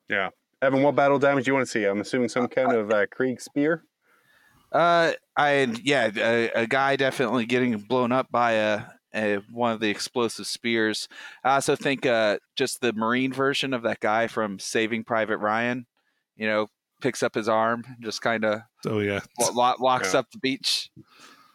Yeah, 0.09 0.31
Evan, 0.61 0.83
what 0.83 0.95
battle 0.95 1.17
damage 1.17 1.45
do 1.45 1.51
you 1.51 1.55
want 1.55 1.65
to 1.65 1.71
see? 1.71 1.85
I'm 1.85 2.01
assuming 2.01 2.27
some 2.27 2.49
kind 2.49 2.73
of 2.73 2.91
uh, 2.91 3.05
Krieg 3.09 3.39
spear. 3.39 3.85
Uh, 4.73 5.13
I 5.37 5.73
yeah, 5.81 6.09
a, 6.13 6.63
a 6.63 6.67
guy 6.67 6.97
definitely 6.97 7.45
getting 7.45 7.77
blown 7.77 8.11
up 8.11 8.29
by 8.29 8.51
a 8.51 8.81
uh, 9.13 9.37
one 9.51 9.71
of 9.71 9.79
the 9.79 9.89
explosive 9.89 10.47
spears. 10.47 11.07
I 11.43 11.55
also 11.55 11.75
think 11.75 12.05
uh, 12.05 12.37
just 12.55 12.81
the 12.81 12.93
Marine 12.93 13.33
version 13.33 13.73
of 13.73 13.83
that 13.83 13.99
guy 13.99 14.27
from 14.27 14.59
Saving 14.59 15.03
Private 15.03 15.37
Ryan. 15.37 15.85
You 16.35 16.47
know, 16.47 16.67
picks 17.01 17.23
up 17.23 17.35
his 17.35 17.49
arm, 17.49 17.83
just 18.01 18.21
kind 18.21 18.43
of 18.45 18.61
Oh 18.85 18.99
yeah. 18.99 19.21
walks 19.39 20.13
Yeah. 20.13 20.19
up 20.19 20.31
the 20.31 20.37
beach. 20.39 20.89
I 20.97 21.01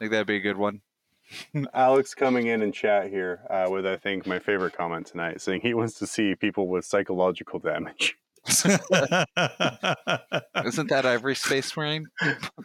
think 0.00 0.11
that'd 0.12 0.26
be 0.26 0.36
a 0.36 0.40
good 0.40 0.57
one. 0.57 0.80
Alex 1.74 2.14
coming 2.14 2.48
in 2.48 2.61
and 2.62 2.74
chat 2.74 3.09
here 3.09 3.40
uh, 3.48 3.66
with 3.70 3.86
I 3.86 3.96
think 3.96 4.26
my 4.26 4.38
favorite 4.38 4.72
comment 4.76 5.07
tonight, 5.07 5.40
saying 5.40 5.61
he 5.62 5.72
wants 5.74 5.98
to 6.00 6.07
see 6.07 6.34
people 6.34 6.68
with 6.68 6.84
psychological 6.84 7.59
damage. 7.59 8.16
Isn't 8.48 8.80
that 10.90 11.05
every 11.05 11.34
space 11.36 11.76
marine? 11.76 12.07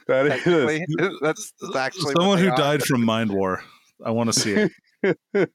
That 0.08 0.26
is 0.26 0.44
Technically, 0.44 0.86
that's, 1.22 1.54
that's 1.62 1.76
actually 1.76 2.14
someone 2.18 2.40
they 2.40 2.46
who 2.46 2.52
are. 2.52 2.58
died 2.58 2.84
from 2.84 3.06
Mind 3.06 3.32
War. 3.32 3.62
I 4.04 4.12
want 4.12 4.34
to 4.34 4.40
see 4.40 4.68
it. 5.04 5.18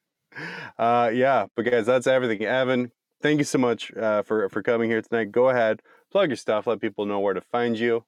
uh, 0.78 1.10
yeah, 1.12 1.46
but 1.54 1.64
guys, 1.64 1.86
that's 1.86 2.06
everything. 2.06 2.42
Evan, 2.42 2.90
thank 3.20 3.38
you 3.38 3.44
so 3.44 3.58
much 3.58 3.92
uh, 3.94 4.22
for 4.22 4.48
for 4.48 4.62
coming 4.62 4.90
here 4.90 5.02
tonight. 5.02 5.32
Go 5.32 5.48
ahead, 5.48 5.80
plug 6.10 6.30
your 6.30 6.36
stuff, 6.36 6.66
let 6.66 6.80
people 6.80 7.06
know 7.06 7.20
where 7.20 7.34
to 7.34 7.40
find 7.40 7.78
you. 7.78 8.04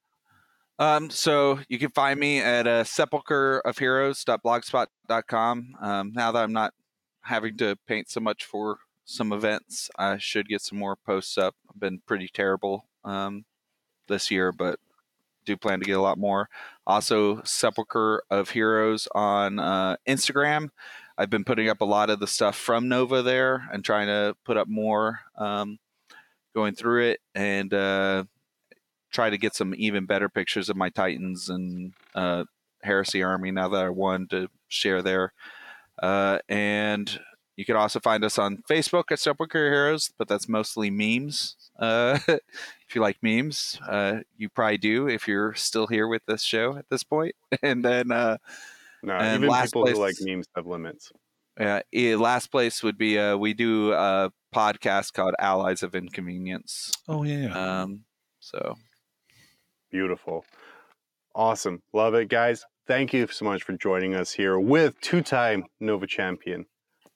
Um, 0.78 1.11
so 1.11 1.61
you 1.68 1.78
can 1.78 1.91
find 1.91 2.18
me 2.18 2.41
at 2.41 2.66
uh, 2.66 2.82
sepulcherofheroes.blogspot.com. 2.85 5.74
Um, 5.80 6.12
now 6.12 6.32
that 6.32 6.43
I'm 6.43 6.53
not 6.53 6.74
having 7.22 7.57
to 7.59 7.76
paint 7.87 8.11
so 8.11 8.18
much 8.20 8.45
for 8.45 8.78
some 9.05 9.32
events, 9.32 9.89
I 9.99 10.18
should 10.18 10.49
get 10.49 10.62
some 10.62 10.78
more 10.78 10.97
posts 10.97 11.39
up. 11.39 11.55
I've 11.70 11.78
been 11.78 12.01
pretty 12.07 12.26
terrible 12.28 12.89
um, 13.05 13.45
this 14.09 14.32
year, 14.32 14.51
but 14.51 14.80
do 15.45 15.57
plan 15.57 15.80
to 15.80 15.86
get 15.86 15.97
a 15.97 16.03
lot 16.03 16.18
more. 16.18 16.49
Also, 16.86 17.42
Sepulcher 17.42 18.22
of 18.30 18.51
Heroes 18.51 19.09
on 19.14 19.59
uh, 19.59 19.97
Instagram. 20.07 20.70
I've 21.16 21.30
been 21.30 21.45
putting 21.45 21.68
up 21.68 21.80
a 21.80 21.86
lot 21.86 22.11
of 22.11 22.20
the 22.20 22.26
stuff 22.26 22.57
from 22.57 22.88
Nova 22.88 23.22
there 23.22 23.68
and 23.72 23.84
trying 23.84 24.09
to 24.09 24.36
put 24.45 24.57
up 24.57 24.68
more 24.68 25.20
um, 25.38 25.78
going 26.55 26.74
through 26.74 27.11
it 27.11 27.20
and 27.34 27.72
uh, 27.72 28.24
try 29.12 29.30
to 29.30 29.38
get 29.38 29.55
some 29.55 29.74
even 29.76 30.07
better 30.07 30.28
pictures 30.28 30.68
of 30.68 30.76
my 30.76 30.90
Titans 30.90 31.49
and 31.49 31.95
uh, 32.14 32.45
Heresy 32.82 33.22
Army 33.22 33.51
now 33.53 33.68
that 33.68 33.84
I 33.84 33.88
won 33.90 34.26
to 34.28 34.49
share 34.68 35.03
there. 35.03 35.32
Uh, 36.03 36.38
and 36.49 37.20
you 37.57 37.65
can 37.65 37.77
also 37.77 38.01
find 38.01 38.25
us 38.25 38.39
on 38.39 38.63
Facebook 38.69 39.05
at 39.11 39.19
Sepulcher 39.21 39.71
Heroes, 39.71 40.13
but 40.19 40.29
that's 40.29 40.49
mostly 40.49 40.91
memes. 40.91 41.57
Uh, 41.79 42.19
if 42.29 42.95
you 42.95 43.01
like 43.01 43.19
memes, 43.23 43.79
uh, 43.89 44.21
you 44.37 44.49
probably 44.49 44.79
do 44.79 45.09
if 45.09 45.27
you're 45.29 45.55
still 45.55 45.87
here 45.87 46.09
with 46.09 46.23
this 46.27 46.43
show 46.43 46.77
at 46.77 46.87
this 46.91 47.03
point. 47.05 47.35
And 47.63 47.85
then 47.85 48.11
uh, 48.13 48.39
No, 49.03 49.15
And 49.15 49.37
even 49.43 49.49
last 49.49 49.71
people 49.73 49.87
who 49.87 49.95
like 49.95 50.17
place- 50.17 50.23
memes 50.25 50.47
have 50.57 50.67
limits. 50.67 51.13
uh, 51.61 51.81
eh, 51.93 52.17
last 52.17 52.49
place 52.49 52.83
would 52.83 52.99
be 52.99 53.19
uh, 53.19 53.37
we 53.37 53.55
do 53.55 53.93
a 53.93 54.33
podcast 54.55 55.13
called 55.13 55.35
Allies 55.39 55.83
of 55.83 55.95
Inconvenience. 55.95 56.93
Oh 57.09 57.23
yeah. 57.25 57.47
yeah. 57.49 57.83
Um, 57.83 58.05
so 58.41 58.77
Beautiful. 59.91 60.45
Awesome. 61.35 61.83
Love 61.93 62.15
it, 62.15 62.29
guys. 62.29 62.65
Thank 62.87 63.13
you 63.13 63.27
so 63.29 63.45
much 63.45 63.63
for 63.63 63.73
joining 63.75 64.15
us 64.15 64.33
here 64.33 64.59
with 64.59 65.01
two 65.01 65.23
time 65.23 65.65
Nova 65.81 66.07
champion, 66.07 66.67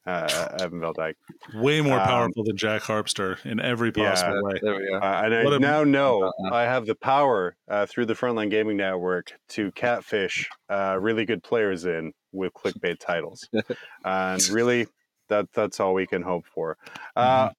uh, 0.29 0.57
Evan 0.61 0.81
Veldike. 0.81 1.15
Way 1.55 1.81
more 1.81 1.99
um, 2.01 2.07
powerful 2.07 2.45
than 2.45 2.57
Jack 2.57 2.83
Harpster 2.83 3.45
in 3.45 3.61
every 3.61 3.93
Yeah. 3.95 4.11
possible 4.11 4.43
way. 4.43 4.59
there 4.63 4.77
we. 4.77 4.89
Uh, 4.93 5.23
and 5.25 5.45
What 5.45 5.53
I 5.53 5.57
a- 5.57 5.61
now 5.61 5.85
know 5.85 6.25
Uh, 6.45 6.55
I 6.55 6.63
have 6.63 6.87
the 6.87 6.95
power 6.95 7.57
uh, 7.69 7.87
through 7.87 8.07
the 8.07 8.15
Frontline 8.15 8.51
Gaming 8.51 8.77
Network 8.79 9.33
to 9.51 9.71
catfish 9.73 10.49
uh, 10.71 10.97
really 11.01 11.25
good 11.25 11.43
players 11.43 11.85
in 11.85 12.13
with 12.33 12.53
clickbait 12.55 12.99
titles. 13.01 13.49
and 14.05 14.49
really, 14.49 14.87
that 15.29 15.47
that's 15.53 15.79
all 15.81 15.95
we 15.95 16.07
can 16.07 16.23
hope 16.23 16.47
for. 16.55 16.77
Uh, 17.15 17.51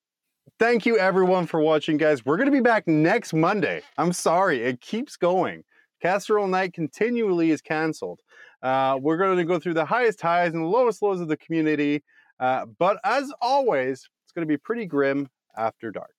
Thank 0.58 0.86
you, 0.86 0.98
everyone, 0.98 1.46
for 1.46 1.62
watching, 1.62 1.96
guys. 1.96 2.26
We're 2.26 2.36
going 2.36 2.48
to 2.48 2.52
be 2.52 2.60
back 2.60 2.86
next 2.86 3.34
Monday. 3.34 3.82
I'm 3.98 4.12
sorry, 4.12 4.62
it 4.62 4.82
keeps 4.82 5.16
going. 5.16 5.64
Casserole 6.02 6.48
Night 6.48 6.74
continually 6.74 7.52
is 7.52 7.62
canceled. 7.62 8.20
Uh, 8.62 8.98
we're 9.02 9.16
going 9.18 9.38
to 9.38 9.46
go 9.46 9.58
through 9.60 9.76
the 9.76 9.86
highest 9.86 10.20
highs 10.20 10.54
and 10.54 10.64
the 10.64 10.68
lowest 10.68 11.02
lows 11.02 11.22
of 11.22 11.30
the 11.30 11.38
community. 11.38 12.04
Uh, 12.40 12.66
but 12.66 13.00
as 13.04 13.32
always, 13.42 14.08
it's 14.24 14.32
going 14.34 14.48
to 14.48 14.52
be 14.52 14.58
pretty 14.58 14.86
grim 14.86 15.28
after 15.58 15.92
dark. 15.92 16.14